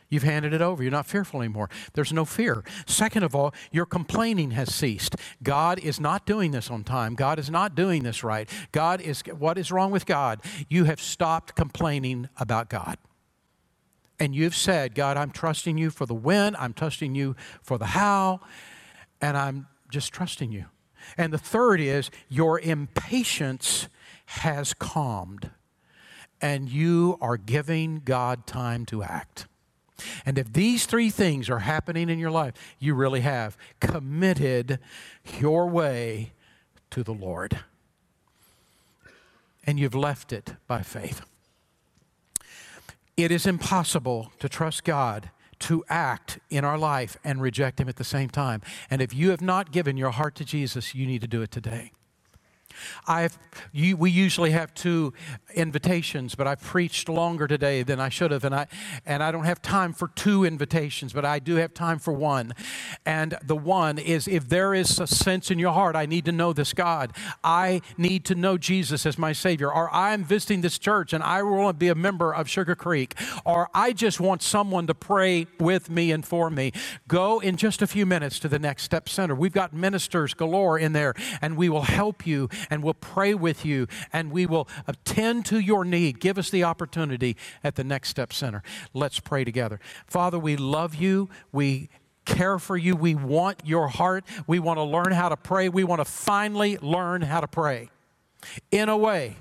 You've 0.09 0.25
handed 0.25 0.53
it 0.53 0.61
over. 0.61 0.83
You're 0.83 0.91
not 0.91 1.07
fearful 1.07 1.41
anymore. 1.41 1.71
There's 1.95 2.13
no 2.13 2.25
fear. 2.25 2.65
Second 2.87 3.23
of 3.23 3.35
all, 3.35 3.55
your 3.71 3.87
complaining 3.87 4.51
has 4.53 4.75
ceased. 4.75 5.15
God 5.43 5.79
is 5.79 6.01
not 6.01 6.27
doing 6.27 6.51
this 6.51 6.69
on 6.71 6.83
time. 6.83 7.15
God 7.15 7.39
is 7.39 7.49
not 7.49 7.77
doing 7.77 8.03
this 8.03 8.25
right. 8.25 8.49
God 8.73 9.01
is, 9.01 9.23
what 9.39 9.57
is 9.57 9.71
wrong 9.71 9.93
with 9.93 10.07
God? 10.07 10.41
You 10.69 10.85
have 10.85 11.01
stopped 11.01 11.55
complaining 11.55 12.29
about 12.37 12.69
God. 12.69 12.99
And 14.21 14.35
you've 14.35 14.55
said, 14.55 14.95
God, 14.95 15.17
I'm 15.17 15.31
trusting 15.31 15.79
you 15.79 15.91
for 15.91 16.05
the 16.05 16.15
when, 16.15 16.55
I'm 16.57 16.75
trusting 16.75 17.15
you 17.15 17.35
for 17.63 17.79
the 17.79 17.87
how, 17.87 18.41
and 19.21 19.37
I'm 19.37 19.67
just 19.91 20.13
trusting 20.13 20.53
you. 20.53 20.67
And 21.17 21.33
the 21.33 21.39
third 21.39 21.81
is 21.81 22.11
your 22.29 22.61
impatience 22.61 23.89
has 24.27 24.75
calmed, 24.75 25.51
and 26.41 26.69
you 26.69 27.17
are 27.23 27.39
giving 27.39 28.03
God 28.05 28.47
time 28.47 28.85
to 28.87 29.03
act. 29.03 29.47
And 30.25 30.39
if 30.39 30.53
these 30.53 30.87
three 30.87 31.11
things 31.11 31.49
are 31.51 31.61
happening 31.61 32.09
in 32.09 32.19
your 32.19 32.31
life, 32.31 32.55
you 32.79 32.95
really 32.95 33.21
have 33.21 33.57
committed 33.81 34.79
your 35.39 35.67
way 35.67 36.33
to 36.91 37.03
the 37.03 37.13
Lord. 37.15 37.61
And 39.65 39.79
you've 39.79 39.95
left 39.95 40.33
it 40.33 40.55
by 40.67 40.83
faith. 40.83 41.23
It 43.23 43.31
is 43.31 43.45
impossible 43.45 44.33
to 44.39 44.49
trust 44.49 44.83
God 44.83 45.31
to 45.59 45.85
act 45.91 46.39
in 46.49 46.65
our 46.65 46.79
life 46.79 47.19
and 47.23 47.43
reject 47.43 47.79
Him 47.79 47.87
at 47.87 47.97
the 47.97 48.05
same 48.05 48.31
time. 48.31 48.63
And 48.89 49.03
if 49.03 49.13
you 49.13 49.29
have 49.29 49.43
not 49.43 49.73
given 49.73 49.99
your 49.99 50.11
heart 50.11 50.35
to 50.37 50.45
Jesus, 50.45 50.95
you 50.95 51.07
need 51.07 51.21
to 51.21 51.29
do 51.29 51.43
it 51.43 51.51
today. 51.51 51.93
I've, 53.07 53.39
you, 53.73 53.97
we 53.97 54.11
usually 54.11 54.51
have 54.51 54.75
two 54.75 55.13
invitations, 55.55 56.35
but 56.35 56.47
I've 56.47 56.63
preached 56.63 57.09
longer 57.09 57.47
today 57.47 57.83
than 57.83 58.01
I 58.01 58.09
should 58.09 58.31
have, 58.31 58.45
and 58.45 58.55
I, 58.55 58.67
and 59.07 59.23
I 59.23 59.33
don't 59.33 59.45
have 59.45 59.63
time 59.63 59.93
for 59.93 60.09
two 60.09 60.45
invitations, 60.45 61.13
but 61.13 61.25
I 61.25 61.39
do 61.39 61.57
have 61.57 61.75
time 61.75 61.99
for 61.99 62.13
one. 62.13 62.53
And 63.05 63.37
the 63.45 63.57
one 63.57 63.99
is 63.99 64.29
if 64.29 64.49
there 64.49 64.75
is 64.75 64.99
a 64.99 65.07
sense 65.07 65.51
in 65.51 65.59
your 65.59 65.73
heart, 65.73 65.97
I 65.97 66.07
need 66.07 66.25
to 66.27 66.33
know 66.33 66.53
this 66.53 66.73
God, 66.73 67.13
I 67.43 67.83
need 67.97 68.25
to 68.27 68.35
know 68.35 68.59
Jesus 68.59 69.07
as 69.07 69.19
my 69.19 69.33
Savior, 69.33 69.73
or 69.73 69.93
I'm 69.95 70.25
visiting 70.25 70.61
this 70.61 70.79
church 70.79 71.13
and 71.13 71.23
I 71.23 71.43
want 71.43 71.77
to 71.77 71.79
be 71.79 71.89
a 71.89 71.95
member 71.95 72.33
of 72.33 72.49
Sugar 72.49 72.75
Creek, 72.75 73.15
or 73.45 73.69
I 73.75 73.93
just 73.93 74.21
want 74.21 74.43
someone 74.43 74.87
to 74.87 74.95
pray 74.95 75.47
with 75.59 75.91
me 75.91 76.13
and 76.13 76.25
for 76.25 76.51
me, 76.51 76.73
go 77.09 77.41
in 77.41 77.57
just 77.57 77.83
a 77.83 77.87
few 77.87 78.07
minutes 78.07 78.39
to 78.41 78.49
the 78.49 78.59
Next 78.59 78.85
Step 78.85 79.09
Center. 79.09 79.35
We've 79.35 79.53
got 79.53 79.73
ministers 79.73 80.35
galore 80.35 80.79
in 80.79 80.93
there, 80.93 81.15
and 81.41 81.57
we 81.57 81.69
will 81.69 81.83
help 81.83 82.27
you 82.27 82.49
and 82.71 82.83
we'll 82.83 82.95
pray 82.95 83.35
with 83.35 83.65
you 83.65 83.87
and 84.13 84.31
we 84.31 84.47
will 84.47 84.69
attend 84.87 85.45
to 85.47 85.59
your 85.59 85.85
need. 85.85 86.21
Give 86.21 86.39
us 86.39 86.49
the 86.51 86.65
opportunity 86.65 87.37
at 87.63 87.75
the 87.75 87.85
Next 87.85 88.09
Step 88.09 88.33
Center. 88.33 88.63
Let's 88.95 89.21
pray 89.21 89.45
together. 89.45 89.81
Father, 90.07 90.39
we 90.39 90.57
love 90.57 90.95
you. 90.95 91.29
We 91.53 91.91
care 92.25 92.59
for 92.59 92.77
you. 92.77 92.95
We 92.95 93.15
want 93.15 93.61
your 93.65 93.89
heart. 93.89 94.25
We 94.47 94.59
want 94.59 94.79
to 94.79 94.85
learn 94.85 95.13
how 95.13 95.29
to 95.29 95.37
pray. 95.37 95.69
We 95.69 95.85
want 95.85 96.01
to 96.01 96.05
finally 96.05 96.79
learn 96.79 97.23
how 97.23 97.41
to 97.41 97.49
pray 97.49 97.91
in 98.71 98.89
a 98.89 98.97
way 98.97 99.37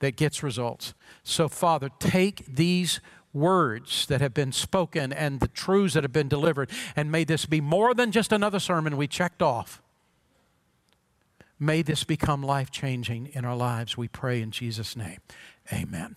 that 0.00 0.16
gets 0.16 0.42
results. 0.42 0.94
So, 1.22 1.48
Father, 1.48 1.90
take 1.98 2.44
these 2.46 3.00
words 3.32 4.06
that 4.06 4.20
have 4.20 4.34
been 4.34 4.52
spoken 4.52 5.12
and 5.12 5.40
the 5.40 5.48
truths 5.48 5.94
that 5.94 6.04
have 6.04 6.12
been 6.12 6.28
delivered, 6.28 6.70
and 6.94 7.10
may 7.10 7.24
this 7.24 7.46
be 7.46 7.60
more 7.60 7.94
than 7.94 8.12
just 8.12 8.32
another 8.32 8.60
sermon 8.60 8.96
we 8.96 9.08
checked 9.08 9.42
off. 9.42 9.82
May 11.64 11.80
this 11.80 12.04
become 12.04 12.42
life 12.42 12.70
changing 12.70 13.30
in 13.32 13.46
our 13.46 13.56
lives, 13.56 13.96
we 13.96 14.06
pray 14.06 14.42
in 14.42 14.50
Jesus' 14.50 14.94
name. 14.96 15.20
Amen. 15.72 16.16